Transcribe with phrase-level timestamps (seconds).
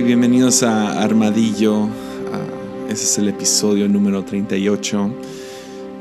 [0.00, 1.84] Bienvenidos a Armadillo.
[1.84, 5.14] Ah, ese es el episodio número 38.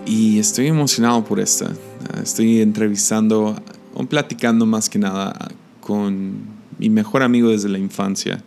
[0.06, 1.74] Y estoy emocionado por esta.
[2.10, 3.62] Ah, estoy entrevistando
[3.94, 6.36] o platicando más que nada con
[6.80, 8.42] mi mejor amigo desde la infancia.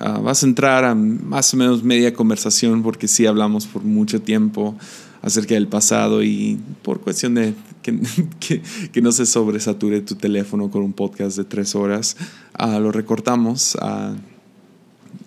[0.00, 4.22] Ah, vas a entrar a más o menos media conversación porque sí hablamos por mucho
[4.22, 4.74] tiempo
[5.20, 7.52] acerca del pasado y por cuestión de
[7.82, 7.92] que,
[9.02, 12.16] no se sobresature tu teléfono con un podcast de tres horas,
[12.58, 14.14] lo recortamos a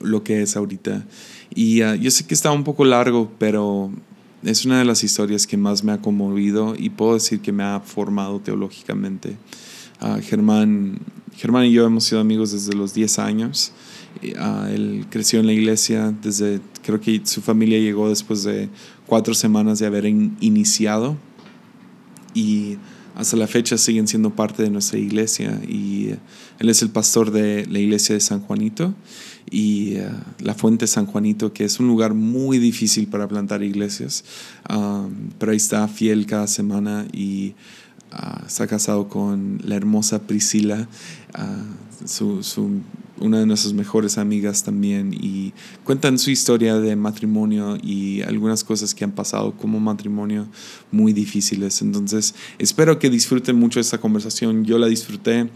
[0.06, 1.06] lo que es ahorita.
[1.54, 3.92] Y ah, yo sé que está un poco largo, pero
[4.44, 7.64] es una de las historias que más me ha conmovido y puedo decir que me
[7.64, 9.38] ha formado teológicamente.
[10.02, 11.00] Uh, Germán,
[11.36, 13.72] Germán y yo hemos sido amigos desde los 10 años.
[14.22, 18.70] Uh, él creció en la iglesia desde, creo que su familia llegó después de
[19.06, 21.18] cuatro semanas de haber iniciado
[22.34, 22.78] y
[23.16, 26.12] hasta la fecha siguen siendo parte de nuestra iglesia y
[26.60, 28.94] él es el pastor de la iglesia de San Juanito
[29.50, 34.24] y uh, la Fuente San Juanito, que es un lugar muy difícil para plantar iglesias,
[34.70, 37.54] um, pero ahí está fiel cada semana y
[38.12, 40.88] uh, está casado con la hermosa Priscila,
[41.38, 42.82] uh, su, su
[43.20, 48.94] una de nuestras mejores amigas también y cuentan su historia de matrimonio y algunas cosas
[48.94, 50.48] que han pasado como matrimonio
[50.92, 51.82] muy difíciles.
[51.82, 54.66] Entonces, espero que disfruten mucho esta conversación.
[54.66, 55.50] Yo la disfruté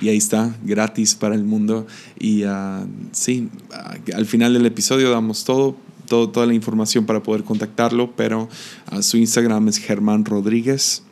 [0.00, 1.86] y ahí está, gratis para el mundo.
[2.18, 7.22] Y uh, sí, uh, al final del episodio damos todo, todo, toda la información para
[7.22, 8.48] poder contactarlo, pero
[8.92, 11.02] uh, su Instagram es Germán Rodríguez.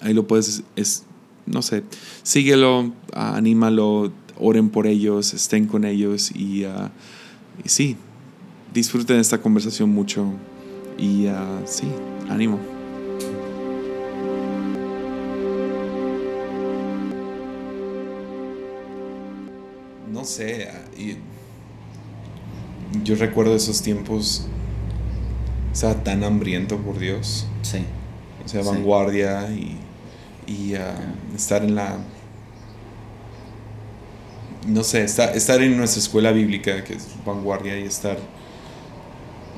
[0.00, 1.04] Ahí lo puedes, es,
[1.46, 1.84] no sé,
[2.22, 6.88] síguelo, anímalo oren por ellos, estén con ellos y, uh,
[7.64, 7.96] y sí,
[8.72, 10.26] disfruten esta conversación mucho
[10.98, 11.86] y uh, sí,
[12.28, 12.73] ánimo.
[20.24, 21.18] No sé, y
[23.04, 24.46] yo recuerdo esos tiempos,
[25.70, 27.46] estaba tan hambriento por Dios.
[27.60, 27.84] Sí.
[28.42, 29.76] O sea, vanguardia y,
[30.46, 31.98] y uh, estar en la
[34.66, 38.16] no sé, estar, estar en nuestra escuela bíblica, que es vanguardia, y estar,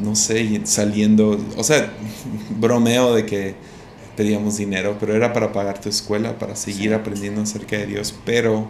[0.00, 1.92] no sé, saliendo, o sea,
[2.58, 3.54] bromeo de que
[4.16, 8.68] pedíamos dinero, pero era para pagar tu escuela, para seguir aprendiendo acerca de Dios, pero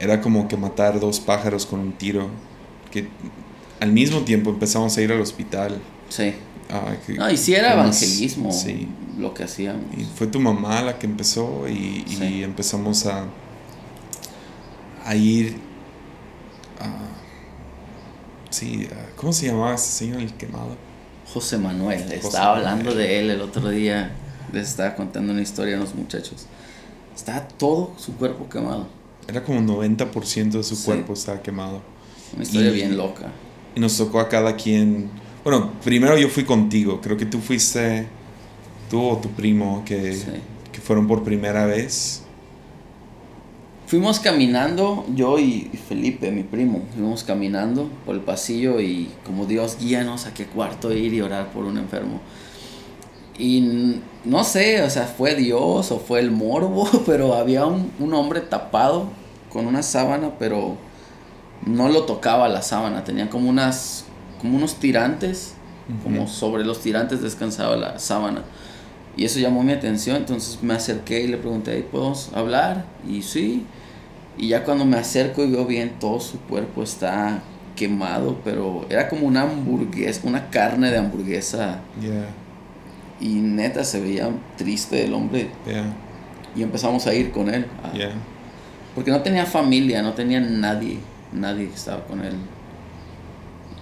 [0.00, 2.28] era como que matar dos pájaros con un tiro,
[2.90, 3.08] que
[3.80, 5.80] al mismo tiempo empezamos a ir al hospital.
[6.08, 6.34] Sí.
[6.68, 8.88] Ah, y sí era evangelismo sí.
[9.18, 9.84] lo que hacíamos.
[9.96, 13.26] Y fue tu mamá la que empezó y, y empezamos a,
[15.04, 15.66] a ir
[16.80, 17.08] Ah,
[18.50, 20.76] sí, ah, ¿cómo se llamaba ese señor el quemado?
[21.32, 24.12] José Manuel, estaba hablando de él el otro día,
[24.52, 26.46] les estaba contando una historia a los muchachos.
[27.14, 28.86] Estaba todo su cuerpo quemado.
[29.28, 31.82] Era como 90% de su cuerpo estaba quemado.
[32.34, 33.32] Una historia bien loca.
[33.74, 35.10] Y nos tocó a cada quien.
[35.42, 37.00] Bueno, primero yo fui contigo.
[37.00, 38.06] Creo que tú fuiste.
[38.90, 40.16] Tú o tu primo que,
[40.70, 42.22] que fueron por primera vez.
[43.86, 49.76] Fuimos caminando, yo y Felipe, mi primo, fuimos caminando por el pasillo y como Dios
[49.78, 52.20] guíanos a qué cuarto ir y orar por un enfermo.
[53.38, 58.14] Y no sé, o sea, fue Dios o fue el morbo, pero había un, un
[58.14, 59.08] hombre tapado
[59.52, 60.76] con una sábana, pero
[61.64, 64.04] no lo tocaba la sábana, tenía como unas,
[64.40, 65.54] como unos tirantes,
[66.02, 68.42] como sobre los tirantes descansaba la sábana.
[69.16, 72.84] Y eso llamó mi atención, entonces me acerqué y le pregunté, ¿podemos hablar?
[73.08, 73.64] Y sí.
[74.36, 77.40] Y ya cuando me acerco y veo bien, todo su cuerpo está
[77.76, 81.80] quemado, pero era como una hamburguesa, una carne de hamburguesa.
[83.20, 85.48] Y neta se veía triste el hombre.
[86.54, 87.66] Y empezamos a ir con él.
[88.94, 90.98] Porque no tenía familia, no tenía nadie,
[91.32, 92.34] nadie que estaba con él.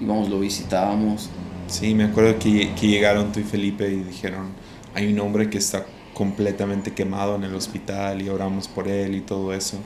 [0.00, 1.30] Íbamos, lo visitábamos.
[1.68, 4.48] Sí, me acuerdo que, que llegaron tú y Felipe y dijeron,
[4.94, 9.20] hay un hombre que está completamente quemado en el hospital y oramos por él y
[9.20, 9.78] todo eso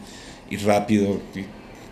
[0.51, 1.21] y rápido.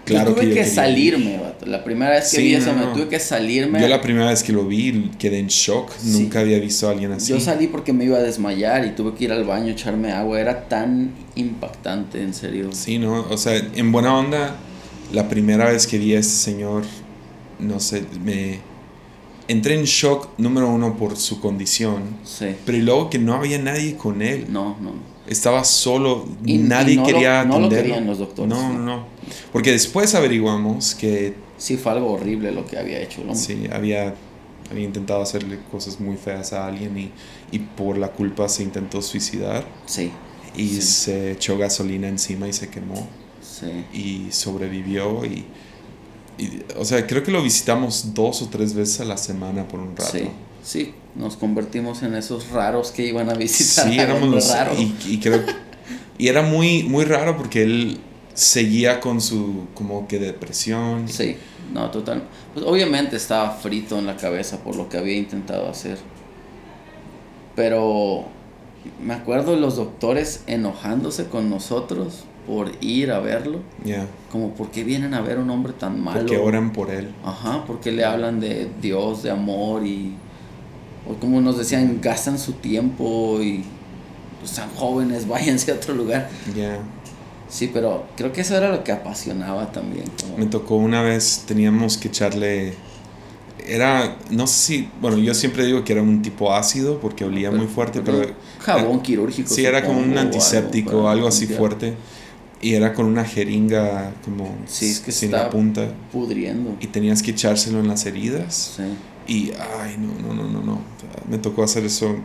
[0.07, 3.81] Claro yo tuve que, salirme, La primera vez que vi eso, me tuve que salirme.
[3.81, 5.91] Yo la primera vez que lo vi quedé en shock.
[6.05, 7.33] Nunca había visto a alguien así.
[7.33, 10.41] Yo salí porque me iba a desmayar y tuve que ir al baño, echarme agua.
[10.41, 12.71] Era tan impactante, en serio.
[12.73, 13.27] Sí, ¿no?
[13.29, 14.57] O sea, en buena onda,
[15.13, 16.85] la primera vez que vi a este señor,
[17.59, 18.61] no sé, me
[19.49, 22.03] entré en shock número uno por su condición.
[22.25, 22.55] Sí.
[22.65, 24.47] Pero luego que no había nadie con él.
[24.49, 28.49] No, no estaba solo, y, nadie quería no lo querían los doctores.
[28.49, 29.07] No, no, no.
[29.53, 31.35] Porque después averiguamos que...
[31.59, 33.43] Sí, fue algo horrible lo que había hecho el hombre.
[33.43, 34.15] Sí, había,
[34.71, 37.11] había intentado hacerle cosas muy feas a alguien y,
[37.51, 39.67] y por la culpa se intentó suicidar.
[39.87, 40.11] Sí.
[40.57, 43.07] Y se echó gasolina encima y se quemó.
[43.41, 43.85] Sí.
[43.93, 45.45] Y sobrevivió y...
[46.39, 49.81] y, o sea, creo que lo visitamos dos o tres veces a la semana por
[49.81, 50.13] un rato.
[50.13, 50.29] Sí,
[50.67, 53.89] sí, nos convertimos en esos raros que iban a visitar.
[53.89, 54.73] Sí, éramos los, raro.
[54.77, 55.43] y, y creo
[56.19, 57.99] y era muy muy raro porque él
[58.35, 61.09] seguía con su como que depresión.
[61.09, 61.37] Sí,
[61.73, 62.25] no, total.
[62.53, 65.99] Pues obviamente estaba frito en la cabeza por lo que había intentado hacer.
[67.55, 68.27] Pero
[69.03, 73.61] me acuerdo de los doctores enojándose con nosotros por ir a verlo.
[73.85, 76.21] Ya, Como, ¿por qué vienen a ver a un hombre tan malo?
[76.21, 77.09] porque oran por él.
[77.25, 80.15] Ajá, porque le hablan de Dios, de amor y...
[81.09, 83.65] O como nos decían, gastan su tiempo y...
[84.41, 86.29] Pues están jóvenes, váyanse a otro lugar.
[86.57, 86.79] Ya.
[87.49, 90.05] Sí, pero creo que eso era lo que apasionaba también.
[90.21, 92.75] como- Me tocó una vez, teníamos que echarle.
[93.67, 97.51] Era, no sé si, bueno, yo siempre digo que era un tipo ácido porque olía
[97.51, 98.33] muy fuerte, pero.
[98.61, 99.53] Jabón quirúrgico.
[99.53, 101.59] Sí, era como un antiséptico, para algo así limpiar.
[101.59, 101.95] fuerte.
[102.61, 105.89] Y era con una jeringa como Sí, es que sin la punta.
[106.13, 106.77] Pudriendo.
[106.81, 108.75] Y tenías que echárselo en las heridas.
[108.77, 108.83] Sí.
[109.27, 109.51] Y,
[109.81, 110.81] ay, no, no, no, no, no.
[111.29, 112.17] Me tocó hacer eso.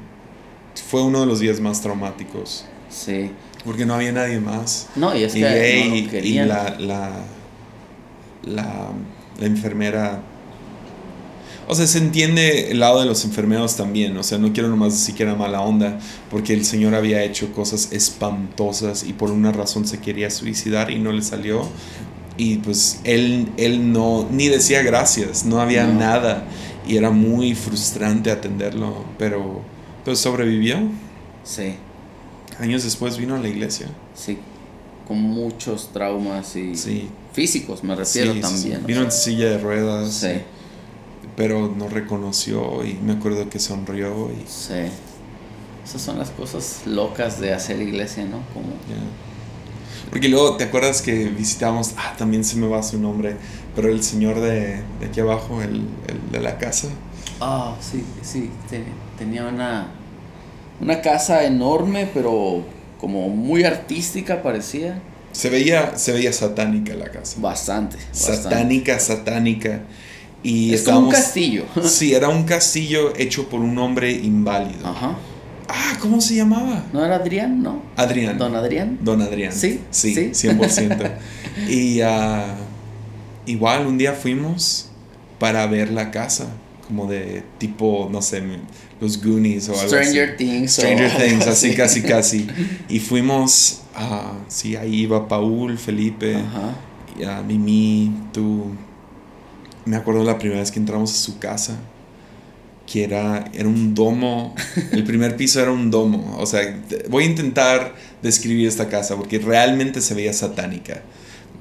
[0.89, 2.65] Fue uno de los días más traumáticos.
[2.89, 3.31] Sí.
[3.65, 4.88] Porque no había nadie más.
[4.95, 7.12] No, y es y que no y- la, la,
[8.44, 8.89] la,
[9.39, 10.21] la enfermera...
[11.68, 14.18] O sea, se entiende el lado de los enfermeros también.
[14.18, 16.00] O sea, no quiero nomás decir que era mala onda,
[16.30, 21.00] porque el señor había hecho cosas espantosas y por una razón se quería suicidar y
[21.00, 21.65] no le salió.
[22.36, 26.00] Y pues él, él no, ni decía gracias, no había No.
[26.00, 26.44] nada.
[26.91, 29.61] Y era muy frustrante atenderlo, pero
[30.03, 30.77] pues sobrevivió.
[31.43, 31.75] Sí,
[32.59, 33.88] Años después vino a la iglesia.
[34.13, 34.38] sí.
[35.07, 38.85] Con muchos traumas y Sí, físicos, me refiero sí, también.
[38.85, 40.41] Vino en silla de ruedas, Sí,
[41.35, 44.73] pero nos reconoció y me acuerdo que sonrió y sí.
[45.83, 48.37] Esas son las cosas locas de hacer iglesia, ¿no?
[48.53, 48.67] Como...
[50.09, 51.94] Porque luego, ¿te acuerdas que visitamos?
[51.97, 53.35] Ah, también se me va su nombre,
[53.75, 56.88] pero el señor de, de aquí abajo, el, el de la casa.
[57.39, 58.50] Ah, sí, sí.
[58.69, 58.83] te-
[59.18, 59.88] tenía una,
[60.79, 62.63] una casa enorme, pero
[63.00, 65.01] como muy artística parecía.
[65.31, 67.38] Se veía, se veía satánica la casa.
[67.39, 67.97] Bastante.
[67.97, 68.44] bastante.
[68.44, 69.81] Satánica, satánica.
[70.44, 71.65] Y Es como un castillo.
[71.83, 74.85] Sí, era un castillo hecho por un hombre inválido.
[74.88, 75.15] Ajá.
[75.69, 76.83] Ah, ¿cómo se llamaba?
[76.91, 77.63] ¿No era Adrián?
[77.63, 77.81] ¿No?
[77.95, 78.38] Adrián.
[78.38, 78.97] ¿Don Adrián?
[79.01, 79.53] Don Adrián.
[79.53, 80.50] Sí, Sí, sí.
[80.50, 81.12] 100%.
[81.69, 82.56] y ah,
[83.45, 84.89] igual un día fuimos
[85.39, 86.47] para ver la casa,
[86.88, 88.43] como de tipo, no sé,
[88.99, 90.38] los Goonies o algo Stranger así.
[90.38, 90.71] Things.
[90.73, 92.47] Stranger Things, así casi casi.
[92.89, 96.38] Y fuimos, ah, sí, ahí iba Paul, Felipe,
[97.19, 98.65] y, Mimi, tú.
[99.83, 101.79] Me acuerdo la primera vez que entramos a su casa,
[102.85, 104.53] que era, era un domo,
[104.91, 106.37] el primer piso era un domo.
[106.37, 106.61] O sea,
[107.09, 111.01] voy a intentar describir esta casa porque realmente se veía satánica.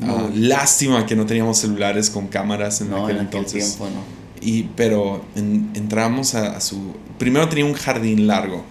[0.01, 0.37] Muy.
[0.37, 3.77] lástima que no teníamos celulares con cámaras en No, aquel en aquel entonces.
[3.77, 4.21] tiempo no.
[4.47, 6.95] Y, pero en- entramos a, a su...
[7.19, 8.65] Primero tenía un jardín largo.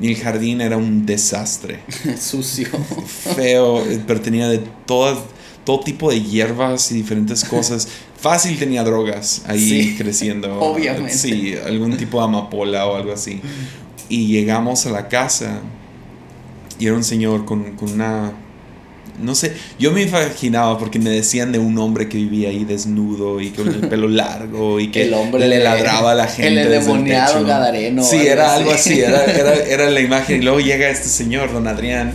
[0.00, 1.80] Y el jardín era un desastre.
[2.20, 2.66] Sucio.
[3.36, 5.18] Feo, eh, pero tenía de todas,
[5.64, 7.86] todo tipo de hierbas y diferentes cosas.
[8.18, 10.58] Fácil tenía drogas ahí Sí, creciendo.
[10.60, 11.12] obviamente.
[11.12, 13.40] Sí, algún tipo de amapola o algo así.
[14.08, 15.60] Y llegamos a la casa
[16.78, 18.32] y era un señor con, con una...
[19.22, 23.40] No sé, yo me imaginaba porque me decían de un hombre que vivía ahí desnudo
[23.40, 26.48] y con el pelo largo y que El hombre le ladraba a la gente.
[26.48, 28.92] el endemoniado gadareno, Sí, algo era algo así.
[28.92, 30.40] así, era, era, era la imagen.
[30.40, 32.12] Y luego llega este señor, don Adrián,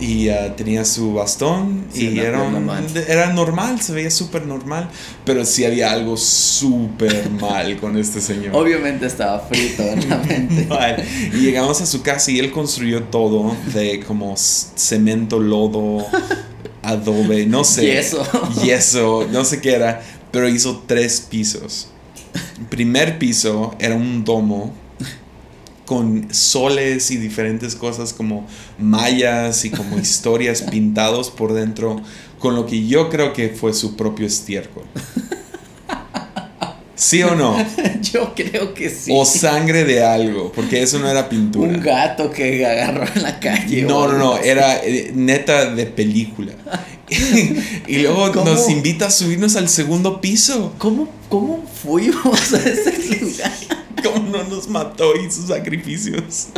[0.00, 2.70] y ah, tenía su bastón Sí, y una era, un-
[3.08, 4.88] era normal, se veía súper normal,
[5.24, 8.54] pero sí había algo súper mal con este señor.
[8.54, 10.66] Obviamente estaba frito en la mente.
[10.66, 11.02] Mal.
[11.32, 16.04] Y llegamos a su casa y él construyó todo de como cemento, lodo,
[16.82, 17.86] adobe, no sé.
[17.86, 18.22] Yeso.
[18.62, 21.88] Yeso, no sé qué era, pero hizo tres pisos.
[22.58, 24.74] El primer piso era un domo
[25.84, 28.46] con soles y diferentes cosas como
[28.78, 32.00] mallas y como historias pintados por dentro
[32.38, 34.84] con lo que yo creo que fue su propio estiércol.
[36.94, 37.56] ¿Sí o no?
[38.02, 39.10] Yo creo que sí.
[39.12, 41.68] O sangre de algo, porque eso no era pintura.
[41.68, 43.82] Un gato que agarró en la calle.
[43.82, 44.48] No, no, no, así.
[44.48, 46.52] era eh, neta de película.
[47.86, 48.50] y luego ¿Cómo?
[48.50, 50.72] nos invita a subirnos al segundo piso.
[50.78, 53.52] ¿Cómo, ¿Cómo fuimos a ese lugar?
[54.38, 56.48] ¿Cómo no nos mató y sus sacrificios?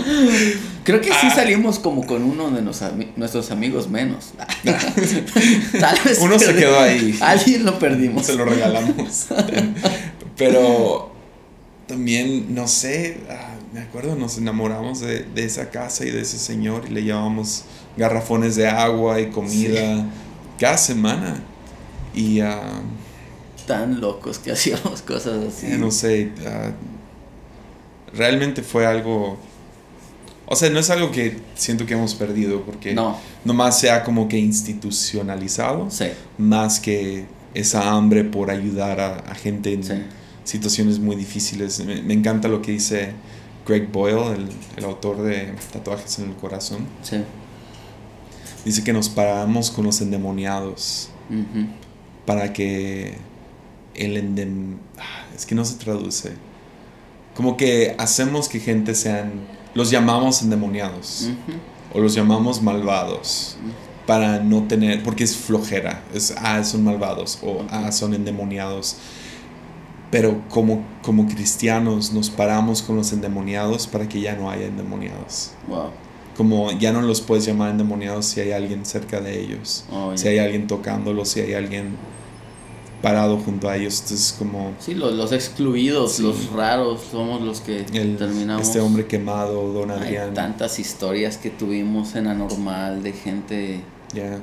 [0.84, 1.34] Creo que sí Ah.
[1.34, 2.82] salimos como con uno de nos
[3.16, 4.32] nuestros amigos menos.
[5.80, 7.16] Tal vez Uno se quedó ahí.
[7.20, 8.26] Alguien lo perdimos.
[8.26, 9.26] Se lo regalamos.
[10.36, 11.12] Pero
[11.86, 16.38] también, no sé, ah, me acuerdo, nos enamoramos de, de esa casa y de ese
[16.38, 17.64] señor y le llevábamos
[17.96, 20.04] garrafones de agua y comida
[20.58, 21.42] cada semana.
[22.14, 22.80] Y, ah,
[23.66, 25.66] tan locos que hacíamos cosas así.
[25.78, 26.70] no sé, ah,
[28.16, 29.38] realmente fue algo...
[30.48, 33.18] O sea, no es algo que siento que hemos perdido porque No.
[33.44, 36.06] nomás sea como que institucionalizado, Sí,
[36.38, 39.94] más que esa hambre por ayudar a, a gente en sí.
[40.44, 41.84] situaciones muy difíciles.
[41.84, 43.12] Me, me encanta lo que dice
[43.66, 46.86] Greg Boyle, el, el autor de Tatuajes en el Corazón.
[47.02, 47.16] Sí.
[48.64, 51.08] Dice que nos paramos con los endemoniados
[52.24, 53.16] para que
[53.94, 54.76] el endem...
[54.98, 56.32] ah, Es que no se traduce.
[57.36, 59.40] Como que hacemos que gente sean...
[59.74, 61.28] Los llamamos endemoniados.
[61.92, 63.58] O los llamamos malvados.
[64.06, 65.02] Para no tener...
[65.02, 66.02] Porque es flojera.
[66.14, 67.38] Es, ah, son malvados.
[67.42, 68.96] O, ah, son endemoniados.
[70.10, 75.50] Pero como, como cristianos nos paramos con los endemoniados para que ya no haya endemoniados.
[75.68, 75.90] Wow.
[76.36, 79.84] Como ya no los puedes llamar endemoniados si hay alguien cerca de ellos.
[79.90, 80.16] Oh.
[80.16, 81.96] Si hay alguien tocándolos, si hay alguien
[83.06, 84.00] parado junto a ellos.
[84.02, 86.22] Entonces como Sí, los, los excluidos, Sí.
[86.24, 88.66] los raros, somos los que el, terminamos.
[88.66, 90.34] este hombre quemado, Don Hay Adrián.
[90.34, 93.80] tantas historias que tuvimos en Anormal de gente
[94.12, 94.40] Ya.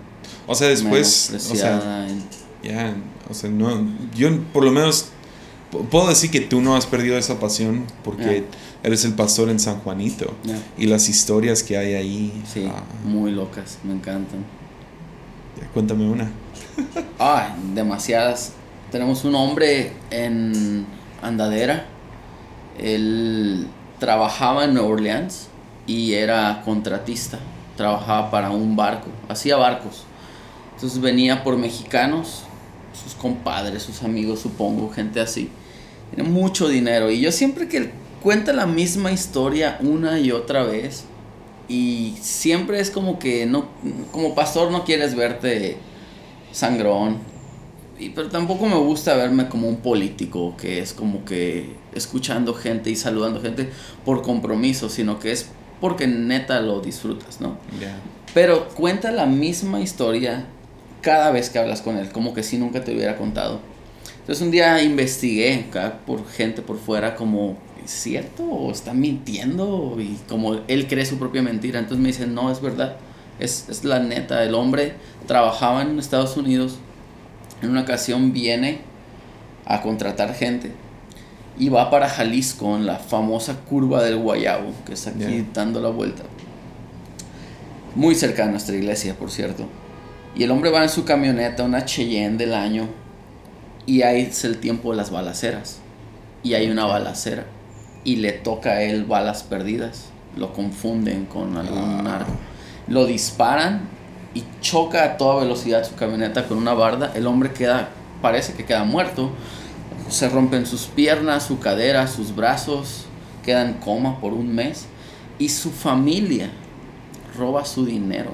[0.48, 2.24] O sea, después, o sea, en-
[2.64, 2.96] ya,
[3.30, 5.10] o sea, no, yo por lo menos
[5.92, 8.46] puedo decir que tú no has perdido esa pasión porque
[8.82, 10.34] eres el pastor en San Juanito
[10.78, 12.44] y las historias que hay ahí.
[12.48, 14.46] Sí, ah, muy locas, me encantan.
[15.74, 16.32] cuéntame una.
[17.20, 18.54] Ah, demasiadas.
[18.92, 20.86] Tenemos un hombre en
[21.22, 21.86] Andadera.
[22.78, 23.68] Él
[24.00, 25.48] trabajaba en Nueva Orleans
[25.88, 27.40] y era contratista.
[27.78, 30.04] Trabajaba para un barco, hacía barcos.
[30.76, 32.44] Entonces venía por mexicanos,
[33.02, 35.50] sus compadres, sus amigos, supongo, gente así.
[36.14, 37.10] Tiene mucho dinero.
[37.10, 41.06] Y yo siempre que cuenta la misma historia una y otra vez.
[41.68, 43.68] Y siempre es como que no,
[44.12, 45.78] como pastor no quieres verte
[46.54, 47.18] sangrón.
[48.00, 52.90] Y, pero tampoco me gusta verme como un político que es como que escuchando gente
[52.90, 53.70] y saludando gente
[54.06, 55.50] por compromiso, sino que es
[55.82, 57.58] porque neta lo disfrutas, ¿no?
[57.82, 58.00] Ya.
[58.34, 60.46] Pero cuenta la misma historia
[61.02, 63.60] cada vez que hablas con él, como que si nunca te hubiera contado.
[64.22, 68.44] Entonces un día investigué acá por gente por fuera como, ¿es cierto?
[68.44, 69.98] ¿O está mintiendo?
[70.00, 71.80] Y como él cree su propia mentira.
[71.80, 72.96] Entonces me dice, no, es verdad.
[73.44, 74.44] Es, es la neta.
[74.44, 74.94] El hombre
[75.28, 76.78] trabajaba en Estados Unidos.
[77.62, 78.80] En una ocasión viene
[79.66, 80.72] a contratar gente.
[81.60, 85.90] Y va para Jalisco en la famosa curva del Guayabo, que es aquí dando la
[85.90, 86.24] vuelta.
[87.96, 89.66] Muy cerca de nuestra iglesia, por cierto.
[90.36, 92.88] Y el hombre va en su camioneta, una Cheyenne del año,
[93.86, 95.78] y ahí es el tiempo de las balaceras.
[96.42, 97.46] Y hay una balacera.
[98.04, 100.06] Y le toca a él balas perdidas.
[100.36, 102.02] Lo confunden con algún Ah.
[102.02, 102.32] narco.
[102.88, 103.82] Lo disparan
[104.34, 107.12] y choca a toda velocidad su camioneta con una barda.
[107.16, 107.90] El hombre queda,
[108.22, 109.30] parece que queda muerto.
[110.10, 113.06] Se rompen sus piernas, su cadera, sus brazos.
[113.44, 114.86] Queda en coma por un mes.
[115.40, 116.50] Y su familia
[117.38, 118.32] roba su dinero.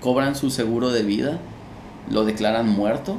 [0.00, 1.38] Cobran su seguro de vida.
[2.10, 3.16] Lo declaran muerto.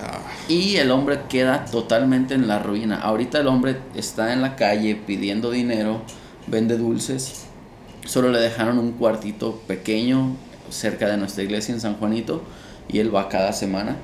[0.00, 3.00] Ah, Y el hombre queda totalmente en la ruina.
[3.00, 6.02] Ahorita el hombre está en la calle pidiendo dinero,
[6.46, 7.47] vende dulces.
[8.04, 10.36] Solo le dejaron un cuartito pequeño
[10.70, 12.42] cerca de nuestra iglesia en San Juanito
[12.88, 13.96] y él va cada semana.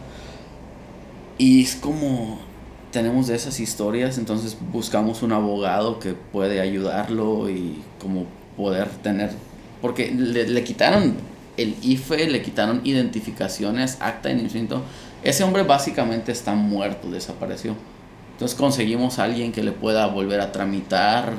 [1.38, 2.38] Y es como
[2.90, 9.32] tenemos esas historias, entonces buscamos un abogado que puede ayudarlo y como poder tener,
[9.82, 11.16] porque le, le quitaron
[11.56, 14.82] el IFE, le quitaron identificaciones, acta de nacimiento.
[15.24, 17.74] Ese hombre básicamente está muerto, desapareció.
[18.32, 21.32] Entonces conseguimos alguien que le pueda volver a tramitar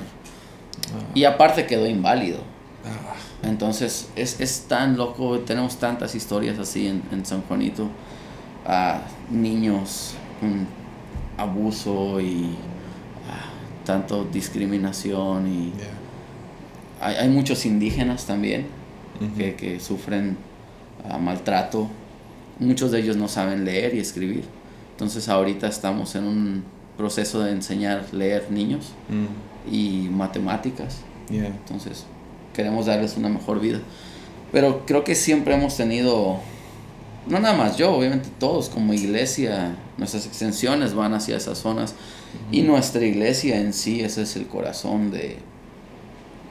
[1.14, 2.40] y aparte quedó inválido.
[2.86, 3.16] ah,
[3.48, 7.90] Entonces es, es tan loco, tenemos tantas historias así en, en San Juanito.
[8.68, 10.66] a niños con
[11.38, 12.56] abuso y
[13.30, 13.50] ah,
[13.86, 15.74] tanto discriminación y
[17.02, 18.66] hay, hay muchos indígenas también
[19.38, 20.36] que, que sufren
[21.10, 21.88] ah, maltrato.
[22.60, 24.44] Muchos de ellos no saben leer y escribir.
[24.92, 26.64] Entonces ahorita estamos en un
[26.98, 29.26] proceso de enseñar leer niños Mm,
[29.72, 30.98] y matemáticas.
[31.30, 32.06] Entonces,
[32.54, 33.80] queremos darles una mejor vida.
[34.52, 36.38] Pero creo que siempre hemos tenido,
[37.28, 41.96] no nada más yo, obviamente todos como iglesia, nuestras extensiones van hacia esas zonas.
[42.52, 45.38] Y nuestra iglesia en sí, ese es el corazón de...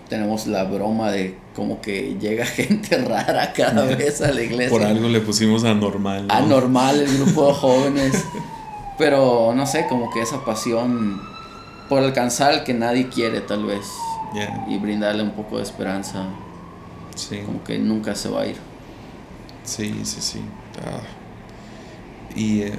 [0.09, 4.71] Tenemos la broma de como que llega gente rara cada vez a la iglesia.
[4.71, 6.27] Por algo le pusimos anormal.
[6.27, 6.35] ¿no?
[6.35, 8.25] Anormal el grupo de jóvenes.
[8.99, 11.21] Pero no sé, como que esa pasión
[11.89, 13.87] por alcanzar al que nadie quiere tal vez
[14.35, 16.27] Ya, y brindarle un poco de esperanza,
[17.15, 17.39] sí.
[17.45, 18.57] como que nunca se va a ir.
[19.65, 20.41] Sí, sí, sí.
[20.85, 21.01] Ah.
[22.37, 22.73] Y eh,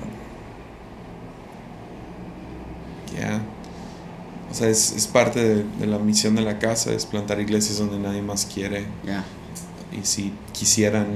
[3.17, 3.41] Ya.
[4.51, 7.77] O sea, es, es parte de, de la misión de la casa, es plantar iglesias
[7.79, 8.85] donde nadie más quiere.
[9.05, 9.23] Ya.
[9.91, 11.07] Y si quisieran,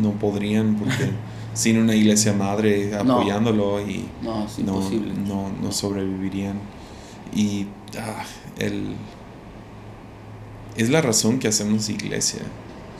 [0.00, 1.10] no podrían porque
[1.54, 4.80] sin una iglesia madre apoyándolo y No, es no,
[5.26, 6.58] no, no sobrevivirían.
[7.38, 7.66] Y
[7.98, 8.24] ah,
[8.58, 8.94] el,
[10.76, 12.40] es la razón que hacemos iglesia.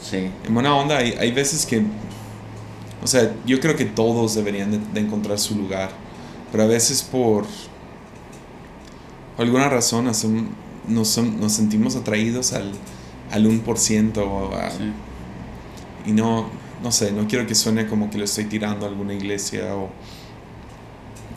[0.01, 0.31] Sí.
[0.47, 1.83] En buena onda, hay, hay veces que,
[3.03, 5.91] o sea, yo creo que todos deberían de, de encontrar su lugar,
[6.53, 7.47] pero a veces por
[9.39, 10.25] alguna razón nos,
[11.19, 12.73] nos sentimos atraídos al,
[13.33, 14.93] al 1% o a- Sí.
[16.07, 16.49] y no,
[16.83, 19.91] no sé, no quiero que suene como que le estoy tirando a alguna iglesia o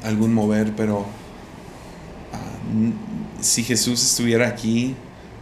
[0.03, 1.05] algún mover, pero
[3.39, 4.95] si Jesús estuviera aquí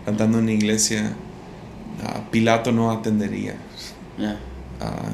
[0.06, 1.14] cantando en una iglesia,
[2.06, 3.56] ah, Pilato no atendería.
[4.82, 5.10] Ah,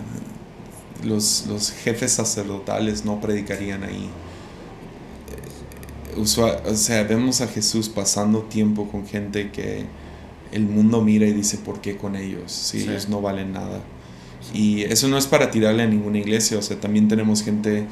[1.04, 4.10] los, los jefes sacerdotales no predicarían ahí.
[6.16, 9.86] Eh, usua- o sea, vemos a Jesús pasando tiempo con gente que
[10.52, 12.52] el mundo mira y dice, ¿por qué con ellos?
[12.52, 12.90] Si Sí.
[12.90, 13.82] ellos no valen nada.
[14.54, 17.86] Y eso no es para tirarle a ninguna iglesia, o sea, también tenemos gente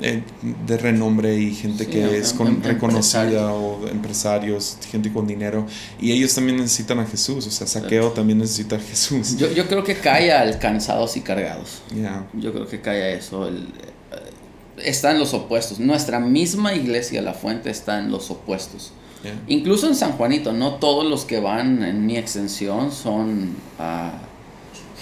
[0.00, 0.22] eh,
[0.66, 5.66] de renombre y gente Sí, que es con- em- reconocida o empresarios, gente con dinero,
[6.00, 9.36] y ellos también necesitan a Jesús, o sea, Saqueo también necesita a Jesús.
[9.38, 11.82] Yo, yo creo que cae al cansados y cargados.
[11.94, 13.46] Ya, Yo creo que cae a eso.
[13.48, 15.78] El, eh, está en los opuestos.
[15.80, 18.92] Nuestra misma iglesia, la fuente, está en los opuestos.
[19.24, 19.32] ya.
[19.48, 24.12] Incluso en San Juanito, no todos los que van en mi extensión son ah,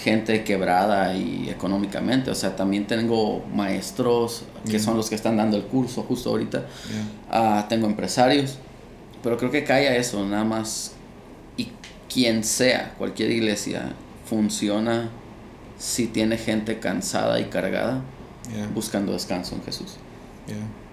[0.05, 2.29] gente quebrada y económicamente.
[2.31, 4.79] O sea, también tengo maestros que Mm.
[4.79, 6.59] son los que están dando el curso justo ahorita.
[6.59, 7.03] ya.
[7.31, 8.57] Ah, tengo empresarios.
[9.23, 10.93] Pero creo que cae a eso, nada más.
[11.57, 11.69] Y
[12.13, 13.93] quien sea, cualquier iglesia,
[14.29, 15.09] funciona
[15.79, 18.01] si tiene gente cansada y cargada
[18.55, 19.95] Ya, buscando descanso en Jesús.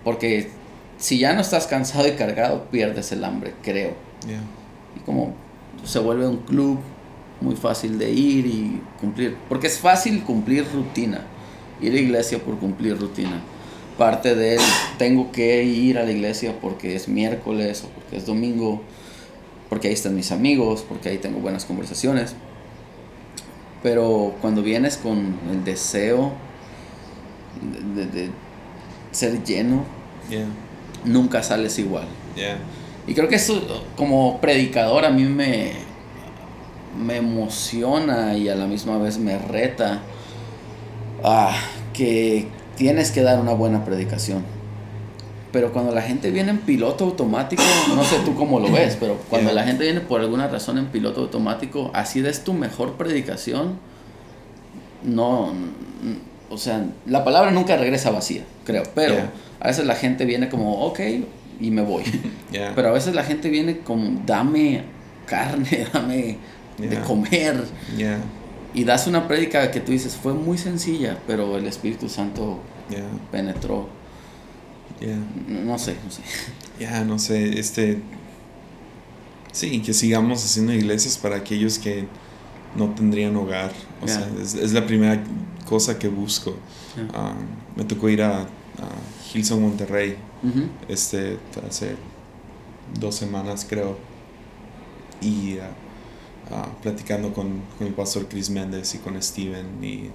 [0.05, 0.49] Porque
[0.99, 3.93] si ya no estás cansado y cargado, pierdes el hambre, creo.
[4.97, 5.35] Y como
[5.85, 6.79] se vuelve un club
[7.43, 9.37] muy fácil de ir y cumplir.
[9.49, 11.23] Porque es fácil cumplir rutina.
[11.81, 13.41] Ir a la iglesia por cumplir rutina.
[13.99, 14.59] Parte de
[14.99, 18.81] tengo que ir a la iglesia porque es miércoles o porque es domingo.
[19.69, 22.35] Porque ahí están mis amigos, porque ahí tengo buenas conversaciones.
[23.83, 26.33] Pero cuando vienes con el deseo
[27.95, 28.31] de, de- de
[29.11, 29.85] ser lleno,
[30.31, 30.45] ya,
[31.05, 32.05] nunca sales igual.
[32.37, 32.59] ya,
[33.07, 35.73] Y creo que eso como predicador a mí me,
[36.99, 40.01] me emociona y a la misma vez me reta
[41.25, 41.55] ah,
[41.93, 44.45] que tienes que dar una buena predicación.
[45.53, 47.63] Pero cuando la gente viene en piloto automático,
[47.95, 49.61] no sé tú cómo lo ves, pero cuando Yeah.
[49.61, 53.79] la gente viene por alguna razón en piloto automático, así des tu mejor predicación,
[55.03, 55.53] no,
[56.49, 59.33] o sea, la palabra nunca regresa vacía, creo, pero Yeah.
[59.61, 61.01] a veces la gente viene como, ok,
[61.61, 62.03] y me voy.
[62.75, 64.83] Pero a veces la gente viene como, dame
[65.27, 66.39] carne, dame
[66.89, 67.05] de Yeah.
[67.05, 67.65] comer.
[67.97, 68.19] ya,
[68.75, 72.59] Y das una prédica que tú dices, fue muy sencilla, pero el Espíritu Santo
[73.31, 73.89] penetró.
[75.01, 75.17] ya.
[75.49, 76.23] No sé, no sé.
[76.81, 78.01] Ya, no sé, este...
[79.53, 82.07] Sí, que sigamos haciendo iglesias para aquellos que
[82.77, 83.71] no tendrían hogar.
[84.01, 85.23] O sea, es, es la primera
[85.69, 86.57] cosa que busco.
[87.13, 87.35] Ah,
[87.77, 88.47] me tocó ir a, a
[89.35, 90.63] Hilson, Monterrey, Ujú.
[90.89, 91.97] este, hace
[92.99, 93.99] dos semanas creo.
[95.21, 95.71] Y ah,
[96.53, 99.83] ah, platicando con, con el pastor Chris Méndez y con Steven.
[99.83, 100.11] Y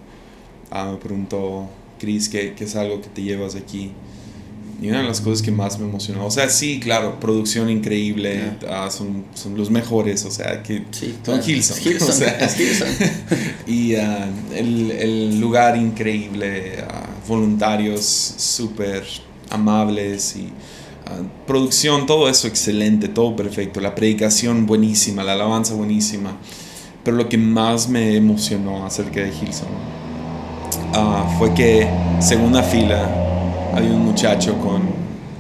[0.71, 1.67] ah, me preguntó,
[1.99, 3.91] Chris, ¿qué, ¿qué es algo que te llevas de aquí?
[4.79, 8.51] Y una de las cosas que más me emocionó, o sea, sí, claro, producción increíble,
[8.69, 11.43] ah, son, son los mejores, o sea, que Sí, son claro.
[11.49, 11.77] Hilson.
[11.77, 12.87] Es Hilson, o sea, es Hilson.
[13.67, 16.83] y el, el lugar increíble,
[17.27, 19.03] voluntarios súper
[19.49, 20.49] amables y
[21.45, 26.37] producción, todo eso excelente, todo perfecto, la predicación buenísima, la alabanza buenísima.
[27.03, 29.69] Pero lo que más me emocionó acerca de Hilson
[30.93, 31.87] ah, fue que
[32.19, 33.09] segunda fila
[33.73, 34.81] había un muchacho con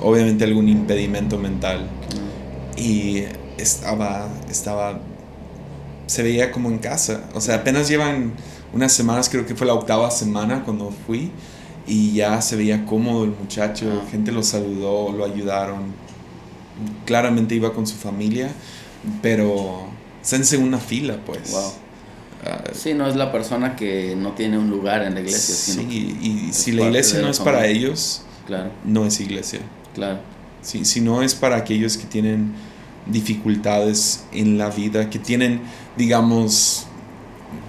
[0.01, 1.87] obviamente algún impedimento mental
[2.77, 3.23] y
[3.57, 4.99] estaba, estaba,
[6.05, 7.25] se veía como en casa.
[7.33, 8.33] O sea, apenas llevan
[8.73, 11.31] unas semanas, creo que fue la octava semana cuando fui,
[11.87, 14.07] y ya se veía cómodo el muchacho, Ah.
[14.11, 15.83] gente lo saludó, lo ayudaron.
[17.05, 18.49] Claramente iba con su familia,
[19.21, 19.87] pero
[20.21, 21.51] está en segunda fila, pues.
[21.51, 21.71] Wow.
[22.45, 26.17] Ah, Sí, no es la persona que no tiene un lugar en la iglesia, sí,
[26.49, 29.59] y si la iglesia no es para ellos, Claro, no es iglesia.
[29.95, 30.19] claro.
[30.61, 32.51] Si, si no es para aquellos que tienen
[33.05, 35.61] dificultades en la vida, que tienen,
[35.97, 36.85] digamos,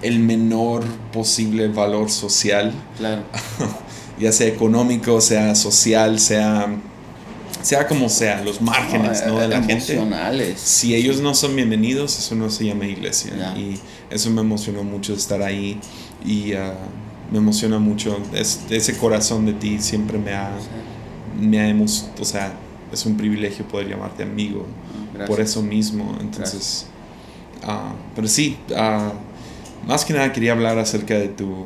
[0.01, 3.23] el menor posible valor social, Claro.
[4.19, 6.67] ya sea económico, sea social, sea
[7.61, 9.39] sea como sea, los márgenes ¿no?
[9.39, 9.99] de la gente.
[10.57, 13.33] Si ellos no son bienvenidos, eso no se llama iglesia.
[13.57, 13.79] Y
[14.09, 15.79] eso me emocionó mucho estar ahí
[16.25, 16.73] y ah,
[17.31, 18.17] me emociona mucho.
[18.33, 20.51] Es- ese corazón de ti siempre me ha,
[21.39, 22.53] me ha o sea,
[22.93, 24.65] es un privilegio poder llamarte amigo
[25.13, 25.29] Gracias.
[25.29, 26.17] por eso mismo.
[26.21, 26.85] Entonces,
[27.63, 29.11] ah, pero sí, ah,
[29.85, 31.65] más que nada quería hablar acerca de tu,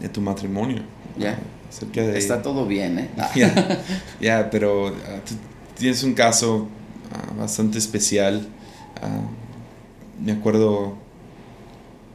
[0.00, 0.95] de tu matrimonio.
[1.18, 1.38] Ya.
[1.68, 3.10] Acerca de, Está todo bien, ¿eh?
[3.18, 3.30] Ah,
[4.20, 5.34] ya, pero ah, tú
[5.78, 6.68] tienes un caso
[7.12, 8.46] ah, bastante especial.
[9.02, 9.20] Ah,
[10.24, 10.96] me acuerdo,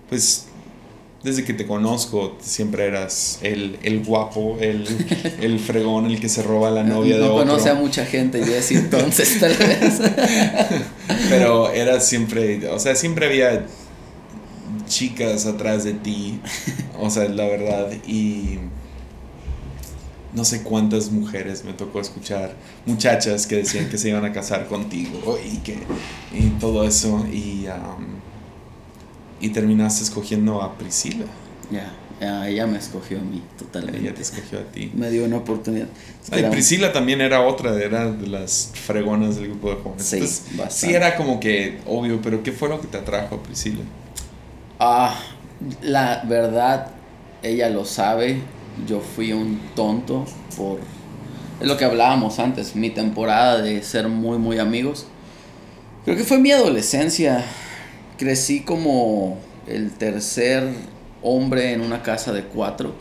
[0.10, 0.48] pues,
[1.24, 4.88] desde que te conozco, siempre eras el, el guapo, el,
[5.42, 7.46] el fregón, el que se roba la novia de no otro.
[7.48, 10.02] conoce a mucha gente, Jesse, entonces tal vez.
[11.30, 13.66] Pero era siempre, o sea, siempre había
[14.88, 16.40] chicas atrás de ti,
[17.00, 18.60] o sea, la verdad, y
[20.34, 24.68] no sé cuántas mujeres me tocó escuchar, muchachas que decían que se iban a casar
[24.68, 25.78] contigo y que,
[26.34, 28.06] y todo eso, y, um,
[29.40, 31.26] y terminaste escogiendo a Priscila,
[31.72, 34.00] ya, ella me escogió a mí, totalmente.
[34.00, 34.92] ella te escogió a ti.
[34.94, 35.88] Me dio una oportunidad.
[36.24, 40.06] Es Ay, Priscila también era otra, era de las fregonas del grupo de jóvenes.
[40.06, 43.44] Sí, Entonces, sí era como que obvio, pero ¿qué fue lo que te atrajo a
[43.44, 43.82] Priscila?
[44.80, 45.20] Ah,
[45.82, 46.92] la verdad,
[47.42, 48.42] ella lo sabe.
[48.88, 50.26] Yo fui un tonto
[50.58, 50.80] por.
[51.60, 55.06] Es lo que hablábamos antes, mi temporada de ser muy, muy amigos.
[56.06, 57.46] Creo que fue mi adolescencia.
[58.18, 60.68] Crecí como el tercer
[61.22, 62.94] hombre en una casa de cuatro.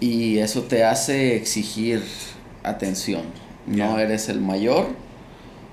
[0.00, 2.02] Y eso te hace exigir
[2.64, 3.22] atención.
[3.66, 4.88] No eres el mayor.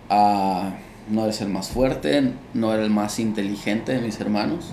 [0.10, 0.76] ah,
[1.10, 2.34] no eres el más fuerte.
[2.54, 4.66] No eres el más inteligente de mis hermanos.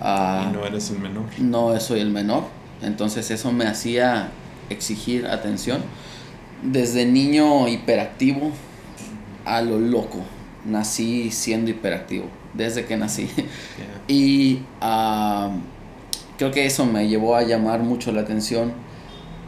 [0.00, 1.24] ah, y no eres el menor.
[1.38, 2.44] no soy el menor.
[2.82, 4.30] Entonces eso me hacía
[4.70, 5.82] exigir atención.
[6.62, 8.52] Desde niño hiperactivo
[9.44, 10.20] a lo loco.
[10.64, 12.26] Nací siendo hiperactivo.
[12.54, 13.28] Desde que nací.
[14.08, 15.50] Y ah,
[16.38, 18.72] creo que eso me llevó a llamar mucho la atención.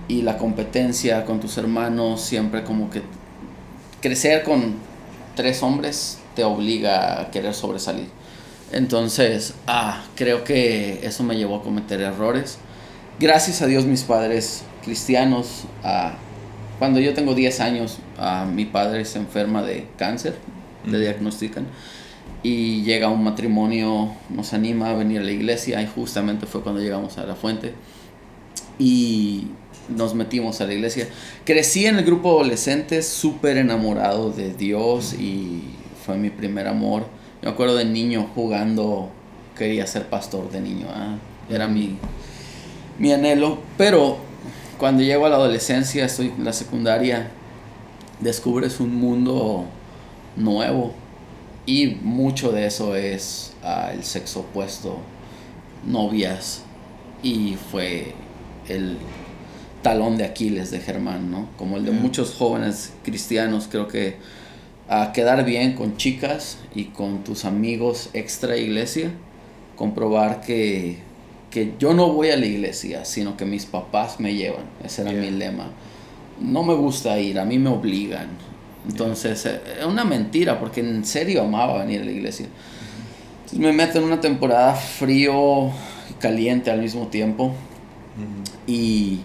[0.08, 3.02] Y la competencia con tus hermanos, siempre como que
[4.00, 4.76] crecer con
[5.34, 8.08] tres hombres te obliga a querer sobresalir.
[8.72, 12.58] Entonces, ah, creo que eso me llevó a cometer errores.
[13.20, 15.64] Gracias a Dios mis padres cristianos,
[16.78, 20.36] cuando yo tengo 10 años, ah, mi padre se enferma de cáncer,
[20.86, 21.00] le Mm.
[21.00, 21.66] diagnostican
[22.44, 26.80] y llega un matrimonio, nos anima a venir a la iglesia y justamente fue cuando
[26.80, 27.74] llegamos a la fuente
[28.78, 29.48] y
[29.88, 31.08] nos metimos a la iglesia.
[31.44, 35.62] Crecí en el grupo adolescente súper enamorado de Dios y
[36.06, 37.02] fue mi primer amor.
[37.42, 39.10] Yo me acuerdo de niño jugando,
[39.56, 41.16] quería ser pastor de niño, ah,
[41.50, 41.96] era mi,
[42.98, 44.18] mi anhelo, pero
[44.78, 47.30] cuando llego a la adolescencia, estoy en la secundaria,
[48.20, 49.66] descubres un mundo
[50.36, 50.94] nuevo
[51.66, 54.98] y mucho de eso es ah, el sexo opuesto,
[55.86, 56.62] novias
[57.22, 58.14] y fue
[58.68, 58.98] el
[59.82, 61.48] talón de Aquiles de Germán, ¿no?
[61.56, 64.16] Como el de muchos jóvenes cristianos, creo que
[64.88, 69.10] a quedar bien con chicas y con tus amigos extra iglesia,
[69.76, 70.98] comprobar que,
[71.58, 74.64] que yo no voy a la iglesia, sino que mis papás me llevan.
[74.84, 75.20] Ese era Yeah.
[75.22, 75.66] mi lema.
[76.40, 78.28] No me gusta ir, a mí me obligan.
[78.88, 82.46] Entonces, eh, es una mentira, porque en serio amaba venir a la iglesia.
[83.38, 85.66] Entonces me meto en una temporada frío
[86.10, 87.52] y caliente al mismo tiempo.
[88.66, 89.20] Y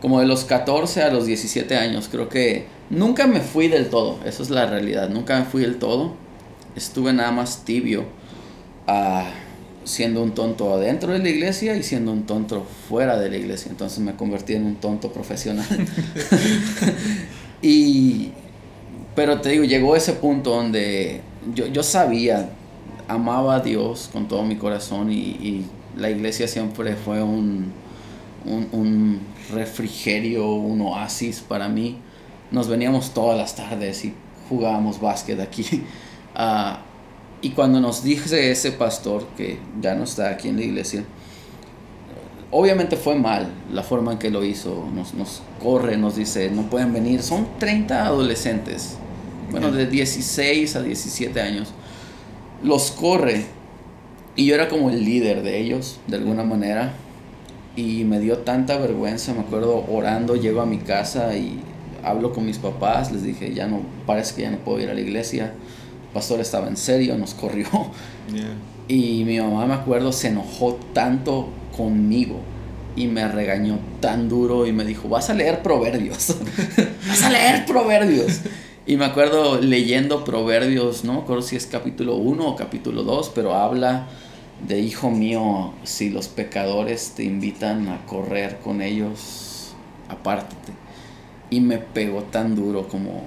[0.00, 4.18] como de los 14 a los 17 años, creo que nunca me fui del todo.
[4.24, 5.08] Eso es la realidad.
[5.08, 6.14] Nunca me fui del todo.
[6.76, 8.04] Estuve nada más tibio.
[8.86, 9.26] ah,
[9.84, 13.70] siendo un tonto adentro de la iglesia y siendo un tonto fuera de la iglesia.
[13.70, 15.66] Entonces me convertí en un tonto profesional.
[17.62, 18.32] y,
[19.14, 21.20] pero te digo, llegó ese punto donde
[21.54, 22.50] yo, yo sabía,
[23.08, 25.66] amaba a Dios con todo mi corazón y, y
[25.96, 27.72] la iglesia siempre fue un,
[28.44, 29.20] un, un
[29.52, 31.98] refrigerio, un oasis para mí.
[32.50, 34.14] Nos veníamos todas las tardes y
[34.48, 35.64] jugábamos básquet aquí.
[36.36, 36.80] Ah,
[37.44, 41.04] y cuando nos dice ese pastor que ya no está aquí en la iglesia,
[42.50, 44.88] obviamente fue mal la forma en que lo hizo.
[44.94, 47.22] Nos, nos corre, nos dice, no pueden venir.
[47.22, 48.96] Son 30 adolescentes,
[49.50, 51.74] bueno, de 16 a 17 años.
[52.62, 53.44] Los corre.
[54.36, 56.94] Y yo era como el líder de ellos, de alguna manera.
[57.76, 61.60] Y me dio tanta vergüenza, me acuerdo orando, llego a mi casa y
[62.02, 64.94] hablo con mis papás, les dije, ya no, parece que ya no puedo ir a
[64.94, 65.52] la iglesia.
[66.14, 67.66] Pastor estaba en serio, nos corrió.
[68.86, 72.40] Y mi mamá, me acuerdo, se enojó tanto conmigo
[72.96, 76.36] y me regañó tan duro y me dijo, vas a leer proverbios,
[77.08, 78.40] vas a leer proverbios.
[78.86, 83.32] Y me acuerdo leyendo proverbios, no me acuerdo si es capítulo 1 o capítulo 2,
[83.34, 84.06] pero habla
[84.68, 89.74] de hijo mío, si los pecadores te invitan a correr con ellos,
[90.08, 90.72] apártate.
[91.50, 93.22] Y me pegó tan duro como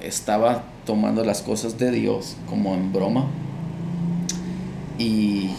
[0.00, 3.26] estaba tomando las cosas de Dios como en broma.
[4.98, 5.50] Y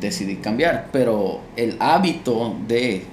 [0.00, 3.04] decidí cambiar, pero el hábito de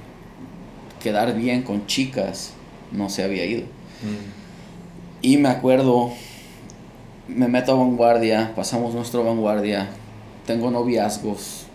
[1.02, 2.54] quedar bien con chicas
[2.92, 3.64] no se había ido.
[3.64, 4.42] Mm.
[5.22, 6.12] Y me acuerdo,
[7.28, 9.88] me meto a vanguardia, pasamos nuestro vanguardia,
[10.46, 11.66] tengo noviazgos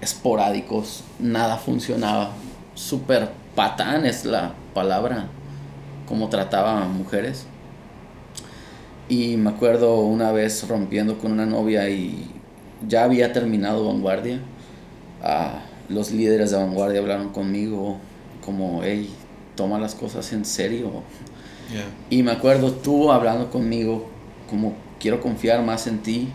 [0.00, 2.32] esporádicos, nada funcionaba,
[2.74, 5.26] super patán es la palabra,
[6.06, 7.46] como trataba a mujeres.
[9.08, 12.30] Y me acuerdo una vez rompiendo con una novia y
[12.86, 14.40] ya había terminado vanguardia
[15.88, 17.98] los líderes de vanguardia hablaron conmigo
[18.44, 19.10] como, hey,
[19.56, 21.02] toma las cosas en serio.
[22.08, 24.08] Y me acuerdo tú hablando conmigo
[24.48, 26.28] como, quiero confiar más en ti,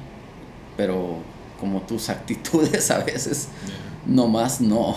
[0.77, 1.17] pero
[1.59, 3.47] como tus actitudes a veces,
[4.05, 4.95] no más no.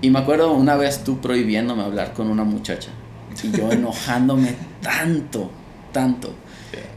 [0.00, 2.90] Y me acuerdo una vez tú prohibiéndome hablar con una muchacha
[3.42, 5.50] y yo enojándome tanto,
[5.92, 6.34] tanto.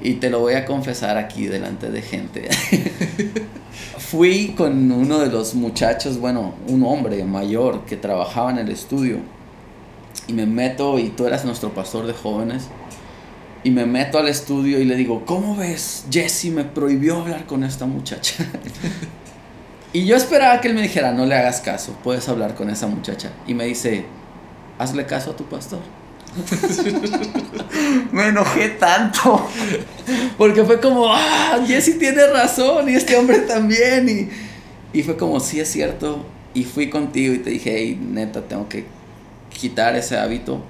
[0.01, 2.49] Y te lo voy a confesar aquí delante de gente.
[3.97, 9.17] Fui con uno de los muchachos, bueno, un hombre mayor que trabajaba en el estudio.
[10.27, 12.67] Y me meto, y tú eras nuestro pastor de jóvenes.
[13.63, 16.05] Y me meto al estudio y le digo, ¿cómo ves?
[16.11, 18.45] Jesse me prohibió hablar con esta muchacha.
[19.93, 22.85] y yo esperaba que él me dijera, no le hagas caso, puedes hablar con esa
[22.85, 23.31] muchacha.
[23.47, 24.05] Y me dice,
[24.77, 25.79] hazle caso a tu pastor.
[28.11, 29.47] me enojé tanto.
[30.37, 34.29] Porque fue como, ah, Jesse tiene razón y este hombre también.
[34.93, 36.25] Y, fue como, sí es cierto.
[36.53, 38.85] Y fui contigo y te dije, hey, neta, tengo que
[39.49, 40.63] quitar ese hábito.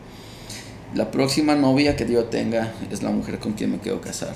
[0.94, 4.34] La próxima novia que yo tenga es la mujer con quien me quiero casar.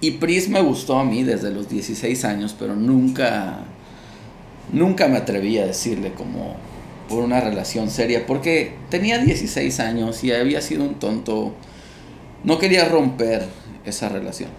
[0.00, 3.60] Y Pris me gustó a mí desde los 16 años, pero nunca,
[4.72, 6.56] nunca me atreví a decirle como,
[7.08, 11.52] por una relación seria, porque tenía 16 años y había sido un tonto,
[12.44, 13.46] no quería romper
[13.84, 14.50] esa relación.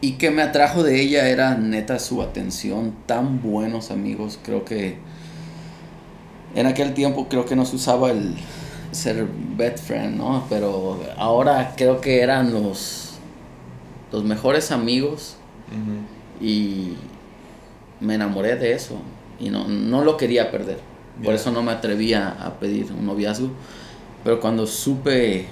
[0.00, 4.96] Y que me atrajo de ella era neta su atención, tan buenos amigos, creo que
[6.54, 8.34] en aquel tiempo creo que no se usaba el
[8.92, 10.44] ser best friend, ¿no?
[10.48, 13.18] Pero ahora creo que eran los,
[14.12, 15.36] los mejores amigos
[16.40, 16.94] y
[18.00, 19.00] me enamoré de eso
[19.38, 20.78] y no, no lo quería perder.
[21.22, 23.50] Por eso no me atrevía a pedir un noviazgo.
[24.24, 25.46] Pero cuando supe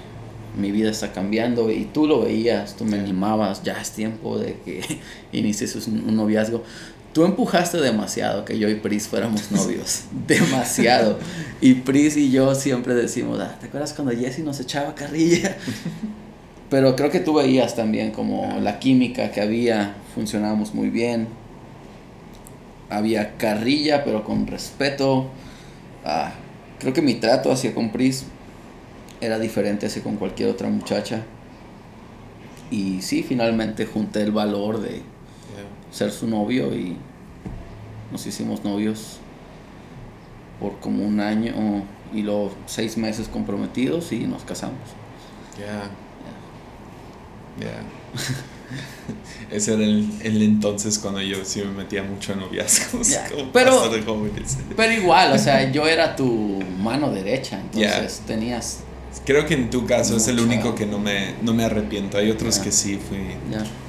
[0.57, 4.57] mi vida está cambiando y tú lo veías, tú me animabas, ya es tiempo de
[4.63, 4.81] que
[5.31, 6.63] inicies un noviazgo.
[7.13, 10.03] Tú empujaste demasiado que yo y Pris fuéramos novios.
[10.27, 11.17] demasiado.
[11.61, 15.55] Y Pris y yo siempre decimos, ah, ¿te acuerdas cuando Jesse nos echaba carrilla?
[16.69, 21.27] Pero creo que tú veías también como la química que había, funcionábamos muy bien.
[22.89, 25.29] Había carrilla, pero con respeto
[26.05, 26.31] Ah,
[26.79, 28.25] creo que mi trato hacia con Pris
[29.19, 31.23] era diferente hacia con cualquier otra muchacha.
[32.69, 35.01] Y sí, finalmente junté el valor de
[35.91, 36.95] ser su novio y
[38.11, 39.19] nos hicimos novios
[40.59, 44.79] por como un año y luego seis meses comprometidos y nos casamos.
[45.57, 45.89] Ya.
[47.59, 48.45] Ya.
[49.51, 53.15] Ese era el, entonces cuando yo sí me metía mucho en noviazgos.
[53.53, 53.91] pero,
[54.75, 58.79] pero igual, o sea, yo era tu mano derecha, entonces tenías...
[59.25, 62.17] Creo que en tu caso es el único que no me, no me arrepiento.
[62.17, 63.19] Hay otros que sí, fui,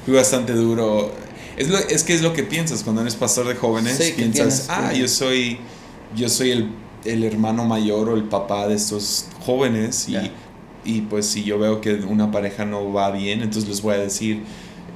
[0.04, 1.12] fui bastante duro.
[1.56, 3.98] Es, lo, es que es lo que piensas cuando eres pastor de jóvenes.
[4.16, 5.58] piensas, ah, yo soy,
[6.14, 6.70] yo soy el,
[7.04, 10.30] el, hermano mayor o el papá de estos jóvenes y,
[10.84, 13.98] y pues si yo veo que una pareja no va bien, entonces les voy a
[13.98, 14.42] decir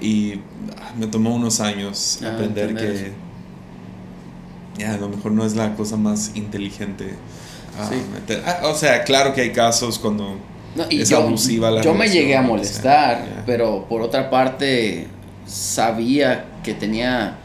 [0.00, 0.40] y
[0.78, 3.12] ah, me tomó unos años ah, aprender que
[4.78, 7.14] ya a lo mejor no es la cosa más inteligente.
[7.78, 10.36] Ah, o sea, claro que hay casos cuando
[10.90, 15.06] es yo, abusiva la Yo me llegué a molestar, pero por otra parte
[15.46, 17.36] sabía que tenía...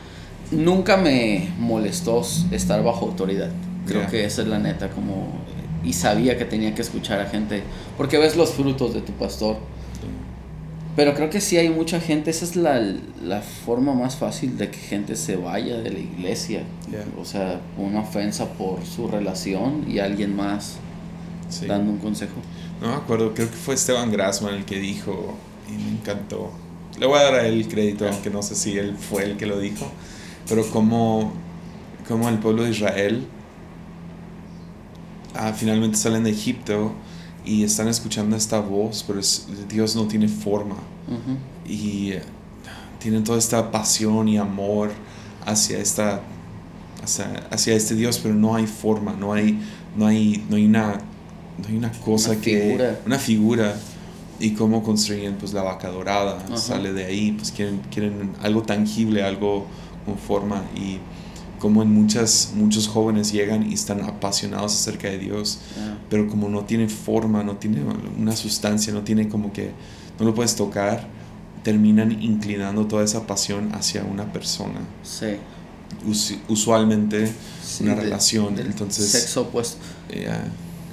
[0.52, 3.50] Nunca me molestó estar bajo autoridad.
[3.86, 5.44] Creo que esa es la neta, como...
[5.84, 7.62] Y sabía que tenía que escuchar a gente,
[7.96, 9.58] porque ves los frutos de tu pastor
[10.96, 12.80] pero creo que sí hay mucha gente, esa es la,
[13.22, 16.64] la forma más fácil de que gente se vaya de la iglesia.
[17.20, 20.78] O sea, una ofensa por su relación y alguien más
[21.68, 22.36] dando un consejo.
[22.82, 25.36] No me acuerdo, creo que fue Esteban Grassman el que dijo,
[25.68, 26.52] y me encantó.
[26.98, 29.38] Le voy a dar a él el crédito, aunque no sé si él fue el
[29.38, 29.92] que lo dijo,
[30.48, 31.34] pero como,
[32.08, 33.28] como el pueblo de Israel
[35.34, 36.94] ah, finalmente salen de Egipto
[37.46, 40.76] y están escuchando esta voz, pero es- Dios no tiene forma.
[41.08, 41.38] Ujú.
[41.72, 42.22] Y eh,
[43.00, 44.92] tienen toda esta pasión y amor
[45.46, 46.22] hacia esta
[47.04, 49.60] hacia, hacia este Dios, pero no hay forma, no hay,
[49.96, 50.94] no hay, no hay una,
[51.62, 53.00] no hay una cosa Una que figura.
[53.06, 53.76] una figura
[54.40, 56.58] y cómo construyen pues la vaca dorada Ajá.
[56.58, 59.68] sale de ahí, pues quieren, quieren algo tangible, algo
[60.06, 60.98] con forma y
[61.60, 65.98] como en muchas muchos jóvenes llegan y están apasionados acerca de Dios, Ya.
[66.10, 67.82] pero como no tiene forma, no tiene
[68.20, 69.72] una sustancia, no tiene como que
[70.20, 71.08] no lo puedes tocar,
[71.64, 74.80] terminan inclinando toda esa pasión hacia una persona.
[75.04, 75.28] Sí.
[76.08, 77.32] Us- usualmente
[77.64, 79.78] Sí, una de- relación, del entonces Sexo opuesto.
[80.10, 80.28] eh,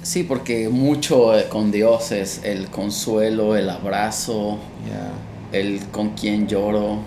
[0.01, 4.57] Sí, porque mucho eh, con Dios es el consuelo, el abrazo,
[4.89, 6.99] ya, el con quien lloro.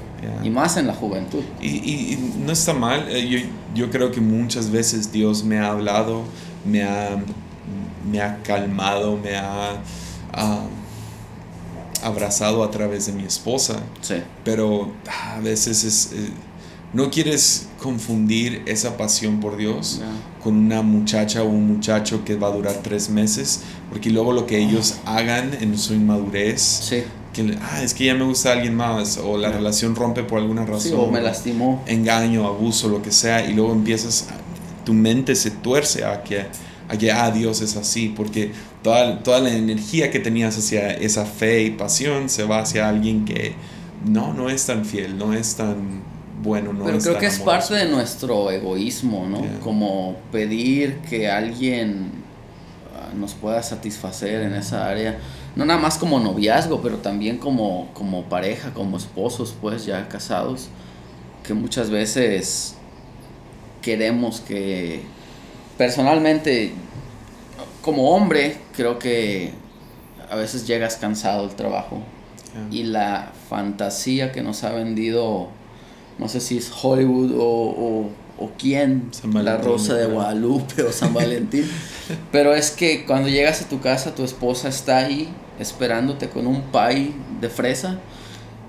[0.44, 1.42] Y más en la juventud.
[1.60, 3.38] Y, y- y no está mal, eh, yo,
[3.74, 6.22] yo creo que muchas veces Dios me ha hablado,
[6.64, 7.16] me ha,
[8.10, 9.80] me ha calmado, me ha
[10.32, 10.60] ah,
[12.02, 14.16] abrazado a través de mi esposa, Sí.
[14.44, 16.30] pero ah, a veces es, eh,
[16.92, 20.00] no quieres confundir esa pasión por Dios
[20.42, 24.46] con una muchacha o un muchacho que va a durar tres meses, porque luego lo
[24.46, 27.02] que ellos hagan en su inmadurez, Sí.
[27.36, 30.64] Que ah, es que ya me gusta alguien más, o la relación rompe por alguna
[30.66, 31.82] razón, Sí, o me lastimó.
[31.86, 34.28] engaño, abuso, lo que sea, y luego empiezas,
[34.84, 36.46] tu mente se tuerce a que,
[36.88, 41.24] a que ah, Dios es así, porque toda, toda la energía que tenías hacia esa
[41.26, 43.54] fe y pasión se va hacia alguien que
[44.04, 46.02] no, no es tan fiel, no es tan
[46.42, 47.68] bueno, no Pero es creo tan que es amoroso.
[47.70, 49.40] parte de nuestro egoísmo, ¿no?
[49.40, 49.58] Yeah.
[49.60, 52.10] Como pedir que alguien
[52.94, 55.18] ah, nos pueda satisfacer en esa área.
[55.56, 60.68] No nada más como noviazgo, pero también como, como pareja, como esposos, pues ya casados.
[61.42, 62.76] Que muchas veces
[63.82, 65.00] queremos que...
[65.78, 66.72] Personalmente,
[67.82, 69.52] como hombre, creo que
[70.30, 72.00] a veces llegas cansado del trabajo
[72.54, 72.76] Ya.
[72.76, 75.48] y la fantasía que nos ha vendido,
[76.18, 80.06] no sé si es Hollywood o, o, o quién, la Rosa de.
[80.06, 81.70] Guadalupe o San Valentín,
[82.32, 86.62] pero es que cuando llegas a tu casa tu esposa está ahí esperándote con un
[86.72, 87.98] pie de fresa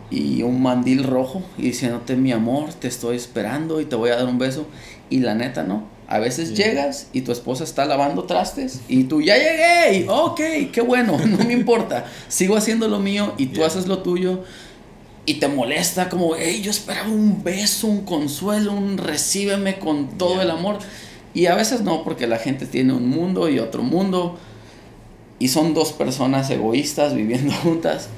[0.10, 4.15] y un mandil rojo y diciéndote mi amor, te estoy esperando y te voy a
[4.17, 4.65] dar un beso
[5.10, 5.84] y la neta no.
[6.10, 6.56] A veces Sí.
[6.56, 11.17] llegas y tu esposa está lavando trastes y tú ya llegué, y, ok, qué bueno,
[11.26, 14.43] no me importa, sigo haciendo lo mío y tú haces lo tuyo
[15.26, 20.41] y te molesta como, hey, yo esperaba un beso, un consuelo, un recíbeme con todo
[20.41, 20.78] el amor.
[21.34, 24.38] Y a veces no, porque la gente tiene un mundo y otro mundo
[25.39, 28.10] y son dos personas egoístas viviendo juntas.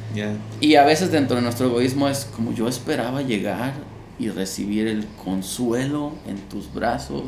[0.62, 3.74] Y a veces dentro de nuestro egoísmo es como yo esperaba llegar
[4.18, 7.24] y recibir el consuelo en tus brazos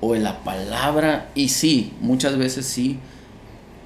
[0.00, 1.30] o en la palabra.
[1.34, 2.98] Y sí, muchas veces sí,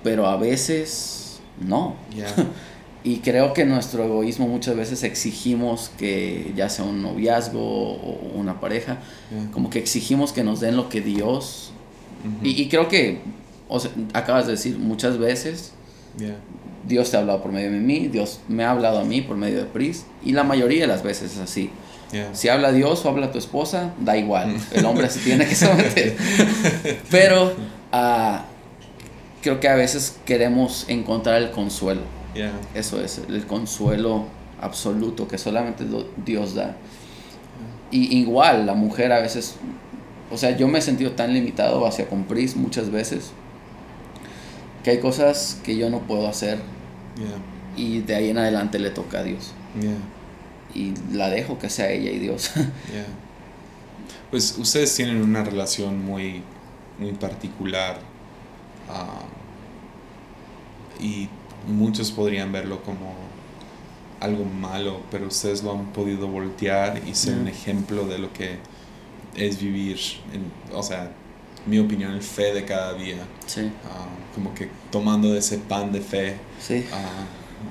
[0.02, 1.96] pero a veces no.
[3.02, 8.60] Y creo que nuestro egoísmo muchas veces exigimos que ya sea un noviazgo o una
[8.60, 8.98] pareja,
[9.52, 11.72] como que exigimos que nos den lo que Dios...
[12.42, 13.22] Y creo que,
[13.70, 15.72] o sea, acabas de decir, muchas veces.
[16.87, 19.37] Dios te ha hablado por medio de mí, Dios me ha hablado a mí por
[19.37, 21.70] medio de Pris, y la mayoría de las veces es así.
[22.33, 26.16] Si habla Dios o habla tu esposa, da igual, el hombre se tiene que someter.
[27.11, 27.52] Pero
[27.92, 28.44] ah,
[29.42, 32.00] creo que a veces queremos encontrar el consuelo,
[32.35, 32.50] Ya.
[32.74, 34.24] eso es, el consuelo
[34.61, 35.85] absoluto que solamente
[36.24, 36.76] Dios da.
[37.92, 39.54] Y igual, la mujer a veces,
[40.33, 43.30] o sea, yo me he sentido tan limitado hacia con Pris muchas veces,
[44.84, 46.58] que hay cosas que yo no puedo hacer
[47.16, 47.80] Ya.
[47.82, 49.52] y de ahí en adelante le toca a Dios.
[50.74, 52.50] Y la dejo que sea ella y Dios.
[54.30, 56.42] Pues ustedes tienen una relación muy,
[57.00, 57.98] muy particular
[58.88, 59.22] ah,
[61.00, 61.28] y
[61.66, 63.14] muchos podrían verlo como
[64.20, 68.58] algo malo, pero ustedes lo han podido voltear y ser un ejemplo de lo que
[69.35, 69.98] es vivir,
[70.33, 71.10] en, o sea,
[71.67, 76.00] mi opinión, el fe de cada día, sí, ah, como que tomando ese pan de
[76.00, 76.85] fe sí.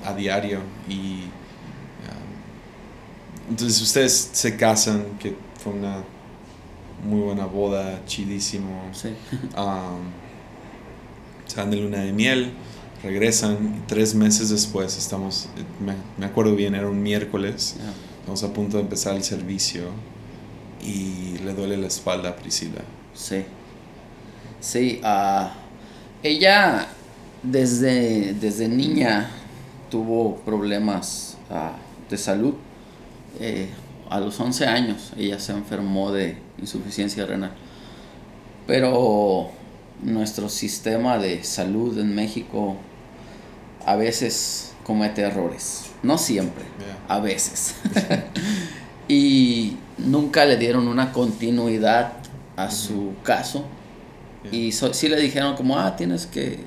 [0.04, 1.24] a, a diario y
[2.08, 6.04] ah, entonces ustedes se casan que fue una
[7.04, 9.10] muy buena boda chidísimo Sí.
[11.48, 12.52] Se van de luna de miel
[13.02, 15.48] regresan y tres meses después estamos
[15.80, 17.92] me, me acuerdo bien era un miércoles Ya.
[18.20, 19.84] estamos a punto de empezar el servicio
[20.84, 22.82] y le duele la espalda a Priscila
[23.16, 23.44] Sí.
[24.60, 25.54] Sí, ah,
[26.22, 26.88] ella
[27.44, 29.30] desde, desde niña
[29.90, 31.74] tuvo problemas ah,
[32.10, 32.54] de salud.
[33.40, 33.70] Eh,
[34.10, 37.52] a los 11 años ella se enfermó de insuficiencia renal.
[38.68, 39.52] Pero
[40.04, 42.78] nuestro sistema de salud en México
[43.86, 45.86] a veces comete errores.
[46.04, 46.66] No siempre,
[47.08, 47.76] a veces.
[49.08, 52.14] y nunca le dieron una continuidad
[52.56, 53.66] a su caso.
[54.52, 56.60] Y sí le dijeron como, ah, tienes que...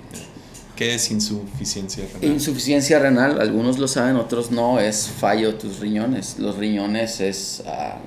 [0.77, 2.25] ¿Qué es insuficiencia renal?
[2.25, 6.39] Insuficiencia renal, algunos lo saben, otros no, es fallo de tus riñones.
[6.39, 7.99] Los riñones es ah,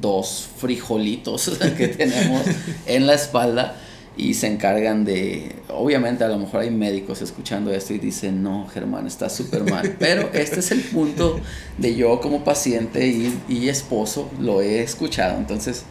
[0.00, 2.42] dos frijolitos que tenemos
[2.86, 3.76] en la espalda
[4.16, 8.68] y se encargan de, obviamente a lo mejor hay médicos escuchando esto y dicen, no,
[8.68, 11.40] Germán, está súper mal, pero este es el punto
[11.78, 15.82] de yo como paciente y, y, esposo, lo he escuchado, entonces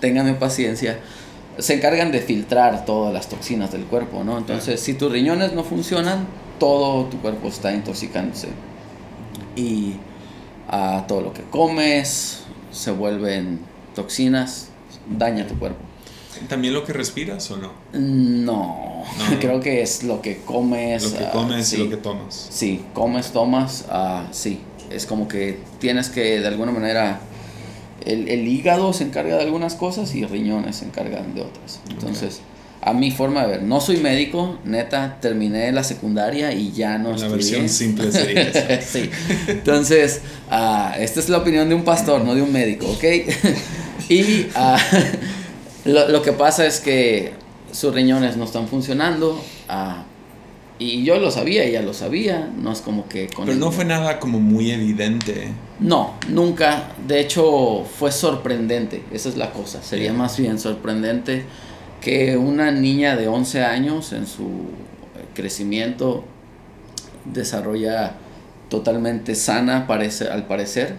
[0.00, 0.98] ténganme paciencia,
[1.58, 4.38] se encargan de filtrar todas las toxinas del cuerpo, ¿no?
[4.38, 6.26] Entonces, si tus riñones no funcionan,
[6.58, 8.48] todo tu cuerpo está intoxicándose
[9.56, 9.94] y
[10.68, 13.60] a todo lo que comes se vuelven
[13.94, 14.68] toxinas,
[15.08, 15.78] daña tu cuerpo.
[16.48, 17.72] ¿También lo que respiras o no?
[17.94, 19.04] No,
[19.40, 21.10] creo que es lo que comes.
[21.10, 22.48] Lo que ah, comes y lo que tomas.
[22.50, 24.60] Sí, comes, tomas, uh, sí.
[24.90, 27.20] Es como que tienes que de alguna manera...
[28.04, 31.80] El, el, hígado se encarga de algunas cosas y riñones se encargan de otras.
[31.90, 32.40] Entonces,
[32.82, 37.16] a mi forma de ver, no soy médico, neta, terminé la secundaria y ya no
[37.16, 39.10] La versión simple sería sí.
[39.48, 40.20] Entonces,
[40.50, 43.04] uh, esta es la opinión de un pastor, no de un médico, ¿ok?
[44.08, 44.46] y...
[45.84, 47.32] Lo, lo, que pasa es que
[47.70, 49.40] sus riñones no están funcionando.
[49.68, 50.04] Ah,
[50.78, 52.50] y yo lo sabía, ella lo sabía.
[52.54, 53.30] No es como que.
[53.34, 55.48] Pero no fue nada como muy evidente.
[55.80, 56.90] No, nunca.
[57.06, 59.02] De hecho, fue sorprendente.
[59.10, 59.82] Esa es la cosa.
[59.82, 61.44] Sería más bien sorprendente
[62.02, 64.48] que una niña de 11 años en su
[65.34, 66.24] crecimiento
[67.24, 68.16] desarrolla
[68.68, 70.96] totalmente sana, parece, al parecer.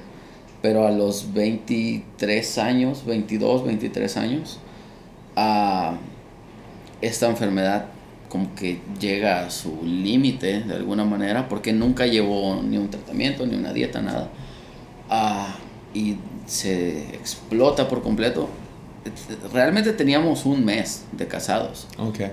[0.63, 4.59] Pero a los 23 años, 22, 23 años,
[6.99, 7.85] esta enfermedad
[8.29, 13.45] como que llega a su límite de alguna manera porque nunca llevó ni un tratamiento
[13.45, 14.29] ni una dieta nada.
[15.93, 18.49] Y se explota por completo.
[19.53, 21.87] Realmente teníamos un mes de casados.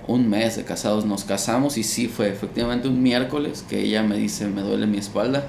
[0.09, 1.05] Un mes de casados.
[1.05, 4.99] Nos casamos y sí fue efectivamente un miércoles que ella me dice me duele mi
[4.99, 5.47] espalda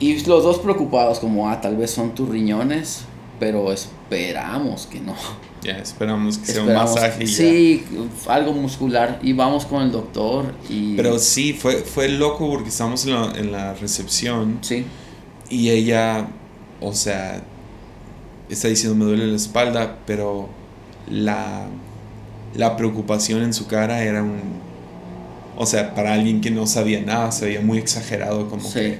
[0.00, 3.04] y los dos preocupados como ah tal vez son tus riñones
[3.40, 5.14] pero esperamos que no.
[5.62, 7.26] Ya, esperamos que sea un masaje.
[7.26, 7.84] Sí,
[8.28, 9.18] algo muscular.
[9.22, 10.54] Y vamos con el doctor.
[10.68, 10.96] Y...
[10.96, 14.58] Pero sí, fue, fue loco porque estábamos en la, en la recepción.
[14.60, 14.84] Sí.
[15.50, 16.28] Y ella,
[16.80, 17.42] o sea,
[18.48, 20.48] está diciendo me duele la espalda, pero
[21.08, 21.66] la,
[22.54, 24.68] la preocupación en su cara era un...
[25.56, 28.74] O sea, para alguien que no sabía nada, se veía muy exagerado, como sí.
[28.78, 28.98] que,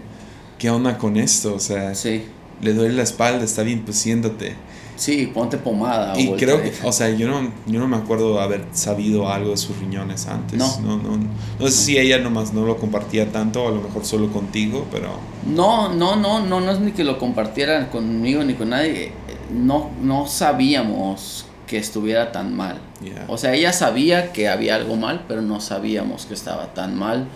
[0.59, 1.55] ¿qué onda con esto?
[1.55, 2.25] O sea, sí
[2.61, 4.55] le duele la espalda, está bien, pues siéntate.
[4.99, 6.19] Sí, ponte pomada.
[6.19, 9.57] Y creo que, o sea, yo no, yo no me acuerdo haber sabido algo de
[9.57, 10.59] sus riñones antes.
[10.59, 10.81] No.
[10.81, 11.19] No, no,
[11.59, 15.11] no sé si ella nomás no lo compartía tanto, a lo mejor solo contigo, pero...
[15.47, 19.13] No, no, no, no, no es ni que lo compartiera conmigo ni con nadie.
[19.55, 22.81] No, no sabíamos que estuviera tan mal.
[23.29, 27.29] O sea, ella sabía que había algo mal, pero no sabíamos que estaba tan mal.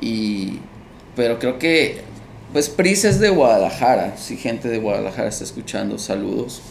[0.00, 0.58] Y...
[1.14, 2.02] Pero creo que
[2.52, 6.62] pues Pris es de Guadalajara, si gente de Guadalajara está escuchando, saludos.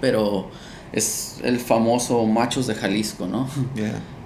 [0.00, 0.50] Pero
[0.92, 3.48] es el famoso Machos de Jalisco, ¿no?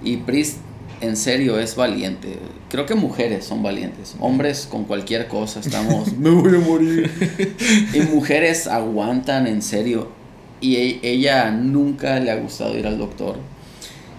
[0.03, 0.57] Y Pris
[1.01, 2.39] en serio es valiente.
[2.69, 4.15] Creo que mujeres son valientes.
[4.19, 7.57] Hombres con cualquier cosa estamos, me voy a morir.
[7.93, 10.09] y mujeres aguantan en serio.
[10.61, 13.35] Y e, ella nunca le ha gustado ir al doctor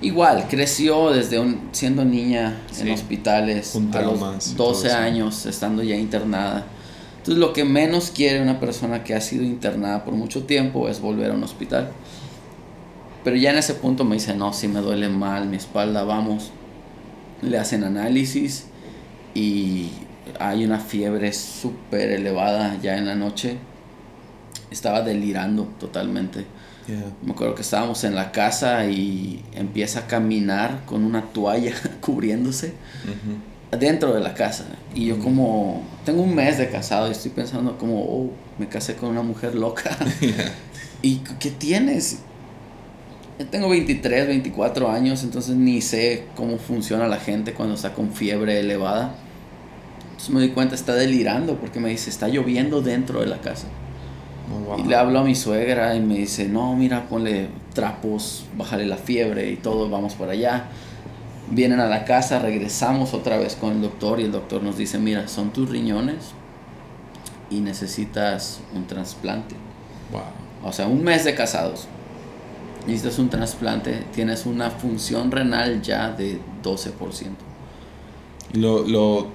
[0.03, 6.67] Igual, creció desde un, siendo niña en hospitales a los 12 años, estando ya internada.
[7.27, 11.01] Entonces lo que menos quiere una persona que ha sido internada por mucho tiempo es
[11.01, 11.91] volver a un hospital.
[13.24, 16.53] Pero ya en ese punto me dice, no, si me duele mal mi espalda, vamos.
[17.43, 18.66] Le hacen análisis
[19.35, 19.89] y
[20.39, 23.59] hay una fiebre súper elevada ya en la noche.
[24.70, 26.47] Estaba delirando totalmente
[27.22, 32.74] me acuerdo que estábamos en la casa y empieza a caminar con una toalla cubriéndose
[33.71, 34.67] dentro de la casa.
[34.95, 38.97] Y yo como, tengo un mes de casado y estoy pensando como, oh, me casé
[38.97, 39.97] con una mujer loca.
[41.03, 42.21] ¿Y qué tienes?
[43.39, 48.12] Yo tengo 23, 24 años, entonces ni sé cómo funciona la gente cuando está con
[48.12, 49.14] fiebre elevada.
[50.05, 53.67] Entonces me di cuenta, está delirando porque me dice, está lloviendo dentro de la casa.
[54.79, 58.97] Y le hablo a mi suegra y me dice, no, mira, ponle trapos, bájale la
[58.97, 60.69] fiebre y todo, vamos para allá.
[61.51, 64.99] Vienen a la casa, regresamos otra vez con el doctor y el doctor nos dice,
[64.99, 66.33] mira, son tus riñones
[67.51, 69.55] y necesitas un trasplante.
[70.65, 71.87] O sea, un mes de casados.
[72.87, 76.93] necesitas un trasplante, tienes una función renal ya de 12%.
[78.55, 79.29] Lo, lo,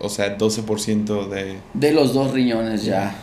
[0.00, 1.58] o sea, 12% de...
[1.74, 3.14] De los dos riñones ya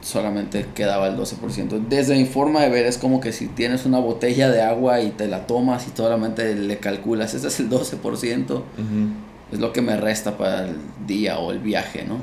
[0.00, 1.88] solamente quedaba el 12%.
[1.88, 5.10] Desde mi forma de ver es como que si tienes una botella de agua y
[5.10, 8.62] te la tomas y solamente le calculas, ese es el 12%,
[9.52, 10.76] es lo que me resta para el
[11.06, 12.18] día o el viaje, ¿no?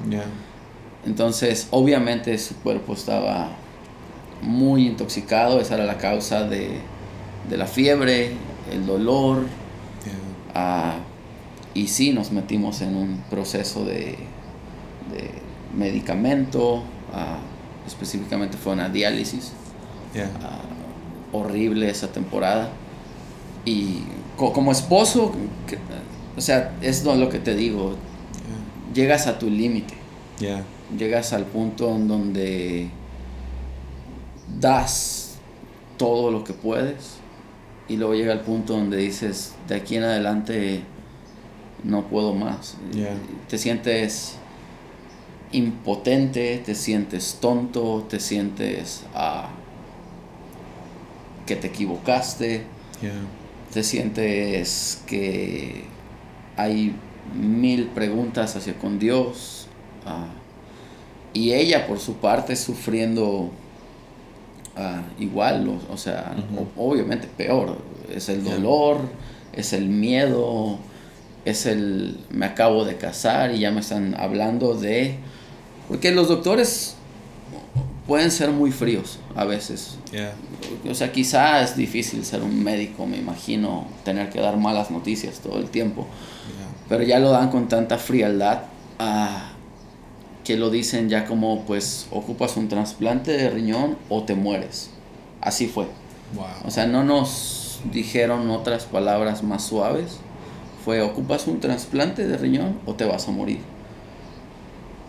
[1.06, 3.50] Entonces, obviamente su cuerpo estaba
[4.42, 6.80] muy intoxicado, esa era la causa de,
[7.50, 8.32] la fiebre,
[8.72, 9.46] el dolor.
[10.58, 10.96] Ah,
[11.74, 14.16] y sí, nos metimos en un proceso de,
[15.12, 15.30] de
[15.76, 17.40] medicamento, ah,
[17.88, 19.54] específicamente fue una diálisis.
[20.42, 20.62] Ah,
[21.32, 22.70] horrible esa temporada.
[23.66, 24.04] Y
[24.38, 25.34] como esposo,
[26.38, 27.96] o sea, es lo que te digo,
[28.94, 29.94] llegas a tu límite.
[30.98, 32.90] Llegas al punto en donde
[34.60, 35.38] das
[35.98, 37.18] todo lo que puedes
[37.88, 40.82] y luego llega el punto donde dices, de aquí en adelante
[41.84, 42.78] no puedo más.
[43.50, 44.38] Te sientes
[45.56, 49.48] impotente, te sientes tonto, te sientes uh,
[51.46, 52.64] que te equivocaste,
[53.74, 55.84] te sientes que
[56.58, 56.96] hay
[57.34, 59.68] mil preguntas hacia con Dios.
[60.06, 60.46] Uh,
[61.34, 63.52] y ella por su parte sufriendo
[64.78, 66.36] uh, igual, o, sea,
[66.78, 67.78] obviamente peor.
[68.14, 69.00] Es el dolor,
[69.52, 70.78] es el miedo,
[71.44, 75.18] es el me acabo de casar y ya me están hablando de
[75.88, 76.96] porque los doctores
[78.08, 79.98] pueden ser muy fríos a veces.
[80.90, 85.40] O sea, quizá es difícil ser un médico, me imagino, tener que dar malas noticias
[85.40, 86.08] todo el tiempo.
[86.88, 88.64] Pero ya lo dan con tanta frialdad
[89.00, 89.54] ah,
[90.44, 94.92] que lo dicen ya como, pues, ocupas un trasplante de riñón o te mueres.
[95.42, 95.88] Así fue.
[96.64, 100.20] O sea, no nos dijeron otras palabras más suaves.
[100.84, 103.60] Fue, ocupas un trasplante de riñón o te vas a morir.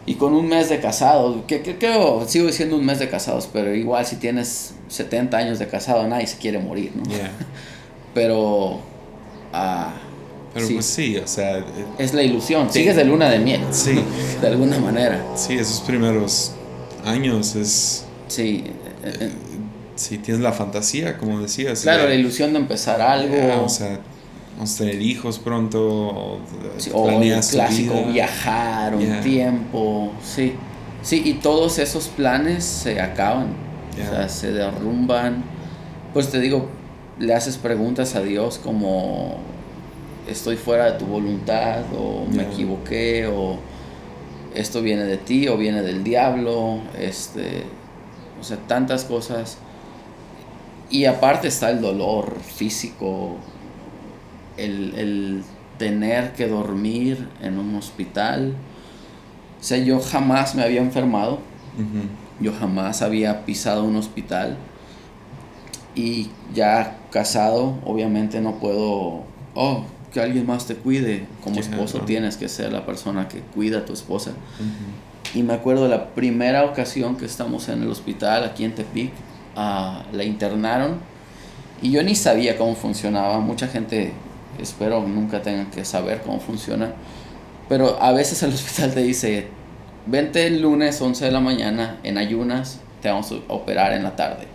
[0.07, 3.75] Y con un mes de casados, que, creo, sigo diciendo un mes de casados, pero
[3.75, 7.03] igual si tienes 70 años de casado, nadie se quiere morir, ¿no?
[8.15, 8.81] pero...
[9.53, 10.07] Uh,
[10.55, 11.59] pero pues sí, o sea...
[11.59, 11.65] Eh,
[11.99, 13.61] es la ilusión, sigues de luna de miel.
[13.73, 14.01] Sí.
[14.41, 15.23] De alguna manera.
[15.35, 16.53] Sí, esos primeros
[17.05, 18.07] años es...
[18.29, 18.65] Sí.
[19.05, 19.31] Eh, eh,
[19.97, 21.83] sí, tienes la fantasía, como decías.
[21.83, 23.65] Claro, la ilusión de empezar algo.
[23.65, 24.01] o sea,
[24.65, 26.41] tener hijos pronto,
[26.93, 30.55] o, el clásico viajar un tiempo, sí.
[31.03, 33.49] Sí, y todos esos planes se acaban,
[33.93, 35.45] o sea, se derrumban.
[36.13, 36.69] Pues te digo,
[37.19, 39.39] le haces preguntas a Dios como
[40.29, 43.59] estoy fuera de tu voluntad o me equivoqué o
[44.55, 47.63] esto viene de ti o viene del diablo, este,
[48.41, 49.59] o sea, tantas cosas.
[50.89, 53.37] Y aparte está el dolor físico,
[54.57, 55.43] el,
[55.79, 58.55] tener que dormir en un hospital.
[59.61, 61.39] O sea, yo jamás me había enfermado.
[62.41, 64.57] Yo jamás había pisado un hospital.
[65.95, 71.27] Y ya casado, obviamente no puedo, oh, que alguien más te cuide.
[71.43, 74.33] Como esposo tienes que ser la persona que cuida a tu esposa.
[75.35, 79.13] Y me acuerdo de la primera ocasión que estamos en el hospital aquí en Tepic,
[79.57, 81.01] uh, la internaron
[81.83, 83.39] y yo ni sabía cómo funcionaba.
[83.41, 84.13] Mucha gente
[84.61, 86.93] espero nunca tengan que saber cómo funciona.
[87.69, 89.49] Pero a veces el hospital te dice,
[90.07, 94.17] vente el lunes 11 de la mañana en ayunas, te vamos a operar en la
[94.17, 94.47] tarde.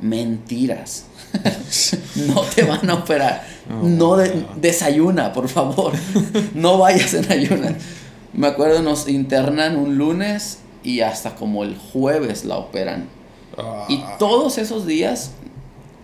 [0.00, 1.06] Mentiras.
[2.26, 3.44] no te van a operar.
[3.70, 4.16] Oh, no
[4.56, 5.92] desayuna, por favor.
[6.54, 7.74] no vayas en ayunas.
[8.32, 13.08] Me acuerdo, nos internan un lunes y hasta como el jueves la operan.
[13.88, 14.16] Y ah.
[14.18, 15.32] todos esos días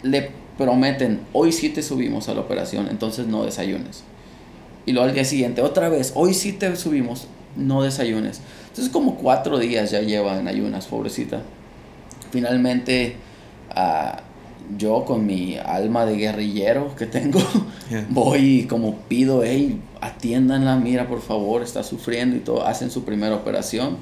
[0.02, 4.02] le prometen, hoy sí te subimos a la operación, entonces no desayunes.
[4.86, 7.26] Y luego al día siguiente, otra vez, hoy sí te subimos,
[7.56, 8.40] no desayunes.
[8.68, 11.42] Entonces como cuatro días ya lleva en ayunas, pobrecita.
[12.30, 13.16] Finalmente,
[13.74, 14.16] uh,
[14.78, 17.40] yo con mi alma de guerrillero que tengo,
[18.10, 23.04] voy y como pido, hey, atiéndanla, mira por favor, está sufriendo y todo, hacen su
[23.04, 23.98] primera operación,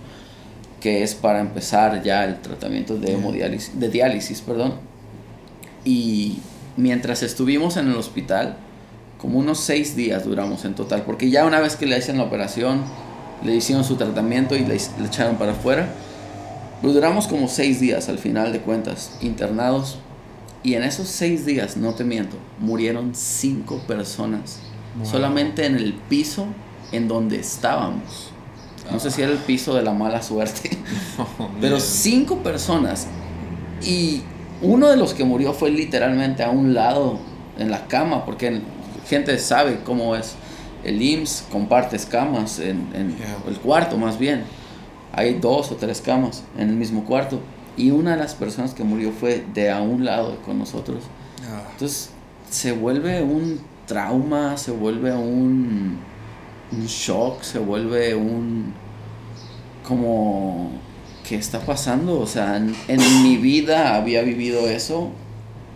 [0.80, 4.93] que es para empezar ya el tratamiento de, hemodiálisis, de diálisis, perdón
[5.84, 6.38] y
[6.76, 8.56] mientras estuvimos en el hospital,
[9.18, 12.24] como unos seis días duramos en total, porque ya una vez que le hicieron la
[12.24, 12.82] operación,
[13.42, 15.88] le hicieron su tratamiento y le, echaron para afuera,
[16.80, 19.98] pero duramos como seis días al final de cuentas, internados.
[20.62, 24.60] Y en esos seis días, no te miento, murieron cinco personas.
[25.02, 26.46] Solamente en el piso
[26.92, 28.30] en donde estábamos.
[28.90, 30.70] No sé si era el piso de la mala suerte.
[31.60, 33.06] pero cinco personas.
[33.82, 34.22] Y
[34.64, 37.18] Uno de los que murió fue literalmente a un lado
[37.58, 38.60] en la cama, porque
[39.08, 40.34] gente sabe cómo es.
[40.82, 43.16] El IMSS compartes camas en, en
[43.48, 44.44] el cuarto más bien.
[45.12, 47.40] Hay dos o tres camas en el mismo cuarto.
[47.76, 51.04] Y una de las personas que murió fue de a un lado con nosotros.
[51.72, 52.10] Entonces
[52.50, 55.98] se vuelve un trauma, se vuelve un,
[56.72, 58.72] un shock, se vuelve un...
[59.86, 60.70] como...
[61.26, 62.20] ¿Qué está pasando?
[62.20, 65.10] O sea, en, en mi vida había vivido eso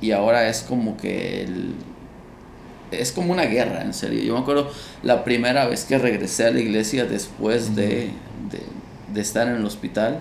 [0.01, 1.75] y ahora es como que el,
[2.91, 4.23] es como una guerra, en serio.
[4.23, 4.71] Yo me acuerdo
[5.03, 8.11] la primera vez que regresé a la iglesia después de,
[9.13, 10.21] de, estar en el hospital,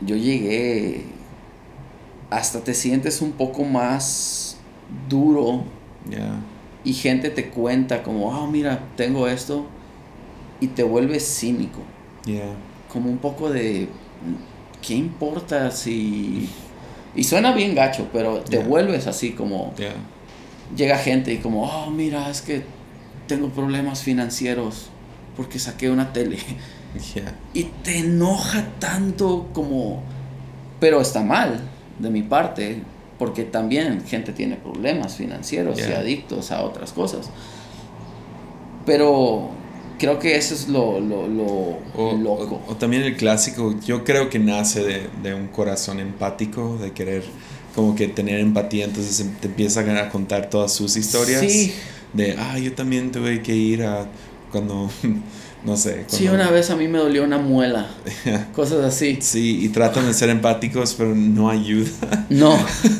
[0.00, 1.04] yo llegué,
[2.30, 4.56] hasta te sientes un poco más
[5.08, 5.64] duro.
[6.82, 9.66] Y gente te cuenta como, oh, mira, tengo esto.
[10.60, 11.80] Y te vuelves cínico.
[12.92, 13.88] Como un poco de,
[14.82, 16.48] ¿qué importa si...
[17.14, 19.74] Y suena bien gacho, pero te vuelves así como
[20.76, 22.62] llega gente y como, oh, mira, es que
[23.26, 24.90] tengo problemas financieros
[25.36, 26.38] porque saqué una tele.
[27.54, 30.02] Y te enoja tanto como...
[30.80, 31.60] Pero está mal
[31.98, 32.82] de mi parte,
[33.18, 37.30] porque también gente tiene problemas financieros y adictos a otras cosas.
[38.86, 39.50] Pero
[40.00, 42.62] creo que eso es lo, lo, loco.
[42.66, 47.22] O, también el clásico, yo creo que nace de, de un corazón empático, de querer
[47.74, 51.40] como que tener empatía, entonces em, te empiezan a contar todas sus historias.
[51.40, 51.72] Sí.
[52.12, 54.06] De, ah, yo también tuve que ir a
[54.50, 54.90] cuando,
[55.64, 56.04] no sé.
[56.08, 57.88] Sí, una vez a mí me dolió una muela,
[58.54, 59.18] cosas así.
[59.20, 62.26] Sí, y tratan de ser empáticos, pero no ayuda.
[62.30, 62.58] No,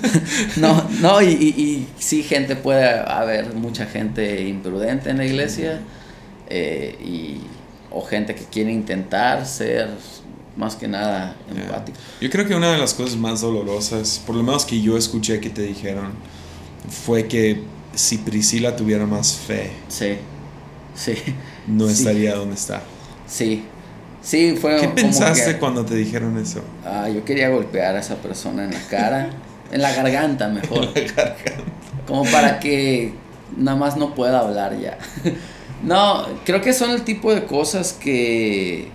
[0.56, 5.80] no, no, y, y, sí, gente puede haber mucha gente imprudente en la iglesia,
[6.50, 7.40] eh, y,
[7.90, 9.88] o gente que quiere intentar ser
[10.56, 11.98] más que nada empático.
[12.20, 15.40] Yo creo que una de las cosas más dolorosas, por lo menos que yo escuché
[15.40, 16.12] que te dijeron,
[16.88, 17.62] fue que
[17.94, 20.16] si Priscila tuviera más fe, sí,
[20.94, 21.14] sí,
[21.66, 22.82] no estaría donde está.
[23.26, 23.64] Sí,
[24.22, 24.76] sí, fue.
[24.76, 26.62] ¿Qué pensaste cuando te dijeron eso?
[26.84, 29.30] Ah, yo quería golpear a esa persona en la cara,
[29.72, 30.88] en la garganta mejor.
[30.94, 31.64] En la garganta.
[32.06, 33.14] Como para que
[33.56, 34.98] nada más no pueda hablar ya.
[35.82, 38.88] No, creo que son el tipo de cosas que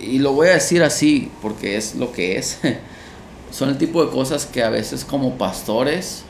[0.00, 2.58] y lo voy a decir así porque es lo que es,
[3.50, 6.24] son el tipo de cosas que a veces como pastores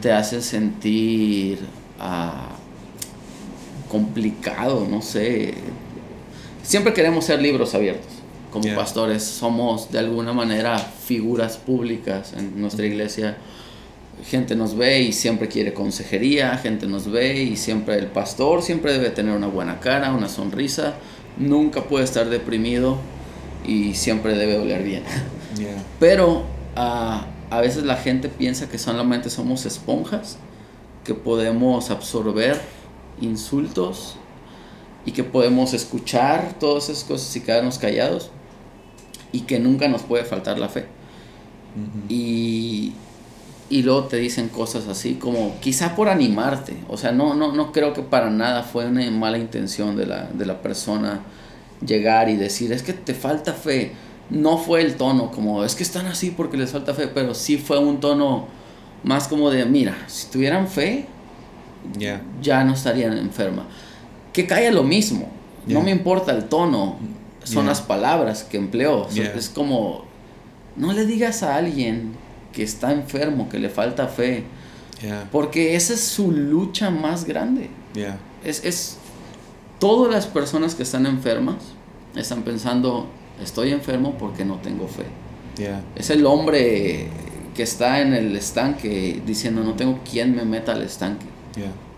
[0.00, 1.58] te hacen sentir
[1.98, 2.48] ah,
[3.90, 5.54] complicado, no sé.
[6.62, 8.08] Siempre queremos ser libros abiertos.
[8.50, 13.36] Como pastores somos de alguna manera figuras públicas en nuestra iglesia.
[14.24, 18.92] Gente nos ve y siempre quiere consejería, gente nos ve y siempre el pastor siempre
[18.92, 20.94] debe tener una buena cara, una sonrisa
[21.38, 22.98] nunca puede estar deprimido
[23.66, 25.02] y siempre debe oler bien.
[26.00, 26.44] Pero
[26.76, 30.38] ah, a veces la gente piensa que solamente somos esponjas,
[31.04, 32.60] que podemos absorber
[33.20, 34.16] insultos
[35.04, 38.30] y que podemos escuchar todas esas cosas y quedarnos callados
[39.32, 40.86] y que nunca nos puede faltar la fe.
[42.08, 42.92] Y
[43.70, 47.70] y luego te dicen cosas así como quizá por animarte, o sea, no, no, no
[47.70, 51.20] creo que para nada fue una mala intención de la, de la persona
[51.86, 53.92] llegar y decir, es que te falta fe,
[54.28, 57.58] no fue el tono como, es que están así porque les falta fe, pero sí
[57.58, 58.48] fue un tono
[59.04, 61.06] más como de, mira, si tuvieran fe,
[61.96, 62.64] ya.
[62.64, 63.66] no estarían enferma.
[64.32, 65.28] Que caiga lo mismo,
[65.66, 66.96] no me importa el tono,
[67.44, 70.06] son las palabras que empleó, es como,
[70.74, 72.14] no le digas a alguien
[72.52, 74.44] que está enfermo, que le falta fe.
[75.32, 77.70] Porque esa es su lucha más grande.
[78.44, 78.98] Es, es,
[79.78, 81.56] todas las personas que están enfermas
[82.14, 83.06] están pensando,
[83.42, 85.06] estoy enfermo porque no tengo fe.
[85.94, 87.08] Es el hombre
[87.54, 91.26] que está en el estanque diciendo, no tengo quien me meta al estanque.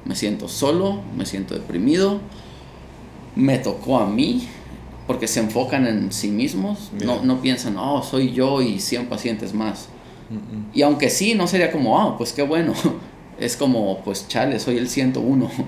[0.04, 2.20] Me siento solo, me siento deprimido,
[3.36, 4.48] me tocó a mí,
[5.06, 9.54] porque se enfocan en sí mismos, no, no piensan, oh, soy yo y 100 pacientes
[9.54, 9.88] más.
[10.72, 12.74] Y aunque sí, no sería como, ah, pues qué bueno.
[13.40, 15.50] Es como, pues chale, soy el 101.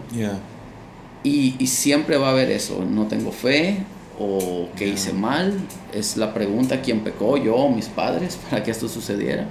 [1.26, 2.84] Y, y, siempre va a haber eso.
[2.84, 3.78] No tengo fe
[4.18, 5.58] o que hice mal.
[5.92, 7.38] Es la pregunta, ¿quién pecó?
[7.38, 9.46] Yo o mis padres para que esto sucediera.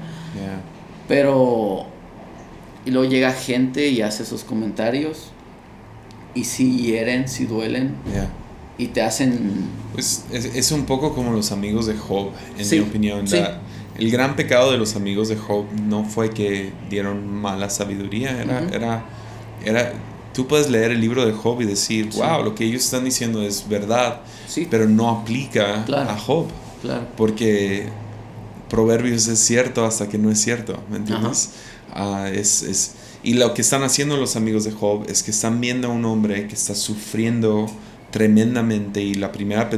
[1.07, 1.85] Pero...
[2.85, 5.31] Y luego llega gente y hace esos comentarios.
[6.35, 7.95] Y si hieren, si duelen.
[8.77, 9.67] Y te hacen...
[9.93, 13.25] Pues es, un poco como los amigos de Job, en mi opinión.
[13.97, 18.67] El gran pecado de los amigos de Job no fue que dieron mala sabiduría, era,
[18.71, 19.05] era,
[19.63, 19.93] era,
[20.33, 23.41] tú puedes leer el libro de Job y decir, wow, lo que ellos están diciendo
[23.43, 24.21] es verdad,
[24.69, 26.47] pero no aplica a Job.
[27.15, 27.87] Porque,
[28.69, 31.51] Proverbios es cierto hasta que no es cierto, ¿me entiendes?
[31.93, 35.61] Ah, es, es, y lo que están haciendo los amigos de Job es que están
[35.61, 37.67] viendo a un hombre que está sufriendo
[38.09, 39.69] tremendamente y la primera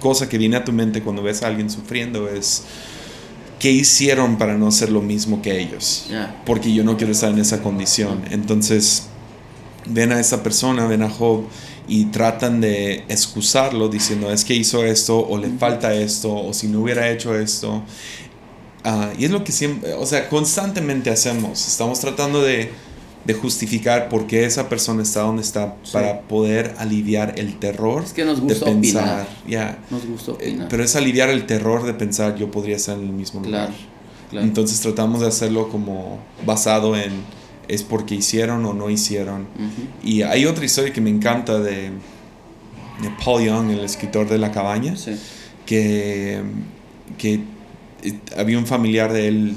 [0.00, 2.64] cosa que viene a tu mente cuando ves a alguien sufriendo es
[3.60, 6.08] qué hicieron para no ser lo mismo que ellos.
[6.44, 8.24] Porque yo no quiero estar en esa condición.
[8.30, 9.04] Entonces,
[9.86, 11.44] ven a esa persona, ven a Job
[11.86, 16.68] y tratan de excusarlo diciendo es que hizo esto o le falta esto o si
[16.68, 17.82] no hubiera hecho esto.
[18.82, 21.68] Ah, y es lo que siempre, o sea, constantemente hacemos.
[21.68, 22.70] Estamos tratando de
[23.24, 28.12] de justificar por qué esa persona está donde está para poder aliviar el terror es
[28.12, 29.78] que nos gusta de pensar ya.
[29.90, 33.12] Nos gusta eh, pero es aliviar el terror de pensar yo podría estar en el
[33.12, 33.70] mismo lugar.
[34.32, 37.12] Entonces tratamos de hacerlo como basado en
[37.68, 39.46] es porque hicieron o no hicieron
[40.02, 41.90] y hay otra historia que me encanta de,
[43.02, 44.94] de Paul Young el escritor de la cabaña
[45.66, 46.42] que
[47.18, 47.40] que
[48.02, 49.54] eh, había un familiar de él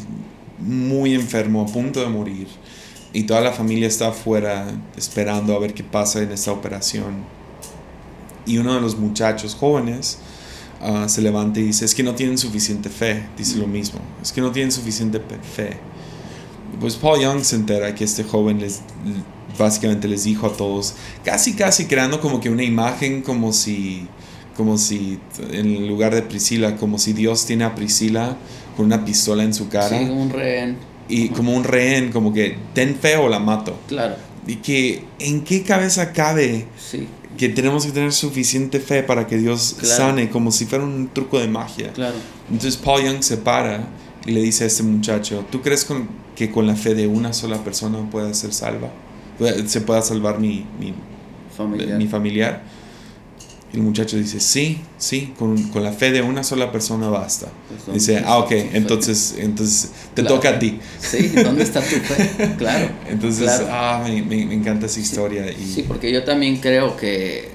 [0.59, 2.47] muy enfermo a punto de morir
[3.13, 7.23] y toda la familia está afuera esperando a ver qué pasa en esta operación.
[8.45, 10.17] Y uno de los muchachos jóvenes
[10.81, 14.31] ah, se levanta y dice, es que no tienen suficiente fe, dice lo mismo, es
[14.31, 15.21] que no tienen suficiente
[15.55, 15.77] fe.
[16.79, 18.81] Pues Paul Young se entera que este joven les,
[19.59, 24.07] básicamente les dijo a todos, casi casi creando como que una imagen como si,
[24.57, 25.19] como si
[25.51, 28.35] en lugar de Priscila, como si Dios tiene a Priscila
[28.75, 29.99] con una pistola en su cara.
[29.99, 33.77] Sí, un rehén y como un rehén, como que ten fe o la mato.
[33.87, 34.15] Claro.
[34.47, 37.07] Y que en qué cabeza cabe sí.
[37.37, 41.39] que tenemos que tener suficiente fe para que Dios sane, como si fuera un truco
[41.39, 41.93] de magia.
[41.93, 42.15] Claro.
[42.51, 43.87] Entonces Paul Young se para
[44.25, 45.87] y le dice a este muchacho, ¿tú crees
[46.35, 48.91] que con la fe de una sola persona pueda ser salva?
[49.65, 50.93] ¿Se pueda salvar mi, mi
[51.55, 51.97] familiar?
[51.97, 52.63] Mi familiar?
[53.73, 57.47] El muchacho dice, sí, sí, con, con, la fe de una sola persona basta.
[57.85, 60.79] Pues, dice, ah, ok, entonces, entonces te toca a ti.
[60.99, 62.53] Sí, ¿dónde está tu fe?
[62.57, 62.89] Claro.
[63.09, 65.47] Entonces, ah, me, me, encanta esa historia.
[65.47, 65.65] Sí, y...
[65.65, 67.49] sí, porque yo también creo que,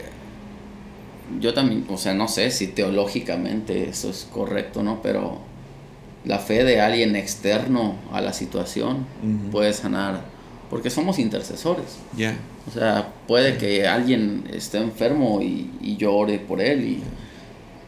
[1.40, 5.00] yo también, o sea, no sé si teológicamente eso es correcto, ¿no?
[5.02, 5.40] Pero
[6.24, 9.06] la fe de alguien externo a la situación
[9.52, 10.24] puede sanar,
[10.70, 11.98] porque somos intercesores.
[12.16, 12.36] Ya.
[12.68, 16.84] O sea, puede que alguien esté enfermo y, y llore por él.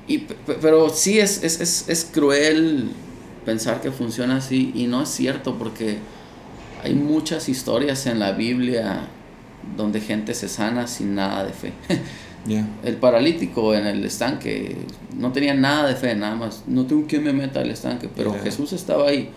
[0.08, 0.26] Y, y
[0.60, 2.90] pero sí es, es, es, es, cruel
[3.44, 5.98] pensar que funciona así y no es cierto porque
[6.82, 9.08] hay muchas historias en la Biblia
[9.76, 11.72] donde gente se sana sin nada de fe.
[12.82, 14.74] El paralítico en el estanque
[15.14, 16.64] no tenía nada de fe, nada más.
[16.66, 19.28] No tengo que me meta al estanque, pero Jesús estaba ahí.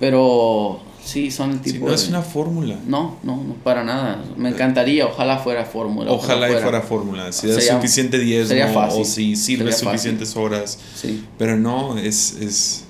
[0.00, 1.86] Pero Sí, son el tipo.
[1.86, 2.78] no es una fórmula.
[2.86, 4.24] No, no, no, para nada.
[4.36, 6.10] Me encantaría, ojalá fuera fórmula.
[6.10, 6.60] Ojalá, fuera.
[6.60, 7.32] y fuera fórmula.
[7.32, 8.56] Si da suficiente diezmo
[8.90, 10.78] o si sirve suficientes horas.
[10.94, 11.24] Sí.
[11.38, 12.84] Pero no, es, es,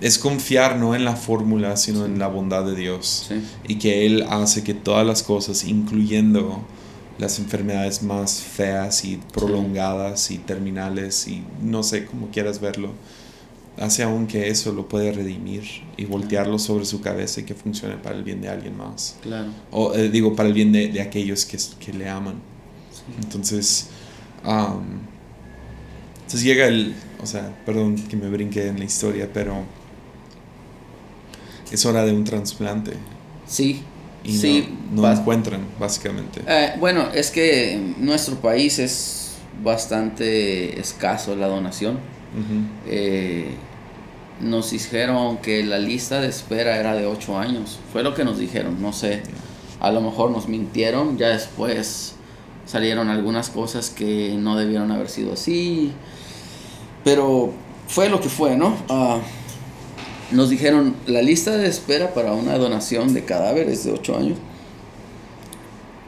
[0.00, 3.26] es confiar no en la fórmula, sino en la bondad de Dios.
[3.28, 3.42] Sí.
[3.66, 6.62] Y que Él hace que todas las cosas, incluyendo
[7.18, 12.90] las enfermedades más feas y prolongadas y terminales y no sé cómo quieras verlo,
[13.78, 15.64] hace aún que eso lo puede redimir
[15.96, 19.16] y voltearlo sobre su cabeza y que funcione para el bien de alguien más.
[19.22, 19.48] Claro.
[19.70, 22.40] O eh, digo, para el bien de, de aquellos que, que, le aman.
[23.22, 23.88] Entonces,
[24.42, 29.62] entonces llega el, o sea, perdón que me brinque en la historia, pero
[31.70, 32.92] es hora de un trasplante.
[33.46, 33.82] Sí.
[34.24, 36.40] Y sí, no, no encuentran, básicamente.
[36.48, 42.15] Eh, bueno, es que nuestro país es bastante escaso la donación.
[42.86, 43.54] Eh,
[44.40, 47.78] nos dijeron que la lista de espera era de 8 años.
[47.92, 49.22] Fue lo que nos dijeron, no sé.
[49.80, 52.14] A lo mejor nos mintieron, ya después
[52.66, 55.92] salieron algunas cosas que no debieron haber sido así.
[57.04, 57.52] Pero
[57.88, 58.76] fue lo que fue, ¿no?
[58.88, 59.20] Uh,
[60.32, 64.38] nos dijeron, la lista de espera para una donación de cadáveres de 8 años.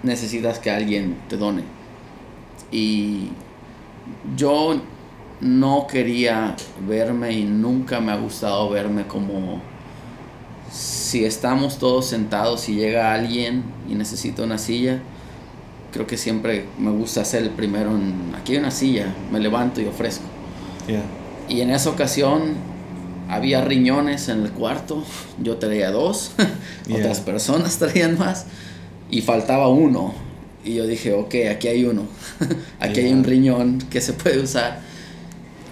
[0.03, 1.63] Necesitas que alguien te done.
[2.71, 3.29] Y
[4.37, 4.81] yo
[5.41, 9.61] no quería verme y nunca me ha gustado verme como
[10.71, 15.01] si estamos todos sentados y llega alguien y necesita una silla,
[15.93, 19.81] creo que siempre me gusta ser el primero en, aquí hay una silla, me levanto
[19.81, 20.25] y ofrezco.
[21.49, 22.57] Y en esa ocasión
[23.29, 25.05] había riñones en el cuarto,
[25.41, 26.33] yo traía dos,
[26.93, 28.47] otras personas traían más
[29.11, 30.13] y faltaba uno.
[30.65, 32.03] Y yo dije, ok, aquí hay uno,
[32.81, 34.88] aquí hay un riñón que se puede usar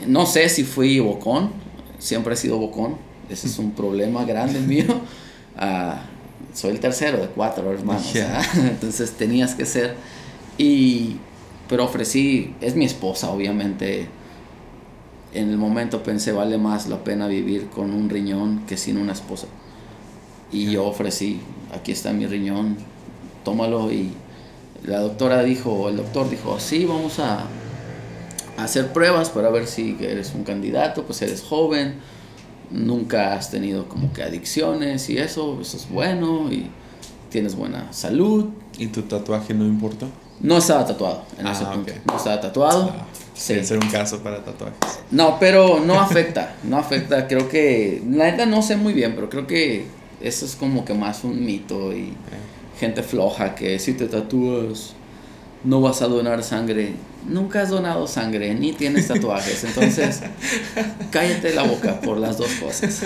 [0.07, 1.51] no sé si fui bocón,
[1.99, 2.97] siempre he sido bocón,
[3.29, 5.01] ese es un problema grande mío.
[5.57, 5.97] Uh,
[6.55, 8.13] soy el tercero de cuatro hermanos,
[8.55, 9.97] entonces tenías que ser.
[10.59, 11.17] Y,
[11.69, 14.09] pero ofrecí, es mi esposa, obviamente.
[15.35, 19.13] en el momento pensé, vale más la pena vivir con un riñón que sin una
[19.13, 19.49] esposa.
[20.51, 21.41] Y yo ofrecí,
[21.75, 22.77] aquí está mi riñón,
[23.45, 23.93] tómalo.
[23.93, 24.13] Y
[24.85, 27.45] la doctora dijo, el doctor dijo, sí, vamos a
[28.57, 31.97] hacer pruebas para ver si eres un candidato, pues eres joven,
[32.71, 36.69] nunca has tenido como que adicciones y eso, eso es bueno y
[37.31, 38.47] tienes buena salud.
[38.79, 40.07] ¿Y tu tatuaje no importa?
[40.41, 41.93] No estaba tatuado en ese Ah, punto.
[41.93, 41.99] ok.
[42.07, 42.93] No estaba tatuado.
[42.95, 43.63] Ah, Sí.
[43.63, 44.79] Ser un caso para tatuajes.
[45.11, 47.27] No, pero no afecta, no afecta.
[47.29, 49.85] Creo que, la neta no sé muy bien, pero creo que
[50.23, 52.15] eso es como que más un mito y
[52.81, 54.95] gente floja que si te tatúas
[55.67, 56.95] no vas a donar sangre.
[57.29, 60.23] Nunca has donado sangre, ni tienes tatuajes, entonces
[61.11, 63.03] cállate la boca por las dos cosas.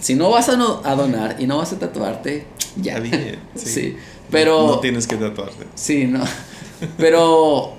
[0.00, 2.46] Si no vas a, no- a donar y no vas a tatuarte,
[2.76, 3.00] ya.
[3.00, 3.38] Bien.
[3.54, 3.68] Sí.
[3.70, 3.96] Sí,
[4.30, 4.66] pero...
[4.66, 5.64] No tienes que tatuarte.
[5.74, 6.22] Sí, no.
[6.98, 7.72] Pero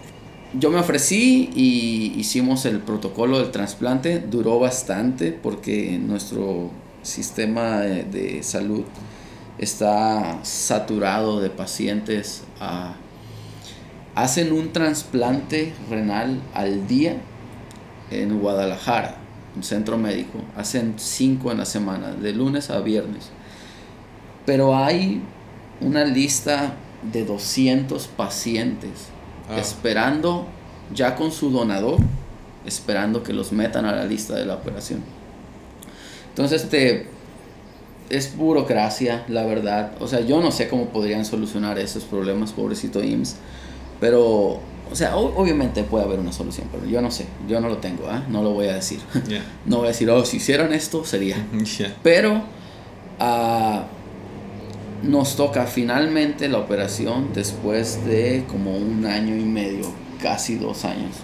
[0.57, 4.19] yo me ofrecí y hicimos el protocolo del trasplante.
[4.19, 6.71] Duró bastante porque nuestro
[7.03, 8.83] sistema de, de salud
[9.59, 12.41] está saturado de pacientes.
[12.59, 12.95] ah,
[14.15, 17.17] hacen un trasplante renal al día
[18.11, 19.17] en Guadalajara,
[19.55, 20.39] un centro médico.
[20.55, 23.29] Hacen cinco en la semana, de lunes a viernes.
[24.45, 25.21] Pero hay
[25.81, 26.75] una lista
[27.11, 29.09] de 200 pacientes
[29.49, 29.59] Ah.
[29.59, 30.47] esperando,
[30.93, 31.99] ya con su donador,
[32.65, 35.01] esperando que los metan a la lista de la operación.
[36.29, 37.07] Entonces, este,
[38.09, 39.91] es burocracia, la verdad.
[39.99, 43.35] O sea, yo no sé cómo podrían solucionar esos problemas, pobrecito IMSS.
[43.99, 44.59] Pero,
[44.91, 47.77] o sea, o- obviamente puede haber una solución, pero yo no sé, yo no lo
[47.77, 48.23] tengo, ¿ah?
[48.29, 48.99] no lo voy a decir.
[49.65, 51.37] No voy a decir, oh, si hicieran esto, sería.
[52.03, 52.41] Pero
[53.19, 53.85] ah,
[55.03, 59.85] nos toca finalmente la operación después de como un año y medio,
[60.21, 61.15] casi dos años.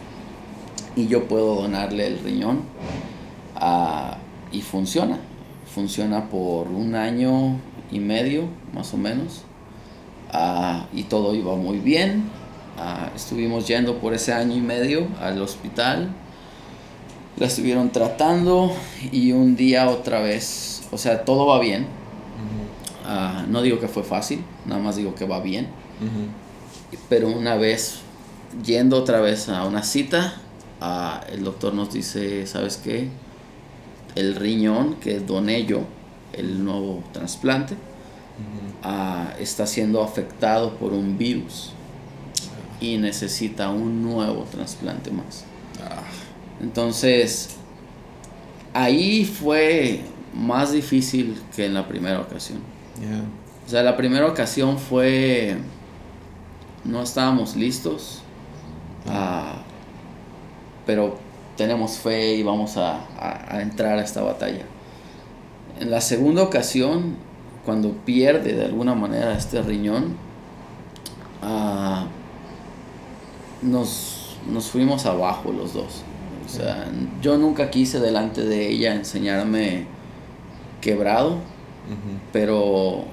[0.96, 2.62] Y yo puedo donarle el riñón
[3.56, 4.18] ah,
[4.52, 5.18] y funciona.
[5.74, 7.58] Funciona por un año
[7.92, 8.44] y medio,
[8.74, 9.44] más o menos.
[10.34, 12.24] Ah, y todo iba muy bien.
[12.78, 16.10] Ah, estuvimos yendo por ese año y medio al hospital.
[17.38, 18.72] La estuvieron tratando
[19.12, 21.88] y un día otra vez, o sea, todo va bien.
[23.06, 25.68] Ah, no digo que fue fácil, nada más digo que va bien.
[27.10, 28.00] Pero una vez,
[28.66, 30.36] yendo otra vez a una cita,
[30.80, 33.10] ah, el doctor nos dice, ¿sabes qué?
[34.16, 35.82] El riñón que doné yo,
[36.34, 37.76] el nuevo trasplante,
[39.40, 41.74] está siendo afectado por un virus
[42.82, 45.46] y necesita un nuevo trasplante más.
[45.82, 46.02] Ah,
[46.62, 47.56] Entonces,
[48.74, 50.02] ahí fue
[50.34, 52.60] más difícil que en la primera ocasión.
[53.66, 55.58] O sea, la primera ocasión fue...
[56.84, 58.24] No estábamos listos,
[59.08, 59.62] ah,
[60.88, 61.20] pero
[61.56, 64.64] tenemos fe y vamos a, a- a entrar a esta batalla.
[65.80, 67.18] En la segunda ocasión,
[67.66, 70.16] cuando pierde de alguna manera este riñón,
[71.44, 72.08] ah,
[73.62, 76.04] nos, nos fuimos abajo los dos.
[76.46, 76.88] O sea,
[77.22, 79.86] yo nunca quise delante de ella enseñarme
[80.82, 81.38] quebrado,
[82.34, 83.06] pero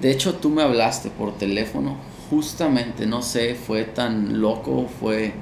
[0.00, 1.96] de hecho tú me hablaste por teléfono,
[2.30, 5.32] justamente, no sé, fue tan loco, fue...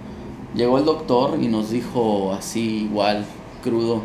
[0.54, 3.26] Llegó el doctor y nos dijo así igual,
[3.62, 4.02] crudo,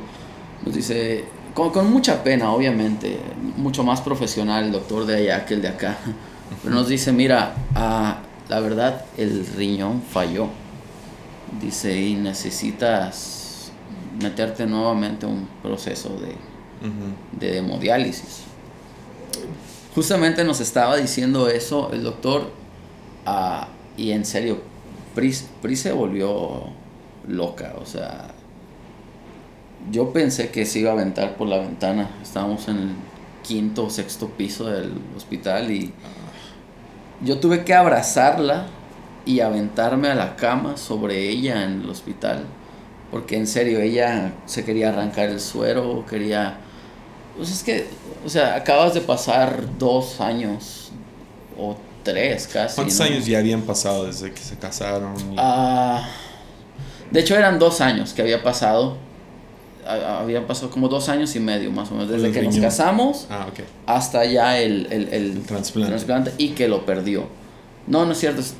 [0.65, 1.23] nos dice,
[1.53, 3.19] con, con mucha pena, obviamente,
[3.55, 5.97] mucho más profesional el doctor de allá que el de acá,
[6.63, 8.21] pero nos dice, mira, ah,
[8.51, 10.49] la verdad, el riñón falló.
[11.61, 13.71] Dice, y necesitas
[14.21, 16.31] meterte nuevamente a un proceso de,
[16.85, 17.39] Ujú.
[17.39, 18.41] de hemodiálisis.
[19.95, 22.51] Justamente nos estaba diciendo eso el doctor
[23.25, 24.59] ah, y en serio,
[25.15, 26.63] Pris, Pris se volvió
[27.29, 28.31] loca, o sea,
[29.91, 32.89] yo pensé que se iba a aventar por la ventana, estábamos en el
[33.43, 35.93] quinto o sexto piso del hospital y
[37.23, 38.67] yo tuve que abrazarla
[39.25, 42.43] y aventarme a la cama sobre ella en el hospital.
[43.11, 46.57] Porque en serio, ella se quería arrancar el suero, quería...
[47.37, 47.87] Pues es que,
[48.25, 50.91] o sea, acabas de pasar dos años
[51.57, 52.75] o tres casi.
[52.75, 53.05] ¿Cuántos ¿no?
[53.05, 55.15] años ya habían pasado desde que se casaron?
[55.31, 56.07] y- Ah,
[57.09, 58.97] de hecho, eran dos años que había pasado.
[59.85, 62.09] Ah, Habían pasado como dos años y medio más o menos.
[62.09, 62.69] Desde que nos riñón.
[62.69, 63.61] casamos Ah, ok.
[63.87, 65.89] hasta ya el, el, el El trasplante.
[65.91, 67.25] trasplante y que lo perdió.
[67.87, 68.41] No, no es cierto.
[68.41, 68.55] es-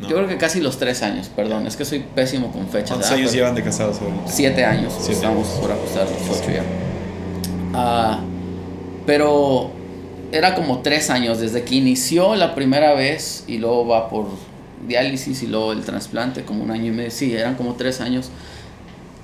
[0.00, 0.08] No.
[0.08, 1.68] Yo creo que casi los tres años, perdón.
[1.68, 2.88] Es que soy pésimo con fechas.
[2.90, 3.98] ¿Cuántos ah, años pero- llevan de casados?
[4.26, 4.92] Siete años.
[4.98, 5.60] Siete estamos años.
[5.60, 6.62] por ajustar los ocho ya.
[7.74, 8.18] Ah,
[9.06, 9.70] pero
[10.32, 14.26] era como tres años desde que inició la primera vez y luego va por
[14.88, 17.10] diálisis y luego el trasplante, como un año y medio.
[17.12, 18.30] Sí, eran como tres años.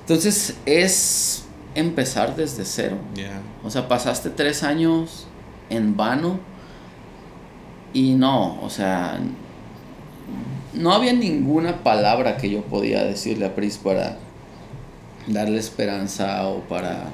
[0.03, 1.40] Entonces es
[1.75, 2.97] empezar desde cero.
[3.15, 3.41] Yeah.
[3.65, 5.27] O sea, pasaste tres años
[5.69, 6.39] en vano
[7.93, 9.19] y no, o sea,
[10.75, 14.19] no había ninguna palabra que yo podía decirle a Pris para
[15.27, 17.11] darle esperanza o para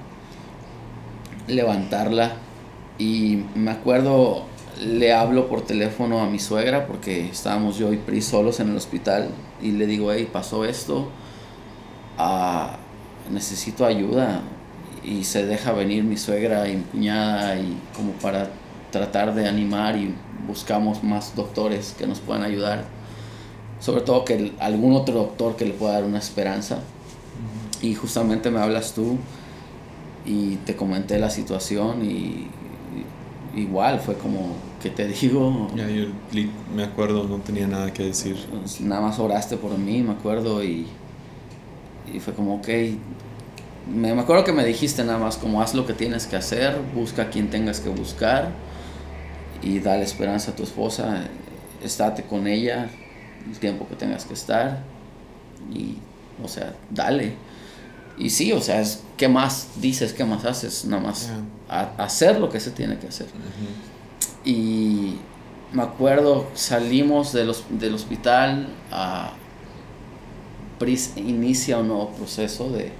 [1.47, 2.37] levantarla.
[2.99, 4.45] Y me acuerdo,
[4.81, 8.77] le hablo por teléfono a mi suegra porque estábamos yo y Pris solos en el
[8.77, 9.29] hospital
[9.63, 11.09] y le digo, hey, pasó esto,
[12.19, 12.77] ah,
[13.31, 14.41] necesito ayuda.
[15.05, 18.51] Y se deja venir mi suegra y mi cuñada y como para
[18.91, 20.12] tratar de animar y
[20.49, 22.85] buscamos más doctores que nos puedan ayudar.
[23.81, 26.79] Sobre todo que el- algún otro doctor que le pueda dar una esperanza.
[27.83, 29.16] Y justamente me hablas tú
[30.24, 32.49] y te comenté la situación y,
[33.55, 37.93] y igual fue como que te digo, Ya, yo li- me acuerdo, no tenía nada
[37.93, 38.37] que decir.
[38.51, 40.87] pues, nada más oraste por mí, me acuerdo, y,
[42.13, 42.69] y fue como, ok,
[43.93, 46.79] me, me acuerdo que me dijiste nada más como haz lo que tienes que hacer,
[46.95, 48.51] busca a quien tengas que buscar
[49.63, 51.25] y dale esperanza a tu esposa,
[51.83, 52.89] estate con ella
[53.51, 54.83] el tiempo que tengas que estar
[55.73, 55.97] y,
[56.43, 57.35] o sea, dale.
[58.19, 60.13] Y sí, o sea, es, ¿qué más dices?
[60.13, 60.85] ¿Qué más haces?
[60.87, 61.31] Nada más
[61.69, 63.27] a- hacer lo que se tiene que hacer.
[63.27, 64.49] Ujú.
[64.51, 65.17] Y
[65.73, 69.33] me acuerdo, salimos del, hos- del hospital, a
[70.79, 72.93] Pris inicia un nuevo proceso de,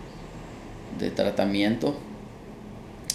[0.99, 1.95] de tratamiento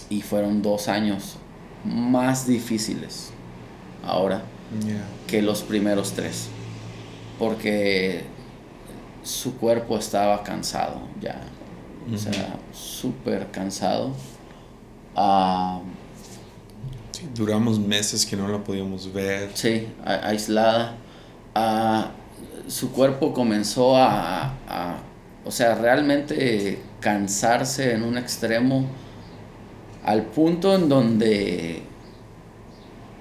[0.10, 1.38] y fueron dos años
[1.84, 3.32] más difíciles
[4.06, 4.44] ahora
[4.88, 5.04] Yeah.
[5.28, 6.48] que los primeros tres,
[7.38, 8.22] porque
[9.22, 11.42] su cuerpo estaba cansado ya,
[12.14, 14.12] o sea, súper cansado.
[15.14, 15.82] Ah,
[17.12, 19.52] Sí, duramos meses que no la podíamos ver.
[19.56, 20.96] Sí, aislada.
[21.54, 22.12] Ah,
[22.68, 24.98] su cuerpo comenzó a, a-
[25.46, 28.86] o sea, realmente cansarse en un extremo
[30.04, 31.84] al punto en donde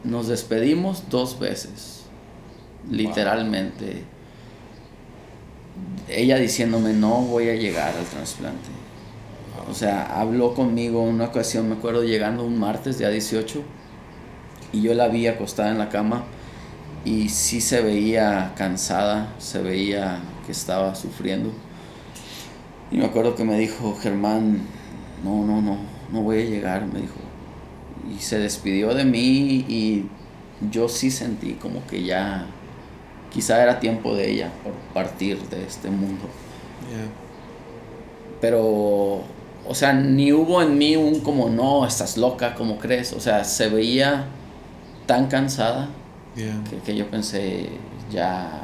[0.04, 2.04] nos despedimos dos veces,
[2.90, 4.04] literalmente.
[6.08, 8.68] Ella diciéndome no voy a llegar al trasplante.
[9.70, 13.62] O sea, habló conmigo una ocasión, me acuerdo llegando un martes, día 18,
[14.72, 16.24] y yo la vi acostada en la cama
[17.04, 21.50] y sí se veía cansada, se veía que estaba sufriendo.
[22.90, 24.60] Y me acuerdo que me dijo, Germán,
[25.24, 25.78] no, no, no,
[26.12, 27.14] no voy a llegar, me dijo.
[28.10, 30.06] Y se despidió de mí y
[30.70, 32.46] yo sí sentí como que ya
[33.32, 36.24] quizá era tiempo de ella por partir de este mundo.
[36.90, 37.08] Yeah.
[38.40, 39.22] Pero,
[39.66, 43.12] o sea, ni hubo en mí un como, no, estás loca, como crees?
[43.12, 44.26] O sea, se veía
[45.06, 45.88] tan cansada
[46.36, 46.62] Yeah.
[46.70, 47.70] que, que yo pensé,
[48.10, 48.62] ya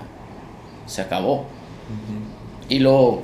[0.86, 1.44] se acabó.
[2.68, 3.22] Y luego,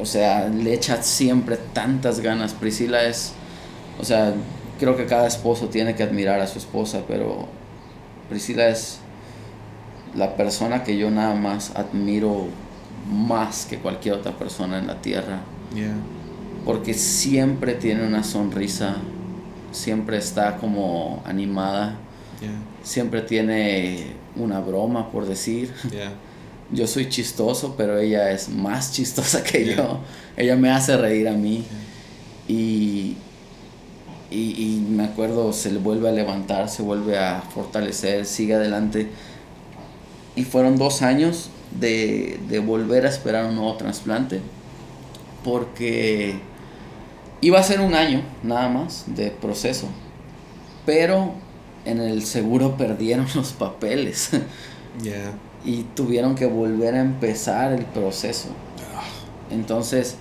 [0.00, 2.52] o sea, le echa siempre tantas ganas.
[2.54, 3.32] Priscila es,
[4.00, 4.34] o sea,
[4.78, 7.46] creo que cada esposo tiene que admirar a su esposa, pero
[8.28, 8.98] Priscila es
[10.14, 12.46] la persona que yo nada más admiro
[13.10, 15.40] más que cualquier otra persona en la tierra
[15.74, 15.94] Yeah.
[16.64, 18.96] porque siempre tiene una sonrisa,
[19.72, 21.96] siempre está como animada,
[22.40, 22.52] Yeah.
[22.84, 25.72] Siempre tiene una broma por decir.
[25.90, 26.12] Yeah.
[26.70, 29.76] Yo soy chistoso, pero ella es más chistosa que Yeah.
[29.76, 29.98] yo.
[30.36, 31.64] Ella me hace reír a mí.
[32.46, 33.16] Y,
[34.30, 39.08] y, y me acuerdo, se le vuelve a levantar, se vuelve a fortalecer, sigue adelante.
[40.36, 44.40] Y fueron dos años de, de volver a esperar un nuevo trasplante.
[45.44, 46.36] Porque
[47.40, 49.88] iba a ser un año nada más de proceso.
[50.86, 51.34] Pero
[51.84, 54.30] en el seguro perdieron los papeles.
[55.02, 55.32] Yeah.
[55.64, 58.48] y tuvieron que volver a empezar el proceso.
[59.50, 60.16] Entonces,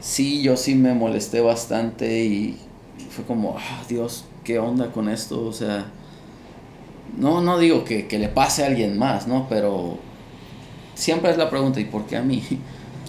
[0.00, 2.58] sí, yo sí me molesté bastante y
[3.10, 5.46] fue como, ah, Dios, ¿qué onda con esto?
[5.46, 5.86] O sea,
[7.18, 9.46] no, no digo que, que le pase a alguien más, ¿no?
[9.48, 9.98] Pero
[10.94, 12.42] siempre es la pregunta, ¿y por qué a mí?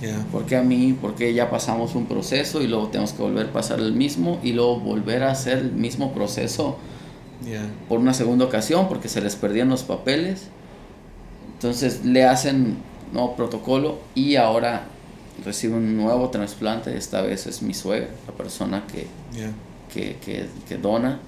[0.01, 0.25] Yeah.
[0.31, 0.97] ¿Por qué a mí?
[0.99, 4.53] Porque ya pasamos un proceso y luego tenemos que volver a pasar el mismo y
[4.53, 6.77] luego volver a hacer el mismo proceso
[7.45, 7.67] Yeah.
[7.89, 10.47] por una segunda ocasión porque se les perdían los papeles.
[11.53, 12.77] Entonces le hacen
[13.13, 14.83] nuevo protocolo y ahora
[15.45, 16.95] recibe un nuevo trasplante.
[16.97, 19.51] Esta vez es mi suegra, la persona que, Yeah.
[19.93, 21.19] que, que, que dona.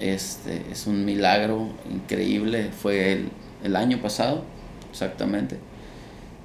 [0.00, 2.70] Este, es un milagro increíble.
[2.70, 3.28] Fue el,
[3.62, 4.42] el año pasado,
[4.90, 5.56] exactamente.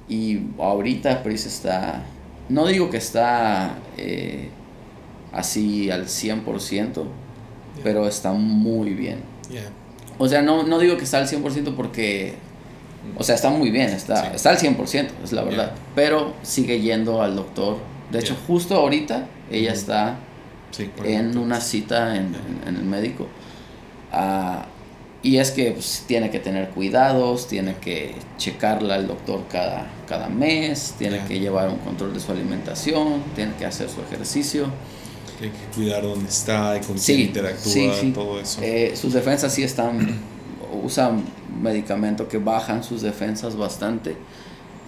[0.08, 2.02] Y ahorita Pris está,
[2.48, 4.48] no digo que está eh,
[5.32, 7.04] así al 100%,
[7.82, 9.18] pero está muy bien.
[10.18, 12.34] O sea, no, no digo que está al 100% porque...
[13.16, 14.28] O sea, está muy bien, está, Sí.
[14.34, 15.72] está al 100%, es la verdad.
[15.72, 15.82] Yeah.
[15.94, 17.78] Pero sigue yendo al doctor
[18.10, 20.18] De hecho, justo ahorita ella está
[21.04, 22.34] en una cita en,
[22.66, 23.26] el médico.
[24.12, 24.66] Ah,
[25.22, 30.28] y es que pues, tiene que tener cuidados, tiene que checarla al doctor cada, cada
[30.28, 34.66] mes, tiene que llevar un control de su alimentación, tiene que hacer su ejercicio.
[35.40, 38.60] Tiene que cuidar dónde está y con quién interactúa, todo eso.
[38.62, 40.20] Eh, sus defensas sí están,
[40.84, 41.24] usan
[41.62, 44.16] medicamentos que bajan sus defensas bastante.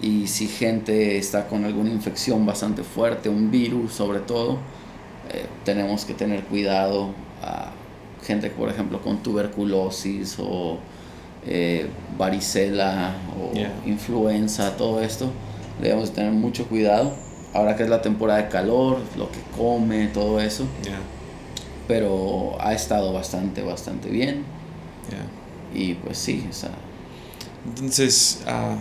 [0.01, 4.59] Y si gente está con alguna infección bastante fuerte, un virus sobre todo,
[5.33, 7.09] eh, tenemos que tener cuidado.
[7.41, 7.71] a
[8.23, 10.77] gente, por ejemplo, con tuberculosis o
[11.45, 11.87] eh,
[12.17, 13.51] varicela o
[13.87, 15.29] influenza, todo esto,
[15.81, 17.13] debemos tener mucho cuidado.
[17.53, 20.65] Ahora que es la temporada de calor, lo que come, todo eso.
[21.87, 24.43] Pero ha estado bastante, bastante bien.
[25.73, 26.71] Y pues sí, o sea.
[27.65, 28.75] Entonces, uh,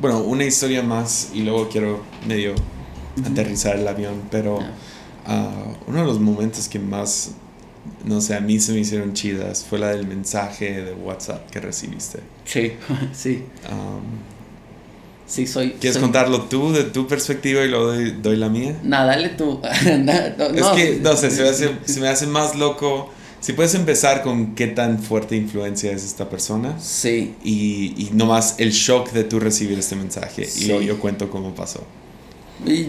[0.00, 2.54] bueno, una historia más y luego quiero medio
[3.24, 4.60] aterrizar el avión, pero
[5.26, 5.50] ah,
[5.86, 7.32] uno de los momentos que más,
[8.04, 11.60] no sé, a mí se me hicieron chidas fue la del mensaje de WhatsApp que
[11.60, 12.20] recibiste.
[12.44, 12.74] Sí,
[13.12, 13.44] sí.
[15.28, 15.76] Sí, soy...
[15.80, 18.76] ¿Quieres contarlo tú, de tu perspectiva y luego doy, la mía?
[18.82, 19.60] Nada, dale tú.
[19.62, 23.10] es que, no sé, se me hace, se me hace más loco
[23.40, 26.78] si puedes empezar con qué tan fuerte influencia es esta persona.
[26.80, 27.36] Sí.
[27.44, 30.48] Y, y nomás el shock de tú recibir este mensaje.
[30.56, 31.84] Y luego yo cuento cómo pasó.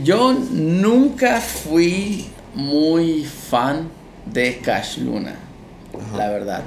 [0.04, 2.26] Yo nunca fui
[2.56, 3.90] muy fan
[4.26, 5.36] de Cash Luna,
[6.16, 6.64] la verdad.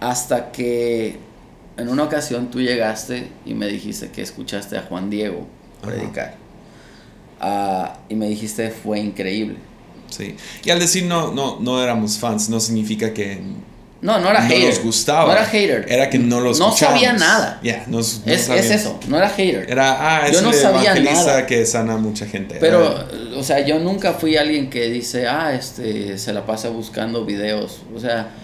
[0.00, 1.18] Hasta que
[1.76, 5.46] en una ocasión tú llegaste y me dijiste que escuchaste a Juan Diego
[5.80, 6.36] predicar.
[7.40, 9.56] Ah, y me dijiste fue increíble.
[10.08, 10.36] Sí.
[10.64, 13.40] Y al decir no, no, no éramos fans, no significa que
[14.02, 14.68] no, no era no hater.
[14.68, 15.26] nos gustaba.
[15.26, 15.86] No era hater.
[15.88, 17.60] Era que no los No sabía nada.
[17.62, 19.70] Ya, no, es, eso, no era hater.
[19.70, 21.46] Era, ah, es yo no sabía nada.
[21.46, 22.56] que sana a mucha gente.
[22.58, 27.24] Pero, o sea, yo nunca fui alguien que dice, ah, este, se la pasa buscando
[27.24, 27.82] videos.
[27.94, 28.34] O sea,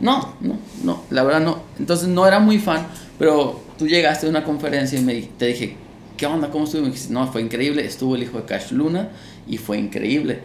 [0.00, 1.62] no, no, no, la verdad no.
[1.78, 2.84] Entonces no era muy fan,
[3.16, 5.76] pero tú llegaste a una conferencia y me, te dije,
[6.16, 6.50] ¿qué onda?
[6.50, 6.80] ¿Cómo estuvo?
[6.80, 7.86] Y me dijiste, no, fue increíble.
[7.86, 9.10] Estuvo el hijo de Cash Luna
[9.46, 10.40] y fue increíble.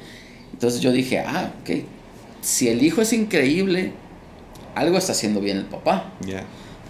[0.53, 1.85] Entonces yo dije, ah, ok,
[2.41, 3.93] si el hijo es increíble,
[4.79, 6.11] algo está haciendo bien el papá.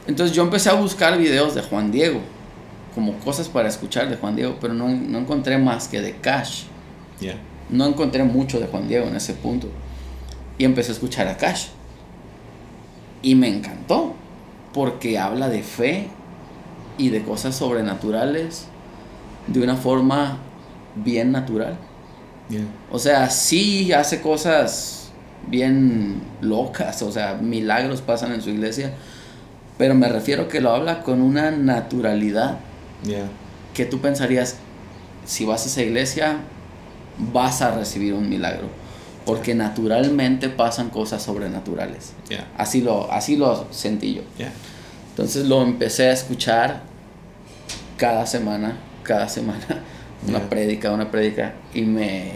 [0.07, 2.19] Entonces yo empecé a buscar videos de Juan Diego,
[2.95, 6.63] como cosas para escuchar de Juan Diego, pero no, no encontré más que de Cash.
[7.69, 9.69] No encontré mucho de Juan Diego en ese punto.
[10.57, 11.67] Y empecé a escuchar a Cash.
[13.21, 14.15] Y me encantó,
[14.73, 16.07] porque habla de fe
[16.97, 18.65] y de cosas sobrenaturales
[19.47, 20.37] de una forma
[20.95, 21.77] bien natural.
[22.91, 24.98] O sea, sí hace cosas
[25.47, 28.93] bien locas, o sea, milagros pasan en su iglesia,
[29.77, 32.59] pero me refiero que lo habla con una naturalidad
[33.73, 34.57] que tú pensarías,
[35.25, 36.37] si vas a esa iglesia,
[37.31, 38.67] vas a recibir un milagro,
[39.25, 42.13] porque naturalmente pasan cosas sobrenaturales.
[42.57, 44.21] Así, lo, así lo sentí yo.
[45.11, 46.81] Entonces lo empecé a escuchar
[47.97, 49.83] cada semana, cada semana
[50.27, 52.31] una prédica, una prédica, y me,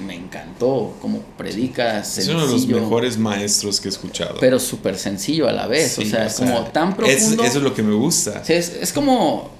[0.00, 2.38] me encantó como predica sencillo.
[2.38, 4.36] Es uno de los mejores maestros que he escuchado.
[4.40, 7.44] Pero súper sencillo a la vez, o sea, es como tan profundo.
[7.44, 8.42] eso es lo que me gusta.
[8.48, 9.50] Es, es como,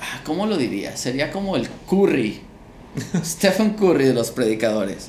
[0.00, 0.96] ah, ¿cómo lo diría?
[0.96, 2.40] Sería como el Curry,
[3.24, 5.08] Stephen Curry de los predicadores.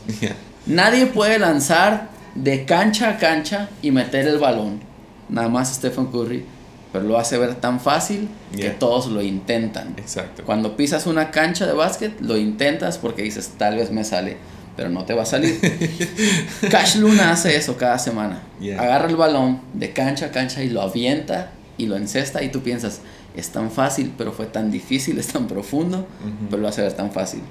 [0.65, 4.81] Nadie puede lanzar de cancha a cancha y meter el balón.
[5.29, 6.45] Nada más Stephen Curry
[6.91, 9.95] pero lo hace ver tan fácil que todos lo intentan.
[9.97, 10.43] Exacto.
[10.45, 14.37] Cuando pisas una cancha de básquet, lo intentas porque dices, tal vez me sale,
[14.75, 15.59] pero no te va a salir.
[16.71, 18.43] Cash Luna hace eso cada semana.
[18.77, 22.61] Agarra el balón de cancha a cancha y lo avienta y lo encesta y tú
[22.61, 23.01] piensas,
[23.35, 26.07] es tan fácil, pero fue tan difícil, es tan profundo,
[26.49, 27.41] pero lo hace ver tan fácil.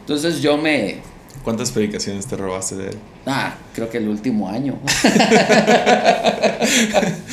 [0.00, 0.98] Entonces yo me
[1.44, 2.98] ¿Cuántas predicaciones te robaste de él?
[3.26, 4.78] Ah, creo que el último año.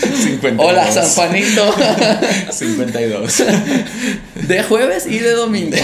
[0.02, 0.57] 52.
[0.57, 1.72] Hola, San Juanito.
[2.52, 3.44] 52.
[4.48, 5.77] De jueves y de domingo.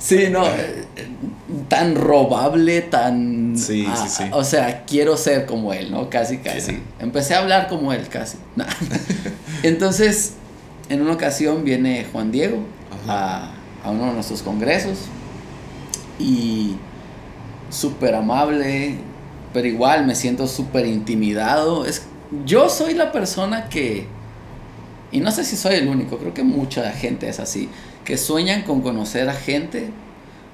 [0.00, 0.46] Sí, no.
[0.46, 0.86] Eh,
[1.68, 3.56] tan robable, tan.
[3.56, 4.24] Sí, sí, sí.
[4.32, 6.10] O sea, quiero ser como él, ¿no?
[6.10, 6.82] Casi, casi.
[6.98, 8.36] Empecé a hablar como él, casi.
[9.62, 10.32] Entonces,
[10.88, 12.64] en una ocasión viene Juan Diego
[13.06, 13.52] a,
[13.84, 14.98] a uno de nuestros congresos
[16.20, 16.76] y
[17.70, 18.96] súper amable,
[19.52, 21.84] pero igual me siento súper intimidado.
[21.86, 22.02] Es,
[22.44, 24.06] yo soy la persona que,
[25.12, 27.68] y no sé si soy el único, creo que mucha gente es así,
[28.04, 29.90] que sueñan con conocer a gente,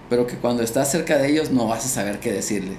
[0.08, 2.76] pero que cuando estás cerca de ellos no vas a saber qué decirle.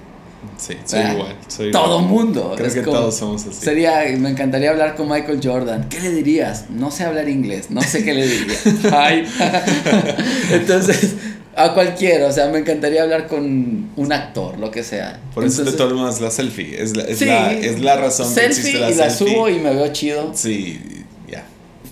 [0.58, 1.14] Sí, soy ¿verdad?
[1.16, 1.36] igual.
[1.48, 2.06] Soy Todo igual.
[2.06, 2.54] mundo.
[2.56, 3.54] Creo es que como- todos somos así.
[3.66, 5.90] Sería, me encantaría hablar con Michael Jordan.
[5.90, 6.70] ¿Qué le dirías?
[6.70, 8.56] No sé hablar inglés, no sé qué le diría.
[10.52, 11.16] Entonces,
[11.58, 15.20] a cualquiera, o sea, me encantaría hablar con un actor, lo que sea.
[15.34, 16.82] Por eso Entonces, te tomas la selfie.
[16.82, 19.34] Es la, es sí, la, es la razón que existe la y la selfie.
[19.36, 20.32] subo y me veo chido.
[20.36, 20.80] Sí,
[21.28, 21.44] ya.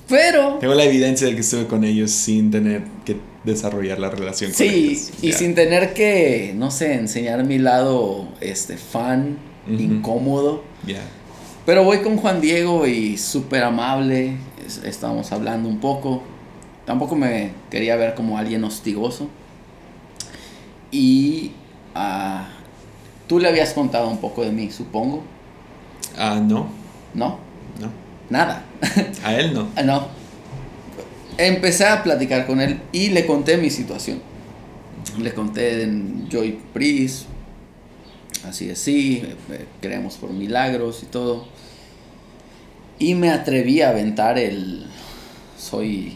[0.07, 4.51] Pero, Tengo la evidencia de que estuve con ellos sin tener que desarrollar la relación
[4.51, 5.11] con sí, ellos.
[5.21, 5.37] y Ya.
[5.37, 9.37] sin tener que, no sé, enseñar mi lado este, fan,
[9.67, 10.63] incómodo.
[10.85, 11.01] Ya.
[11.65, 14.37] Pero voy con Juan Diego y súper amable.
[14.65, 16.21] es- Estábamos hablando un poco.
[16.85, 19.27] Tampoco me quería ver como alguien hostigoso.
[20.97, 21.51] Y
[21.93, 22.47] ah,
[23.27, 25.23] tú le habías contado un poco de mí, supongo.
[26.17, 26.69] Ah, no,
[27.13, 27.37] ¿No?
[27.81, 27.91] no.
[28.29, 28.63] Nada.
[29.25, 29.67] A él no.
[29.75, 30.07] Ah, no.
[31.37, 34.21] Empecé a platicar con él y le conté mi situación.
[35.19, 37.25] Le conté en Joy Priest,
[38.47, 41.45] así así, eh, creemos por milagros y todo.
[42.99, 44.87] Y me atreví a aventar el
[45.57, 46.13] soy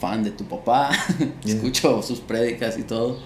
[0.00, 0.90] fan de tu papá,
[1.44, 1.54] Yeah.
[1.54, 3.18] escucho sus prédicas y todo.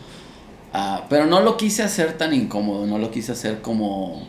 [0.73, 4.27] Ah, pero no lo quise hacer tan incómodo, no lo quise hacer como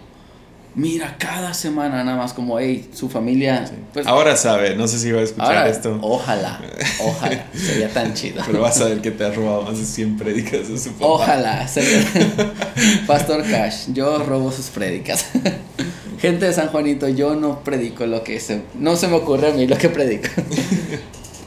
[0.76, 3.74] mira cada semana nada más como hey, su familia Sí.
[3.92, 5.98] pues, Ahora sabe, no sé si va a escuchar Ahora, esto.
[6.02, 6.62] Ojalá,
[7.04, 8.42] ojalá, sería tan chido.
[8.46, 11.06] Pero vas a ver que te ha robado más de 100 prédicas de su papá.
[11.06, 12.06] Ojalá, sería.
[13.08, 15.26] Pastor Cash, yo robo sus prédicas.
[16.22, 18.62] Gente de San Juanito, yo no predico lo que se.
[18.78, 20.28] No se me ocurre a mí lo que predico.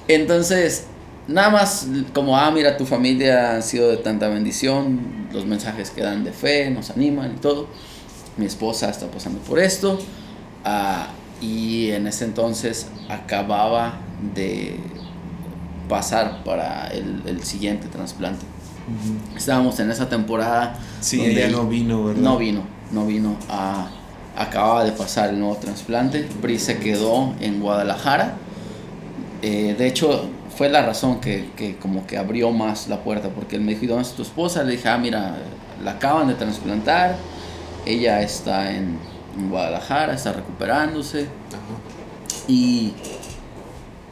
[0.09, 0.85] Entonces,
[1.29, 5.01] nada más como, ah, mira, tu familia ha sido de tanta bendición,
[5.33, 7.67] los mensajes que dan de fe, nos animan y todo.
[8.37, 9.99] Mi esposa está pasando por esto.
[10.65, 11.09] ah,
[11.41, 13.95] y en ese entonces acababa
[14.35, 14.77] de
[15.89, 18.45] pasar para el, el siguiente trasplante.
[18.87, 19.37] Ujú.
[19.37, 20.79] Estábamos en esa temporada.
[21.01, 22.23] Sí, donde ella no vino, ¿verdad?
[22.23, 22.63] No vino,
[22.93, 23.37] no vino.
[23.49, 23.89] a
[24.37, 26.27] acababa de pasar el nuevo trasplante.
[26.41, 28.35] Pri se quedó en Guadalajara.
[29.43, 33.29] Eh, de hecho, fue la razón que, que como que abrió más la puerta.
[33.31, 34.63] Porque él me dijo, "¿Y ¿dónde está tu esposa?
[34.63, 35.37] Le dije, ah, mira,
[35.83, 37.17] la acaban de trasplantar.
[37.87, 38.99] Ella está en,
[39.39, 41.23] en Guadalajara, está recuperándose.
[41.23, 42.47] Ajá.
[42.49, 42.93] Y,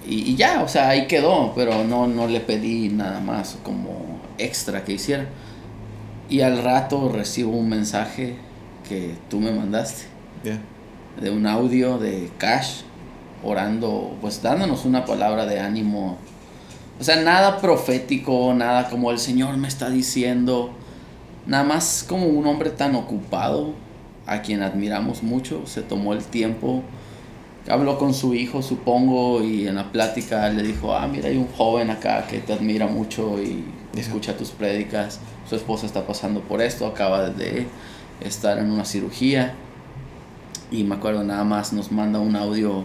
[0.06, 4.20] y, y ya, o sea, ahí quedó, pero no, no le pedí nada más como
[4.38, 5.26] extra que hiciera.
[6.28, 8.36] Y al rato recibo un mensaje
[8.88, 10.04] que tú me mandaste,
[10.44, 10.58] Ya.
[11.20, 12.82] de un audio de Cash,
[13.42, 16.18] orando, pues dándonos una palabra de ánimo.
[17.00, 20.70] O sea, nada profético, nada como el Señor me está diciendo,
[21.46, 23.72] nada más como un hombre tan ocupado,
[24.26, 26.84] a quien admiramos mucho, se tomó el tiempo
[27.68, 31.48] habló con su hijo, supongo, y en la plática le dijo, ah, mira, hay un
[31.48, 33.64] joven acá que te admira mucho y
[33.96, 37.66] escucha tus prédicas, su esposa está pasando por esto, acaba de
[38.20, 39.54] estar en una cirugía,
[40.70, 42.84] y me acuerdo nada más nos manda un audio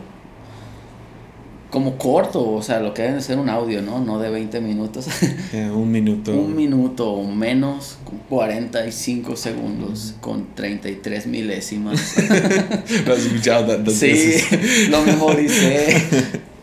[1.75, 3.99] como corto, o sea, lo que debe de ser un audio, ¿no?
[3.99, 5.07] No de 20 minutos.
[5.51, 6.31] Ya, un minuto.
[6.31, 12.15] un minuto o menos, con 45 segundos, con 33 milésimas.
[13.05, 14.89] Lo has escuchado tantas Sí, veces.
[14.89, 16.01] lo memoricé.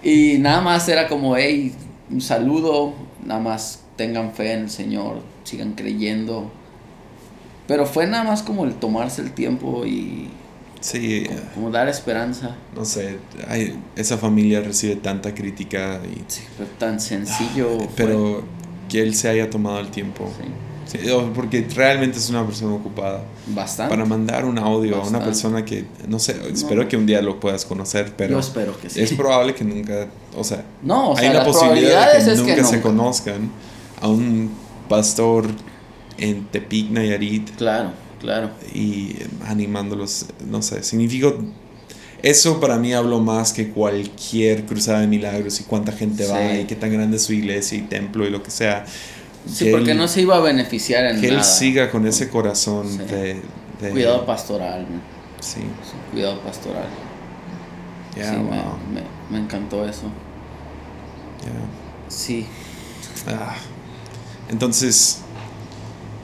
[0.03, 1.75] Y nada más era como, hey,
[2.11, 6.51] un saludo, nada más tengan fe en el Señor, sigan creyendo.
[7.69, 10.29] Pero fue nada más como el tomarse el tiempo y
[10.83, 12.57] Sí, como, como dar esperanza.
[12.77, 13.17] no sé,
[13.49, 17.79] hay- esa familia recibe tanta crítica, y, Sí, fue tan sencillo.
[17.79, 17.89] fue.
[17.97, 18.43] pero
[18.89, 20.29] que él se haya tomado el tiempo.
[20.39, 20.49] Sí,
[20.85, 20.99] Sí,
[21.35, 23.23] porque realmente es una persona ocupada.
[23.47, 23.95] bastante.
[23.95, 27.41] Para mandar un audio a una persona que, no sé, espero que un día lo
[27.41, 29.01] puedas conocer, pero Yo espero que sí.
[29.01, 32.55] es probable que nunca, o sea, no, o sea, hay las posibilidad de que nunca
[32.57, 32.83] que se nunca.
[32.89, 33.51] conozcan
[34.03, 34.51] a un
[34.89, 35.47] pastor
[36.19, 37.93] en Tepic, Nayarit, Claro,
[38.23, 38.51] claro.
[38.75, 39.17] y
[39.47, 41.29] animándolos, no sé, significa...
[42.23, 46.67] Eso para mí hablo más que cualquier cruzada de milagros y cuánta gente va y
[46.67, 48.85] qué tan grande es su iglesia y templo y lo que sea.
[49.53, 51.41] Sí, Que porque él- no se iba a beneficiar en Que nada.
[51.41, 52.99] él siga con ese corazón Sí.
[52.99, 53.41] de,
[53.81, 55.01] de- Cuidado pastoral, ¿no?
[55.41, 56.87] Sí, Sí, cuidado pastoral.
[58.17, 60.03] ya, sí, me- wow, me, me encantó eso.
[61.43, 62.09] ya.
[62.09, 62.47] Sí,
[63.27, 63.57] Ah.
[64.49, 65.19] Entonces,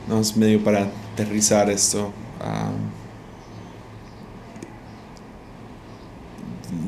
[0.08, 0.88] no es medio para
[1.22, 2.12] aterrizar esto.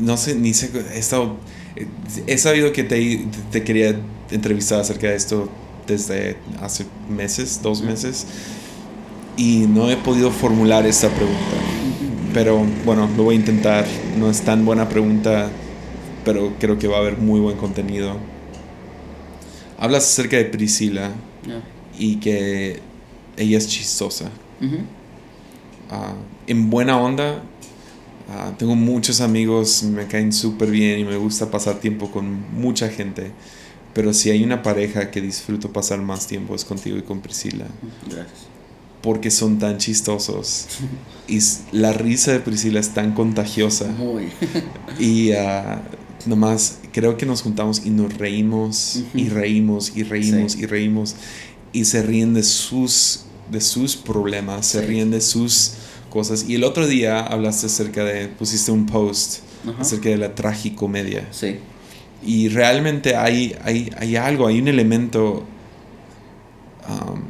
[0.00, 1.36] no sé, ni sé, he estado,
[2.26, 3.96] he sabido que te, te quería
[4.30, 5.48] entrevistar acerca de esto
[5.86, 8.26] desde hace meses, dos meses,
[9.36, 11.40] y no he podido formular esta pregunta.
[12.32, 13.86] Pero bueno, lo voy a intentar.
[14.18, 15.50] No es tan buena pregunta,
[16.24, 18.16] pero creo que va a haber muy buen contenido.
[19.78, 21.10] Hablas acerca de Priscila
[21.98, 22.80] y que
[23.36, 24.30] ella es chistosa.
[25.90, 26.14] Ah,
[26.46, 27.42] en buena onda.
[28.28, 32.88] Ah, tengo muchos amigos, me caen súper bien y me gusta pasar tiempo con mucha
[32.88, 33.32] gente.
[33.92, 37.66] Pero si hay una pareja que disfruto pasar más tiempo es contigo y con Priscila.
[38.06, 38.46] Gracias.
[39.02, 40.68] Porque son tan chistosos.
[41.26, 41.40] y
[41.72, 43.88] la risa de Priscila es tan contagiosa.
[43.88, 44.28] Muy.
[45.00, 45.80] y uh,
[46.26, 51.16] nomás creo que nos juntamos y nos reímos y reímos y reímos y reímos.
[51.72, 55.74] Y se ríen de sus, de sus problemas, se ríen de sus
[56.10, 56.44] cosas.
[56.48, 59.40] Y el otro día hablaste acerca de, pusiste un post
[59.78, 61.28] acerca de la tragicomedia.
[61.30, 61.58] Sí.
[62.22, 65.44] Y realmente hay, hay, hay algo, hay un elemento,
[66.88, 67.20] um,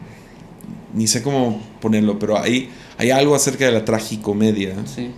[0.95, 4.75] ni sé cómo ponerlo, pero hay, hay algo acerca de la tragicomedia.
[4.87, 5.11] Sí.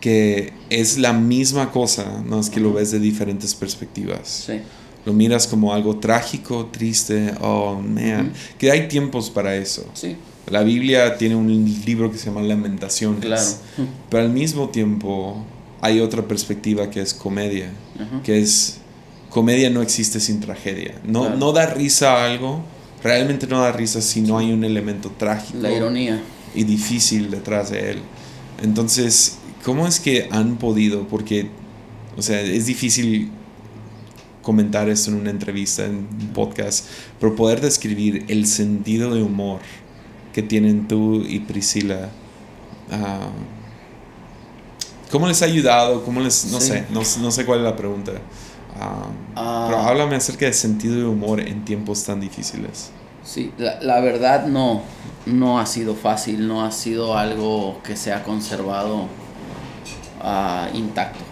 [0.00, 4.44] Que es la misma cosa, no es que lo ves de diferentes perspectivas.
[4.46, 4.60] Sí.
[5.06, 8.32] Lo miras como algo trágico, triste, oh man.
[8.58, 9.86] Que hay tiempos para eso.
[9.94, 10.16] Sí.
[10.50, 13.20] La Biblia tiene un libro que se llama Lamentaciones.
[13.20, 13.88] Claro.
[14.10, 15.44] Pero al mismo tiempo
[15.80, 17.70] hay otra perspectiva que es comedia,
[18.24, 18.78] que es
[19.30, 21.00] comedia no existe sin tragedia.
[21.04, 22.62] No, no da risa a algo,
[23.02, 25.58] realmente no da risa si no hay un elemento trágico.
[25.60, 26.20] La ironía.
[26.54, 27.98] Y difícil detrás de él.
[28.62, 31.06] Entonces, ¿cómo es que han podido?
[31.06, 31.48] Porque,
[32.16, 33.30] o sea, es difícil
[34.46, 36.86] comentar esto en una entrevista, en un podcast,
[37.18, 39.58] pero poder describir el sentido de humor
[40.32, 42.10] que tienen tú y Priscila.
[42.88, 43.32] Uh,
[45.10, 46.04] ¿Cómo les ha ayudado?
[46.04, 48.12] ¿Cómo les, no sé, no, no, sé cuál es la pregunta.
[48.12, 52.92] Uh, pero háblame acerca del sentido de humor en tiempos tan difíciles.
[53.24, 54.82] Sí, la, la, verdad no,
[55.26, 59.08] no ha sido fácil, no ha sido algo que se ha conservado
[60.72, 61.24] intacto.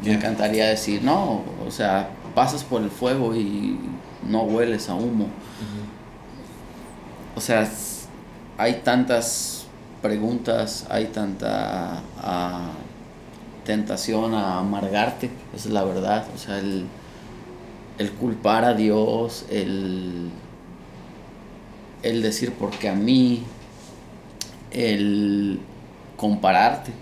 [0.00, 0.18] Me Yeah.
[0.18, 3.78] encantaría decir, no, o sea, pasas por el fuego y
[4.28, 5.26] no hueles a humo.
[7.36, 7.68] O sea,
[8.58, 9.66] hay tantas
[10.02, 12.72] preguntas, hay tanta ah,
[13.64, 16.26] tentación a amargarte, esa es la verdad.
[16.34, 16.86] O sea, el,
[17.98, 20.30] el culpar a Dios, el,
[22.02, 23.42] el decir porque a mí,
[24.70, 25.60] el
[26.16, 26.92] compararte,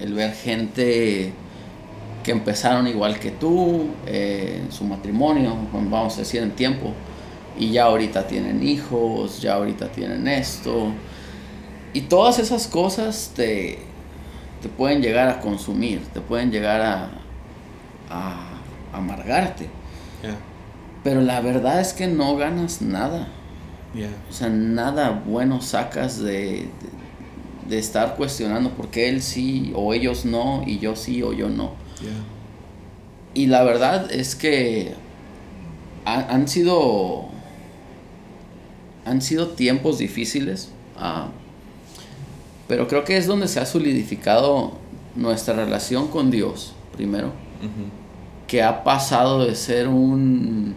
[0.00, 1.32] el ver gente
[2.26, 6.94] que empezaron igual que tú eh, en su matrimonio, vamos a decir en tiempo,
[7.56, 11.00] y ya ahorita tienen hijos, ya ahorita tienen esto,
[11.92, 13.96] y todas esas cosas te,
[14.60, 17.26] te pueden llegar a consumir, te pueden llegar a,
[18.08, 19.70] a amargarte,
[20.22, 20.36] Yeah,
[21.02, 23.28] pero la verdad es que no ganas nada.
[23.94, 26.98] yeah, O sea, nada bueno sacas de, de,
[27.68, 31.48] de estar cuestionando por qué él sí o ellos no y yo sí o yo
[31.50, 31.85] no.
[32.00, 32.10] Yeah,
[33.34, 34.94] Y la verdad es que
[36.04, 37.26] ha- han sido
[39.04, 41.28] han sido tiempos difíciles, ah,
[42.66, 44.72] pero creo que es donde se ha solidificado
[45.14, 47.30] nuestra relación con Dios, primero,
[48.48, 50.74] que ha pasado de ser un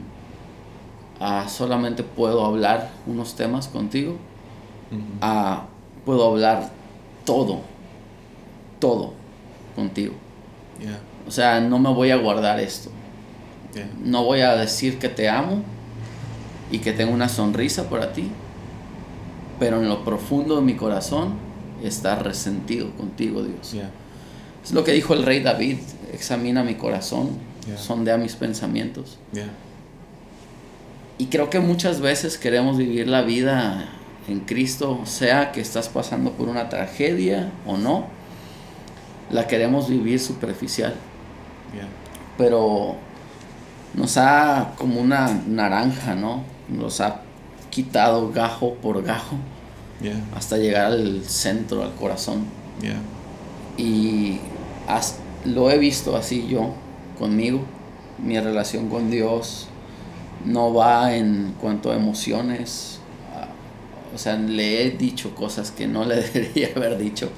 [1.20, 4.16] a solamente puedo hablar unos temas contigo
[5.22, 5.66] a
[6.06, 6.72] puedo hablar
[7.26, 7.62] todo,
[8.80, 9.14] todo
[9.76, 10.14] contigo.
[10.80, 12.90] Yeah, O sea, no me voy a guardar esto.
[13.76, 15.62] yeah, No voy a decir que te amo
[16.72, 18.30] y que tengo una sonrisa para ti,
[19.60, 21.34] pero en lo profundo de mi corazón
[21.84, 23.72] está resentido contigo, Dios.
[23.74, 23.92] yeah,
[24.64, 25.78] Es lo que dijo el rey David,
[26.14, 27.78] examina mi corazón, Yeah.
[27.78, 29.20] sondea mis pensamientos.
[31.20, 33.90] Y creo que muchas veces queremos vivir la vida
[34.28, 38.08] en Cristo, sea que estás pasando por una tragedia o no,
[39.30, 40.96] la queremos vivir superficial.
[42.38, 42.96] Pero
[43.94, 46.44] nos ha como una naranja, ¿no?
[46.70, 47.22] Nos ha
[47.70, 49.36] quitado gajo por gajo
[50.02, 52.46] yeah, hasta llegar al centro, al corazón.
[52.82, 53.00] yeah,
[53.78, 54.40] Y
[54.88, 56.74] as- lo he visto así yo
[57.18, 57.62] conmigo.
[58.18, 59.68] Mi relación con Dios
[60.46, 63.00] no va en cuanto a emociones.
[64.14, 67.30] O sea, le he dicho cosas que no le debería haber dicho.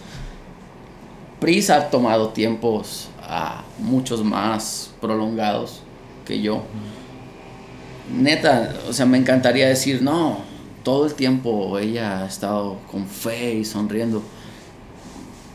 [1.40, 5.82] Pris ha tomado tiempos ah, muchos más prolongados
[6.26, 6.64] que yo.
[8.14, 10.40] Neta, o sea, me encantaría decir, no,
[10.84, 14.22] todo el tiempo ella ha estado con fe y sonriendo.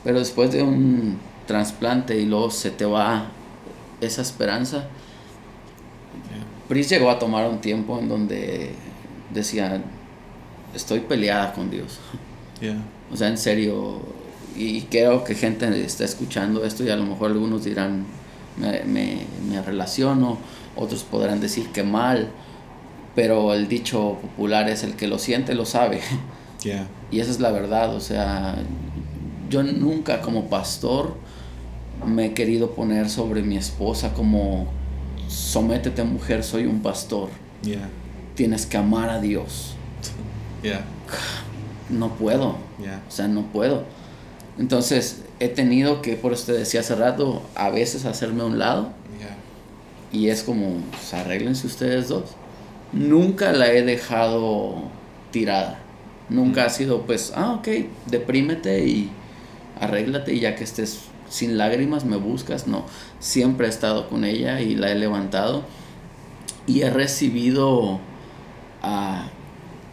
[0.02, 3.26] Pero después de un trasplante y luego se te va
[4.00, 4.88] esa esperanza,
[6.68, 8.72] Pris llegó a tomar un tiempo en donde
[9.32, 9.82] decía,
[10.74, 11.98] estoy peleada con Dios.
[12.60, 12.82] yeah,
[13.12, 14.00] O sea, en serio,
[14.56, 18.06] y creo que gente está escuchando esto y a lo mejor algunos dirán,
[18.56, 20.38] me, me, me relaciono,
[20.74, 22.30] otros podrán decir que mal,
[23.14, 26.00] pero el dicho popular es el que lo siente, lo sabe.
[26.62, 26.88] Yeah.
[27.12, 28.56] Y esa es la verdad, o sea,
[29.48, 31.14] yo nunca como pastor
[32.04, 34.66] me he querido poner sobre mi esposa como
[35.28, 37.28] sométete mujer, soy un pastor.
[37.62, 37.88] Yeah.
[38.34, 39.74] Tienes que amar a Dios.
[40.62, 40.84] Yeah.
[41.90, 42.48] No puedo.
[42.48, 43.84] O sea, no puedo.
[44.58, 48.58] Entonces, he tenido que, por eso te decía hace rato, a veces hacerme a un
[48.58, 48.90] lado.
[49.18, 49.36] Yeah.
[50.18, 52.24] Y es como, pues, arréglense ustedes dos.
[52.92, 54.90] Nunca la he dejado
[55.30, 55.78] tirada.
[56.28, 57.68] Nunca ha sido, pues, ah, ok,
[58.06, 59.10] deprímete y
[59.78, 62.66] arréglate y ya que estés sin lágrimas me buscas.
[62.66, 62.86] No,
[63.20, 65.64] siempre he estado con ella y la he levantado.
[66.66, 68.00] Y he recibido
[68.82, 69.28] ah,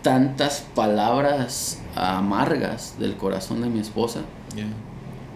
[0.02, 4.22] tantas palabras amargas del corazón de mi esposa.
[4.56, 4.68] Yeah.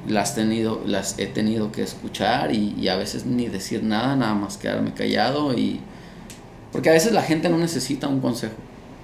[0.07, 4.34] Las, tenido, las he tenido que escuchar y, y a veces ni decir nada, nada
[4.35, 5.53] más quedarme callado.
[5.53, 5.80] y
[6.72, 8.53] Porque a veces la gente no necesita un consejo.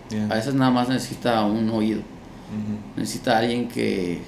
[0.09, 0.25] Yeah.
[0.31, 2.01] A veces nada más necesita un oído.
[2.95, 4.21] Necesita alguien que,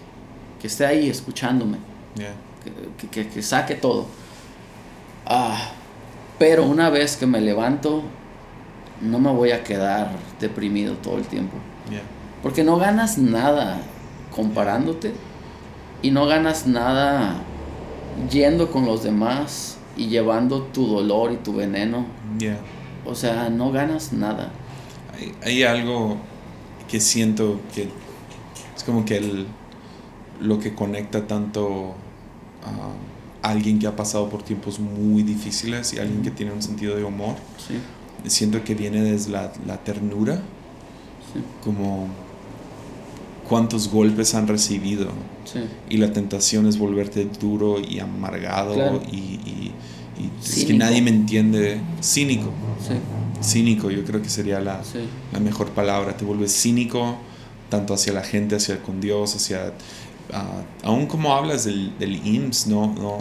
[0.60, 1.78] que esté ahí escuchándome.
[2.16, 2.34] Yeah.
[3.00, 4.08] Que, que- que saque todo.
[5.26, 5.72] Ah,
[6.40, 8.04] pero una vez que me levanto,
[9.02, 10.10] no me voy a quedar
[10.40, 11.56] deprimido todo el tiempo.
[11.90, 12.02] Yeah.
[12.44, 13.78] Porque no ganas nada
[14.36, 15.14] comparándote
[16.06, 17.42] y no ganas nada
[18.30, 22.06] yendo con los demás y llevando tu dolor y tu veneno.
[22.38, 22.60] Yeah.
[23.08, 24.52] O sea, no ganas nada.
[25.16, 26.18] Hay, hay algo
[26.88, 27.90] que siento que
[28.76, 29.48] es como que el,
[30.40, 31.96] lo que conecta tanto
[33.42, 36.96] a alguien que ha pasado por tiempos muy difíciles y alguien que tiene un sentido
[36.96, 37.36] de humor.
[37.58, 37.80] Sí,
[38.30, 40.36] Siento que viene desde la, la ternura,
[41.34, 42.10] sí, como
[43.48, 45.08] cuántos golpes han recibido
[45.46, 45.60] sí.
[45.90, 49.02] y la tentación es volverte duro y amargado Claro.
[49.12, 49.72] y, y-
[50.18, 51.82] y es que nadie me entiende.
[52.02, 52.50] Cínico,
[52.88, 52.94] Sí,
[53.46, 55.00] cínico yo creo que sería la, sí,
[55.34, 56.16] la mejor palabra.
[56.16, 57.18] Te vuelves cínico
[57.70, 59.74] tanto hacia la gente, hacia con Dios, hacia...
[60.32, 62.94] ah, aún como hablas del, del IMSS, ¿no?
[62.96, 63.18] no.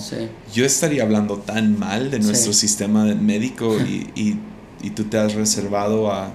[0.55, 4.39] Yo estaría hablando tan mal de nuestro sistema médico y, y,
[4.83, 6.27] y tú te has reservado a,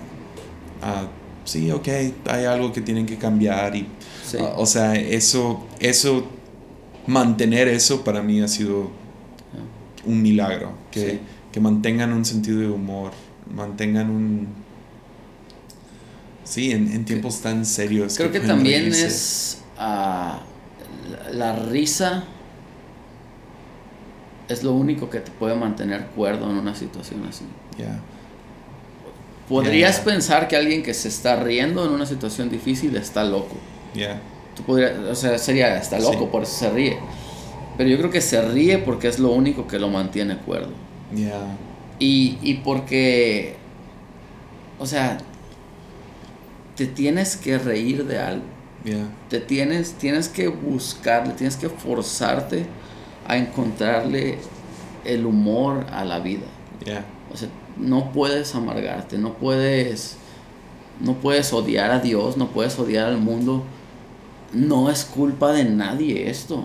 [0.82, 1.08] a...
[1.50, 1.88] Sí, ok,
[2.28, 3.88] hay algo que tienen que cambiar y...
[4.24, 4.38] sí.
[4.40, 6.28] ah, o sea, eso, eso,
[7.08, 8.92] mantener eso para mí ha sido
[10.06, 10.74] un milagro.
[10.92, 11.20] Que, Sí.
[11.52, 13.14] que mantengan un sentido de humor,
[13.52, 14.48] mantengan un...
[16.44, 18.16] Sí, en, en tiempos tan serios.
[18.16, 19.08] Creo que también reírse.
[19.08, 20.42] es ah,
[21.10, 22.26] la, la risa
[24.48, 27.46] es lo único que te puede mantener cuerdo en una situación así.
[27.78, 28.00] Yeah,
[29.50, 30.06] Podrías Yeah.
[30.06, 33.56] pensar que alguien que se está riendo en una situación difícil está loco.
[33.94, 34.22] yeah,
[34.56, 36.28] Tú podrías, o sea, sería está loco, Sí.
[36.32, 36.98] por eso se ríe.
[37.78, 40.72] Pero yo creo que se ríe porque es lo único que lo mantiene cuerdo.
[41.16, 41.58] yeah,
[41.98, 43.56] Y, y porque,
[44.78, 45.18] o sea,
[46.76, 48.44] te tienes que reír de algo.
[48.84, 52.66] yeah, Te tienes, tienes que buscarle, tienes que forzarte
[53.28, 54.38] a encontrarle
[55.06, 56.46] el humor a la vida.
[56.86, 57.04] yeah,
[57.34, 57.50] O sea,
[57.80, 60.18] no puedes amargarte, no puedes,
[61.00, 63.64] no puedes odiar a Dios, no puedes odiar al mundo.
[64.54, 66.64] No es culpa de nadie esto.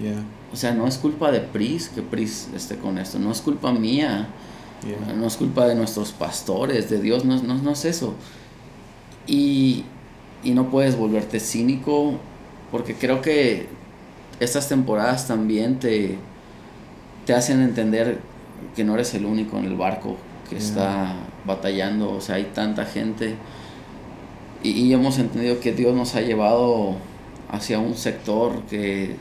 [0.00, 3.18] yeah, O sea, no es culpa de Pris que Pris esté con esto.
[3.18, 4.28] No es culpa mía.
[4.82, 8.14] yeah, No es culpa de nuestros pastores, de Dios, no, no, no es eso.
[9.26, 9.84] Y,
[10.42, 12.14] y no puedes volverte cínico,
[12.70, 13.68] porque creo que
[14.40, 16.18] estas temporadas también te,
[17.24, 18.20] te hacen entender
[18.74, 20.16] que no eres el único en el barco
[20.48, 20.64] que Yeah.
[20.64, 21.14] está
[21.44, 23.36] batallando, o sea, hay tanta gente.
[24.62, 26.96] Y, y hemos entendido que Dios nos ha llevado
[27.50, 29.16] hacia un sector que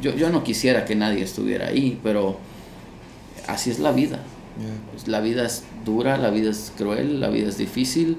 [0.00, 2.38] yo, yo no quisiera que nadie estuviera ahí, pero
[3.46, 4.18] así es la vida.
[4.58, 8.18] yeah, Pues la vida es dura, la vida es cruel, la vida es difícil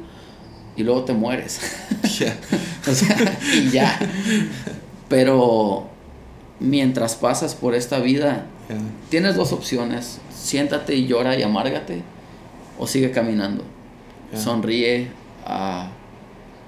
[0.76, 1.60] y luego te mueres.
[2.19, 2.38] yeah,
[2.90, 3.99] o sea, y ya.
[5.10, 5.88] Pero
[6.60, 8.77] mientras pasas por esta vida, yeah,
[9.10, 10.19] tienes dos opciones.
[10.45, 12.03] Siéntate y llora y amárgate
[12.77, 13.63] o sigue caminando.
[14.31, 14.39] Yeah.
[14.39, 15.07] Sonríe,
[15.43, 15.89] ah,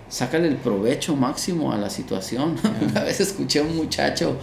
[0.09, 2.55] sácale el provecho máximo a la situación.
[2.55, 2.77] Yeah.
[2.89, 4.39] Una vez escuché a un muchacho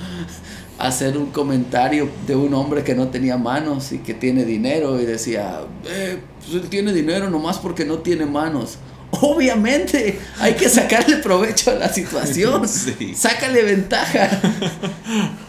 [0.78, 5.04] hacer un comentario de un hombre que no tenía manos y que tiene dinero y
[5.04, 8.78] decía, eh, pues él tiene dinero nomás porque no tiene manos.
[9.20, 12.62] Obviamente hay que sacarle provecho a la situación.
[12.74, 13.14] Sí.
[13.14, 14.28] Sácale ventaja.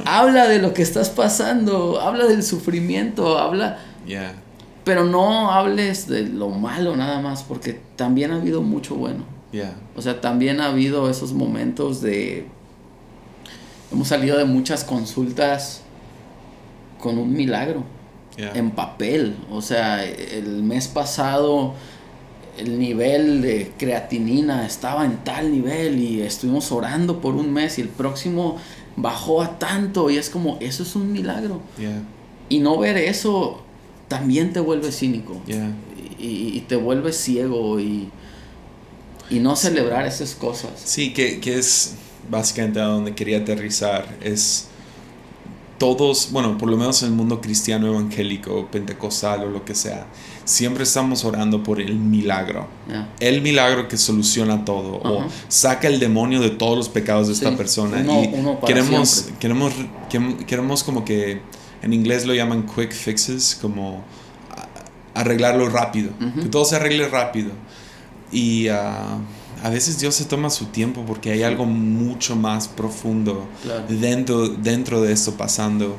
[0.06, 4.34] habla de lo que estás pasando, habla del sufrimiento, habla, yeah,
[4.84, 9.26] pero no hables de lo malo nada más, porque también ha habido mucho bueno.
[9.52, 12.48] yeah, O sea, también ha habido esos momentos de...
[13.92, 15.82] Hemos salido de muchas consultas
[17.00, 17.84] con un milagro
[18.38, 19.36] yeah, en papel.
[19.52, 21.74] O sea, el mes pasado
[22.58, 27.82] el nivel de creatinina estaba en tal nivel y estuvimos orando por un mes y
[27.82, 28.58] el próximo
[28.96, 31.62] bajó a tanto y es como, eso es un milagro.
[32.50, 33.64] Y no ver eso
[34.08, 35.42] también te vuelve cínico.
[36.18, 38.10] Y, te vuelve ciego y,
[39.30, 40.72] y no celebrar esas cosas.
[40.84, 41.96] Sí, que, que es
[42.30, 44.08] básicamente a donde quería aterrizar.
[44.22, 44.70] Es
[45.78, 50.08] todos, bueno, por lo menos en el mundo cristiano evangélico, pentecostal o lo que sea,
[50.46, 52.68] siempre estamos orando por el milagro.
[53.20, 57.56] El milagro que soluciona todo o saca el demonio de todos los pecados de esta
[57.58, 58.02] persona.
[58.02, 58.32] y
[58.66, 59.74] queremos, queremos,
[60.48, 61.42] queremos como que
[61.82, 64.04] en inglés lo llaman quick fixes, como
[65.14, 66.12] arreglarlo rápido,
[66.42, 67.52] que todo se arregle rápido.
[68.32, 68.74] Y uh,
[69.66, 73.48] a veces Dios se toma su tiempo porque hay algo mucho más profundo
[73.90, 75.98] dentro, dentro de esto pasando.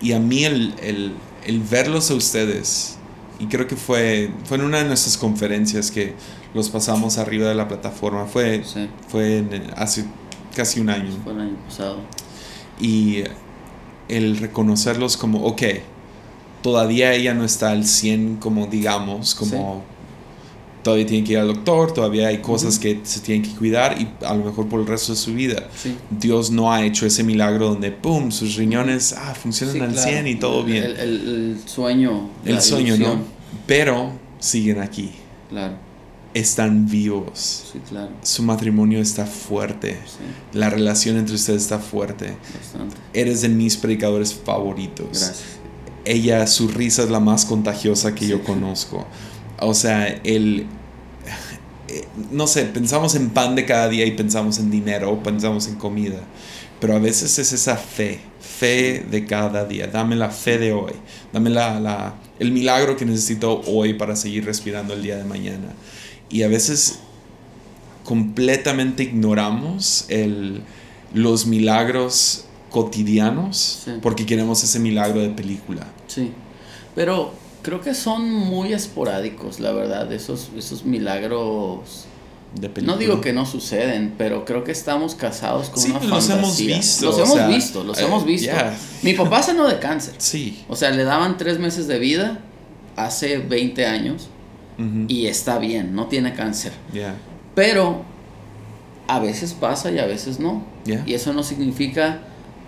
[0.00, 1.14] Y a mí el, el,
[1.44, 2.98] el, verlos a ustedes,
[3.40, 6.14] y creo que fue, fue en una de nuestras conferencias que
[6.54, 8.62] los pasamos arriba de la plataforma, fue,
[9.08, 9.44] fue
[9.76, 10.04] hace
[10.54, 11.10] casi un año.
[11.24, 11.96] Fue el año pasado.
[12.80, 13.24] Y
[14.08, 15.62] el reconocerlos como, ok,
[16.62, 19.82] todavía ella no está al 100 como digamos, como
[20.82, 24.08] todavía tiene que ir al doctor, todavía hay cosas que se tienen que cuidar y
[24.24, 25.68] a lo mejor por el resto de su vida.
[26.10, 30.34] Dios no ha hecho ese milagro donde, ¡pum!, sus riñones ah, funcionan al 100 y
[30.36, 30.84] todo bien.
[30.84, 32.30] El, el, sueño.
[32.44, 33.20] El sueño, ¿no?
[33.66, 35.12] Pero siguen aquí.
[35.48, 35.74] Claro.
[36.32, 37.64] Están vivos.
[37.72, 38.10] Sí, claro.
[38.22, 39.98] Su matrimonio está fuerte.
[40.52, 42.36] La relación entre ustedes está fuerte.
[42.56, 42.96] Bastante.
[43.12, 45.08] Eres de mis predicadores favoritos.
[45.08, 45.60] Gracias.
[46.04, 49.06] Ella, su risa es la más contagiosa que yo conozco.
[49.60, 50.66] O sea, el...
[51.88, 55.76] Eh, no sé, pensamos en pan de cada día y pensamos en dinero, pensamos en
[55.76, 56.20] comida.
[56.80, 59.86] Pero a veces es esa fe, fe de cada día.
[59.86, 60.92] Dame la fe de hoy.
[61.32, 65.74] Dame la, la, el milagro que necesito hoy para seguir respirando el día de mañana.
[66.30, 67.00] Y a veces
[68.04, 70.62] completamente ignoramos el,
[71.12, 75.86] los milagros cotidianos porque queremos ese milagro de película.
[76.06, 76.32] Sí,
[76.94, 82.06] pero creo que son muy esporádicos, la verdad, esos, esos milagros.
[82.82, 87.06] no digo que no suceden, pero creo que estamos casados con una los Hemos visto,
[87.06, 88.52] los hemos visto, los hemos eh, visto.
[89.02, 90.14] Mi papá sanó de cáncer.
[90.18, 90.64] Sí.
[90.68, 92.40] O sea, le daban tres meses de vida
[92.96, 94.28] hace 20 años
[95.08, 96.72] y está bien, no tiene cáncer.
[97.54, 98.02] Pero
[99.06, 100.64] a veces pasa y a veces no.
[101.06, 102.20] Y eso no significa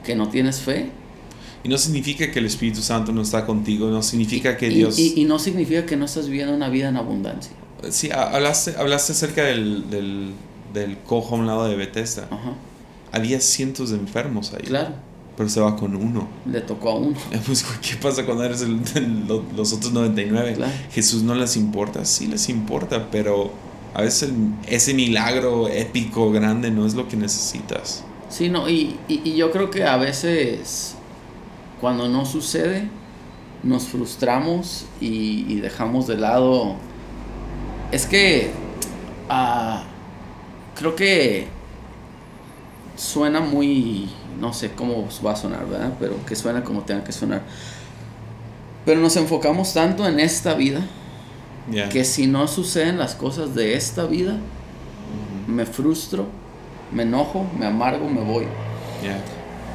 [0.05, 0.91] que no tienes fe
[1.65, 4.99] y no significa que el Espíritu Santo no está contigo, no significa que Dios...
[4.99, 7.53] Y, no significa que no estás viviendo una vida en abundancia.
[7.91, 10.33] Sí, hablaste, hablaste acerca del, del,
[10.75, 12.27] del cojo a un lado de Bethesda.
[12.31, 12.55] Ajá.
[13.13, 14.63] Había cientos de enfermos ahí.
[14.63, 14.95] Claro.
[15.37, 16.29] Pero se va con uno.
[16.47, 17.17] Le tocó a uno.
[17.47, 18.81] Pues, ¿qué pasa cuando eres el,
[19.57, 20.55] los otros 99?
[20.55, 20.73] Claro.
[20.93, 23.53] Jesús no les importa, sí les importa, pero
[23.95, 24.31] a veces
[24.67, 28.05] ese milagro épico, grande, no es lo que necesitas.
[28.29, 30.97] Sí, no, y, y yo creo que a veces
[31.83, 32.89] cuando no sucede,
[33.65, 36.77] nos frustramos y, dejamos de lado.
[37.91, 38.53] Es que
[39.29, 39.83] ah,
[40.77, 41.49] creo que
[42.95, 44.09] suena muy,
[44.41, 45.95] no sé cómo va a sonar, ¿verdad?
[45.99, 47.43] Pero que suena como tenga que sonar.
[48.87, 50.83] Pero nos enfocamos tanto en esta vida
[51.91, 54.37] que si no suceden las cosas de esta vida,
[55.49, 56.27] me frustro,
[56.93, 58.47] me enojo, me amargo, me voy.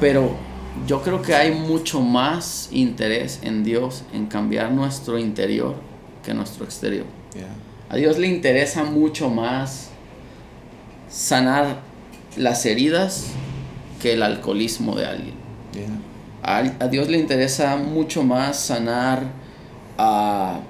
[0.00, 0.47] Pero
[0.86, 5.74] yo creo que hay mucho más interés en Dios en cambiar nuestro interior
[6.24, 7.06] que nuestro exterior.
[7.90, 9.88] A Dios le interesa mucho más
[11.08, 11.80] sanar
[12.36, 13.28] las heridas
[14.00, 15.34] que el alcoholismo de alguien.
[16.42, 19.22] A, Dios le interesa mucho más sanar
[19.96, 20.60] a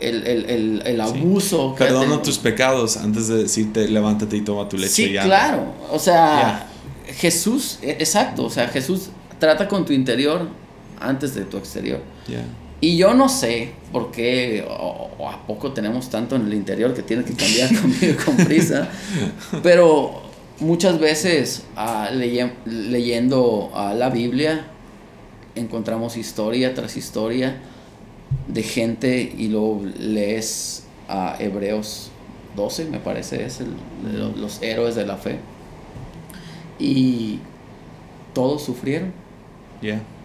[0.00, 1.74] el, el, el, abuso.
[1.76, 4.92] Perdona tus pecados antes de decirte levántate y toma tu leche.
[4.92, 5.74] Sí, claro.
[5.90, 6.68] O sea,
[7.06, 8.44] Jesús, e, exacto.
[8.44, 10.48] O sea, Jesús trata con tu interior
[11.00, 12.00] antes de tu exterior.
[12.80, 17.02] Y yo no sé por qué o, a poco tenemos tanto en el interior que
[17.02, 18.88] tiene que cambiar conmigo con prisa,
[19.62, 20.22] pero
[20.60, 24.66] muchas veces uh, leyendo uh, la Biblia
[25.56, 27.56] encontramos historia tras historia
[28.46, 32.10] de gente y luego lees a Hebreos
[32.54, 33.74] 12, me parece, es el,
[34.40, 35.38] los héroes de la fe.
[36.78, 37.40] Y
[38.34, 39.12] todos sufrieron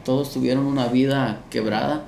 [0.03, 2.05] todos tuvieron una vida quebrada.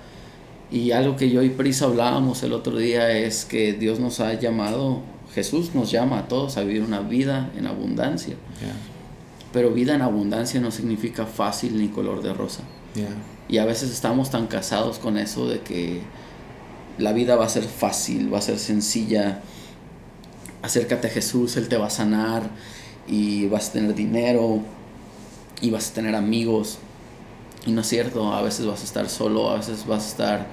[0.71, 4.33] Y algo que yo y Prisa hablábamos el otro día es que Dios nos ha
[4.33, 5.01] llamado,
[5.33, 8.35] Jesús nos llama a todos a vivir una vida en abundancia.
[9.53, 12.63] Pero vida en abundancia no significa fácil ni color de rosa.
[13.47, 16.01] Y a veces estamos tan casados con eso de que
[16.97, 19.41] la vida va a ser fácil, va a ser sencilla.
[20.61, 22.43] acércate a Jesús, Él te va a sanar
[23.07, 24.61] y vas a tener dinero
[25.61, 26.79] y vas a tener amigos.
[27.65, 30.47] Y no es cierto, a veces vas a estar solo, a veces vas a estar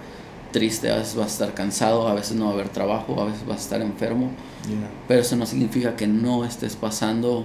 [0.53, 3.25] triste, a veces vas a estar cansado, a veces no va a haber trabajo, a
[3.25, 4.31] veces vas a estar enfermo.
[5.09, 7.45] Pero eso no significa que no estés pasando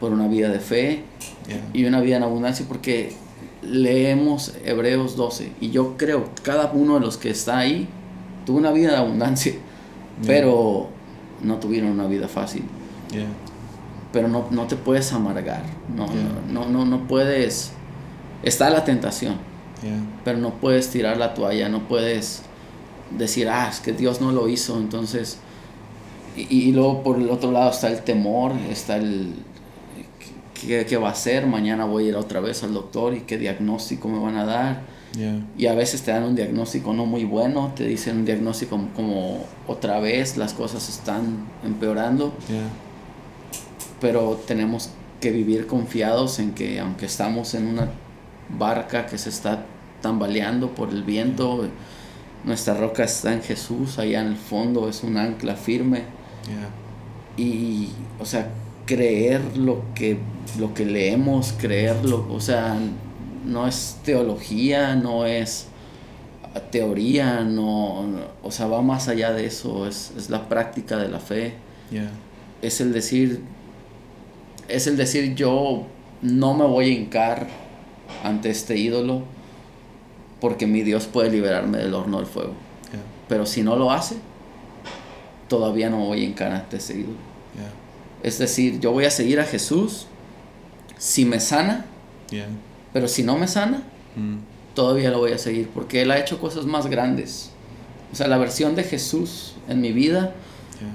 [0.00, 1.02] por una vida de fe
[1.72, 3.14] y una vida en abundancia porque
[3.62, 7.88] leemos Hebreos 12 y yo creo que cada uno de los que está ahí
[8.44, 9.54] tuvo una vida de abundancia,
[10.26, 10.88] pero
[11.42, 12.64] no tuvieron una vida fácil.
[14.12, 15.62] Pero no, no, te puedes amargar,
[15.94, 16.06] no,
[16.50, 17.72] no, no, no, puedes...
[18.46, 19.36] Está la tentación,
[20.24, 22.42] pero no puedes tirar la toalla, no puedes
[23.16, 25.38] decir, ah, es que Dios no lo hizo, entonces...
[26.36, 29.34] Y, y luego por el otro lado está el temor, está el...
[30.54, 31.46] ¿qué, ¿Qué va a hacer?
[31.46, 34.96] Mañana voy a ir otra vez al doctor y qué diagnóstico me van a dar
[35.56, 39.44] y a veces te dan un diagnóstico no muy bueno, te dicen un diagnóstico como,
[39.66, 42.34] otra vez las cosas están empeorando.
[44.00, 44.90] Pero tenemos
[45.20, 47.88] que vivir confiados en que aunque estamos en una
[48.48, 49.64] barca que se está
[50.00, 51.68] tambaleando por el viento,
[52.44, 56.02] nuestra roca está en Jesús, allá en el fondo es un ancla firme.
[57.36, 58.50] Y, o sea,
[58.86, 60.18] creer lo que,
[60.58, 62.78] lo que leemos, creerlo, o sea,
[63.44, 65.66] no es teología, no es
[66.70, 68.06] teoría, no,
[68.42, 71.54] o sea, va más allá de eso, es, la práctica de la fe.
[72.62, 73.42] Es el decir,
[74.68, 75.86] es el decir yo
[76.22, 77.65] no me voy a hincar
[78.22, 79.22] ante este ídolo
[80.40, 82.52] porque mi Dios puede liberarme del horno del fuego.
[83.28, 84.16] Pero si no lo hace,
[85.48, 87.16] todavía no voy a hincar ante ese ídolo.
[88.22, 90.06] Es decir, yo voy a seguir a Jesús
[90.98, 91.86] si me sana.
[92.92, 93.82] Pero si no me sana,
[94.16, 94.74] mm.
[94.74, 97.50] todavía lo voy a seguir porque Él ha hecho cosas más grandes.
[98.12, 100.34] O sea, la versión de Jesús en mi vida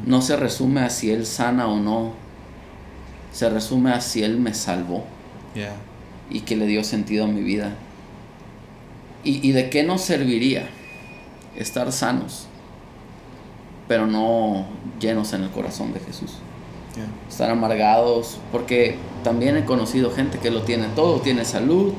[0.06, 2.14] no se resume a si Él sana o no.
[3.32, 5.04] Se resume a si Él me salvó.
[6.32, 7.76] Y que le dio sentido a mi vida.
[9.24, 10.70] ¿Y, ¿Y de qué nos serviría
[11.58, 12.48] estar sanos,
[13.88, 14.66] pero no
[15.00, 16.38] llenos en el corazón de Jesús?
[17.30, 21.94] Estar amargados, porque también he conocido gente que lo tiene todo, tiene salud,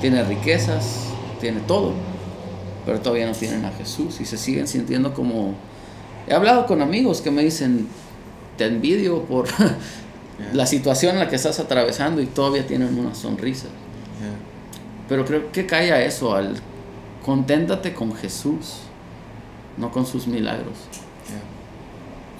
[0.00, 1.06] tiene riquezas,
[1.40, 1.92] tiene todo,
[2.84, 5.54] pero todavía no tienen a Jesús y se siguen sintiendo como...
[6.26, 7.86] He hablado con amigos que me dicen,
[8.56, 9.46] te envidio por
[10.52, 13.66] la situación en la que estás atravesando y todavía tienen una sonrisa.
[15.08, 16.56] Pero creo que cae a eso, al
[17.24, 18.78] conténtate con Jesús,
[19.76, 20.76] no con sus milagros.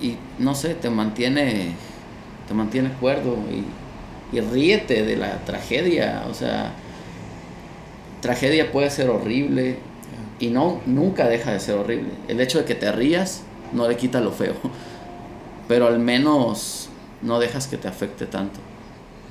[0.00, 1.72] Y no sé, te mantiene,
[2.48, 6.72] te mantiene cuerdo y, y ríete de la tragedia, o sea,
[8.20, 9.78] tragedia puede ser horrible
[10.40, 12.10] y no, nunca deja de ser horrible.
[12.28, 13.42] El hecho de que te rías
[13.72, 14.54] no le quita lo feo,
[15.68, 16.83] pero al menos
[17.24, 18.60] no dejas que te afecte tanto,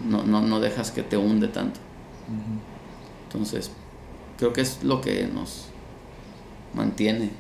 [0.05, 1.79] no, no, no dejas que te hunde tanto.
[3.27, 3.71] Entonces,
[4.37, 5.67] creo que es lo que nos
[6.73, 7.31] mantiene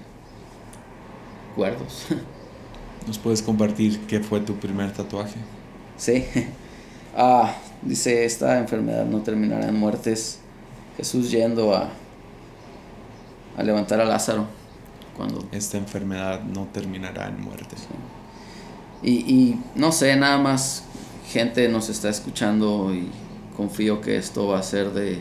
[1.55, 2.05] cuerdos.
[3.07, 5.35] ¿Nos puedes compartir qué fue tu primer tatuaje?
[5.97, 6.25] Sí.
[7.15, 10.39] Ah, dice, esta enfermedad no terminará en muertes.
[10.97, 11.89] Jesús yendo a,
[13.55, 14.47] a levantar a Lázaro.
[15.15, 15.47] Cuando...
[15.51, 17.87] Esta enfermedad no terminará en muertes.
[19.03, 20.85] Y, y no sé, nada más
[21.29, 23.09] gente nos está escuchando y
[23.57, 25.19] confío que esto va a ser de,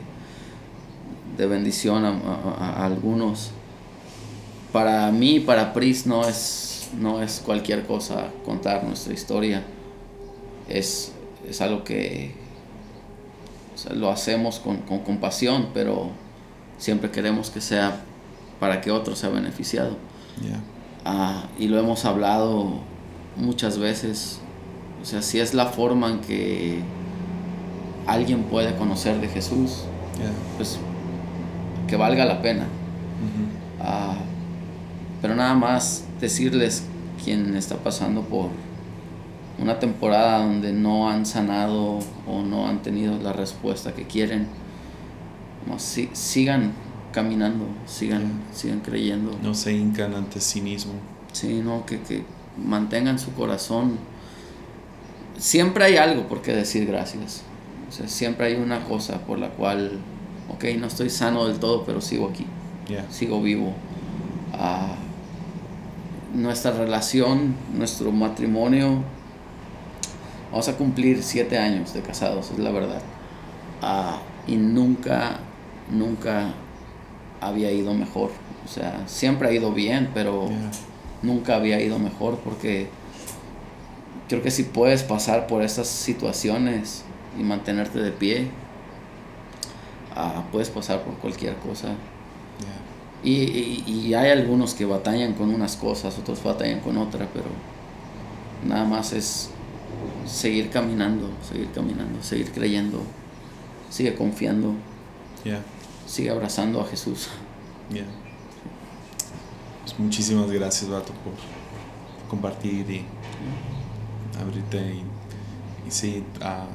[1.36, 2.12] de bendición a,
[2.58, 3.50] a algunos.
[4.72, 9.64] Para mí, para Pris, no es no es cualquier cosa contar nuestra historia.
[10.68, 11.12] Es,
[11.48, 12.34] es algo que
[13.94, 16.10] lo hacemos con, con, compasión, pero
[16.78, 18.02] siempre queremos que sea
[18.60, 19.96] para que otro sea beneficiado.
[21.04, 22.80] Ah, y lo hemos hablado
[23.36, 24.40] muchas veces.
[25.00, 26.80] O sea, si es la forma en que
[28.06, 29.84] alguien puede conocer de Jesús,
[30.56, 30.78] pues
[31.86, 32.66] que valga la pena.
[33.80, 34.16] Ah,
[35.20, 36.84] pero nada más decirles
[37.22, 38.50] quien está pasando por
[39.60, 44.46] una temporada donde no han sanado o no han tenido la respuesta que quieren,
[45.78, 46.72] sigan
[47.12, 49.38] caminando, sigan, sigan creyendo.
[49.42, 50.92] No se hincan ante sí mismo.
[51.32, 52.24] Sí, no, que, que
[52.56, 53.98] mantengan su corazón.
[55.38, 57.42] Siempre hay algo por qué decir gracias.
[57.88, 59.98] O sea, siempre hay una cosa por la cual,
[60.48, 62.46] ok, no estoy sano del todo, pero sigo aquí.
[63.10, 63.72] Sigo vivo.
[64.52, 64.94] Ah,
[66.34, 69.02] nuestra relación, nuestro matrimonio,
[70.50, 73.02] vamos a cumplir siete años de casados, es la verdad.
[73.80, 75.38] Ah, y nunca,
[75.90, 76.52] nunca
[77.40, 78.30] había ido mejor.
[78.64, 80.48] O sea, siempre ha ido bien, pero
[81.22, 82.88] nunca había ido mejor porque
[84.28, 87.04] creo que si puedes pasar por estas situaciones
[87.38, 88.48] y mantenerte de pie,
[90.14, 91.94] ah, puedes pasar por cualquier cosa.
[93.24, 97.46] Y, y, y hay algunos que batallan con unas cosas, otros batallan con otra, pero
[98.66, 99.50] nada más es
[100.26, 103.02] seguir caminando, seguir caminando, seguir creyendo,
[103.90, 104.74] sigue confiando,
[105.44, 105.60] Yeah.
[106.06, 107.28] sigue abrazando a Jesús.
[107.92, 108.04] Yeah.
[109.82, 111.34] Pues muchísimas gracias, Vato, por
[112.28, 113.04] compartir y
[114.40, 114.78] abrirte.
[114.78, 115.02] Y,
[115.88, 116.66] y sí, ah,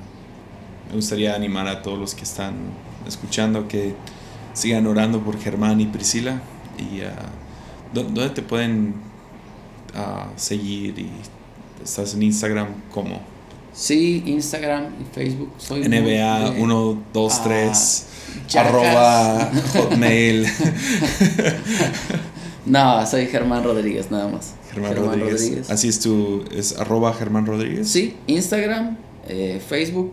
[0.90, 2.56] me gustaría animar a todos los que están
[3.08, 3.96] escuchando que
[4.54, 6.42] sigan orando por Germán y Priscila.
[6.78, 7.00] Y
[7.94, 8.96] ¿dó- ¿dónde te pueden
[9.96, 11.00] ah, seguir?
[11.00, 11.10] Y
[11.84, 13.20] estás en Instagram como
[13.74, 15.52] Sí, Instagram y Facebook.
[15.60, 18.06] Soy NBA de- 123
[18.50, 18.56] Jackass.
[18.56, 20.48] arroba hotmail.
[22.68, 24.54] No, soy Germán Rodríguez, nada más.
[24.72, 25.70] Germán, Rodríguez.
[25.70, 27.88] Así es tu, es arroba Germán Rodríguez.
[27.90, 30.12] Sí, Instagram, eh, Facebook,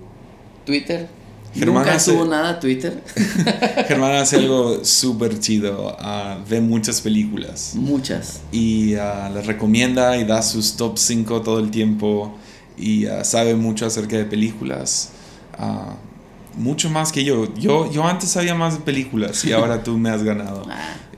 [0.65, 1.09] Twitter.
[1.55, 3.03] Germán Nunca hace- subo nada a Twitter.
[3.89, 5.97] Germán hace algo súper chido.
[6.01, 8.41] ah, ve muchas películas Muchas.
[8.51, 12.35] y ah, las recomienda y da sus top 5 todo el tiempo
[12.77, 15.11] y ah, sabe mucho acerca de películas.
[16.57, 17.53] mucho más que yo.
[17.55, 17.91] yo.
[17.91, 20.67] Yo antes sabía más de películas y ahora tú me has ganado.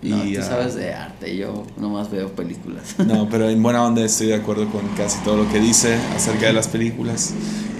[0.02, 2.94] Ah, no, Y, tú ah, sabes de arte, yo nomás veo películas.
[2.98, 6.46] No, pero en buena onda estoy de acuerdo con casi todo lo que dice acerca
[6.46, 7.32] de las películas.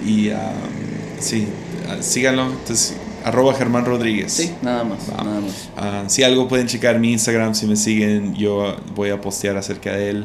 [0.05, 0.53] Y ah,
[1.19, 1.47] sí,
[1.89, 2.47] ah, síganlo.
[2.47, 4.33] Entonces, arroba Germán Rodríguez.
[4.33, 6.13] Sí, nada más, nada más.
[6.13, 10.11] Si algo pueden checar mi Instagram, si me siguen, yo voy a postear acerca de
[10.11, 10.25] él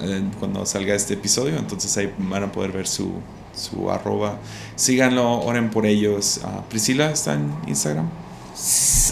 [0.00, 1.58] eh, cuando salga este episodio.
[1.58, 3.12] Entonces ahí van a poder ver su,
[3.54, 4.38] su arroba.
[4.76, 6.40] Síganlo, oren por ellos.
[6.68, 8.08] Priscila está en Instagram.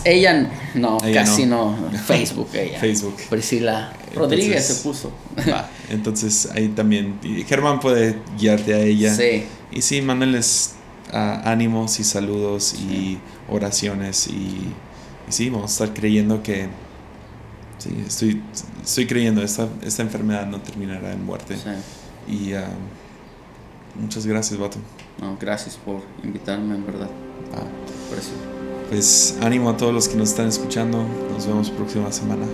[0.05, 1.77] Ella no, Ella casi no.
[1.77, 1.90] no.
[1.98, 2.78] Facebook, ella.
[2.78, 3.16] Facebook.
[3.31, 5.12] Priscila Rodríguez Entonces- se puso.
[5.52, 7.18] Va, Entonces ahí también.
[7.23, 9.14] y Germán puede guiarte a ella.
[9.14, 9.44] Sí.
[9.73, 10.74] Y sí, mándenles
[11.12, 13.18] ah, ánimos y saludos y
[13.48, 14.27] oraciones.
[14.28, 14.73] Y,
[15.28, 16.68] y sí, vamos a estar creyendo que.
[17.78, 18.43] Sí, estoy,
[18.82, 21.56] estoy creyendo, esta, esta enfermedad no terminará en muerte.
[21.56, 21.70] sí.
[22.32, 22.66] Y ah,
[23.94, 24.78] muchas gracias, Vato.
[25.20, 27.09] No, gracias por invitarme, en verdad.
[27.55, 27.62] Ah,
[28.09, 28.31] Por eso.
[28.88, 31.04] Pues ánimo a todos los que nos están escuchando.
[31.32, 32.46] Nos vemos próxima semana.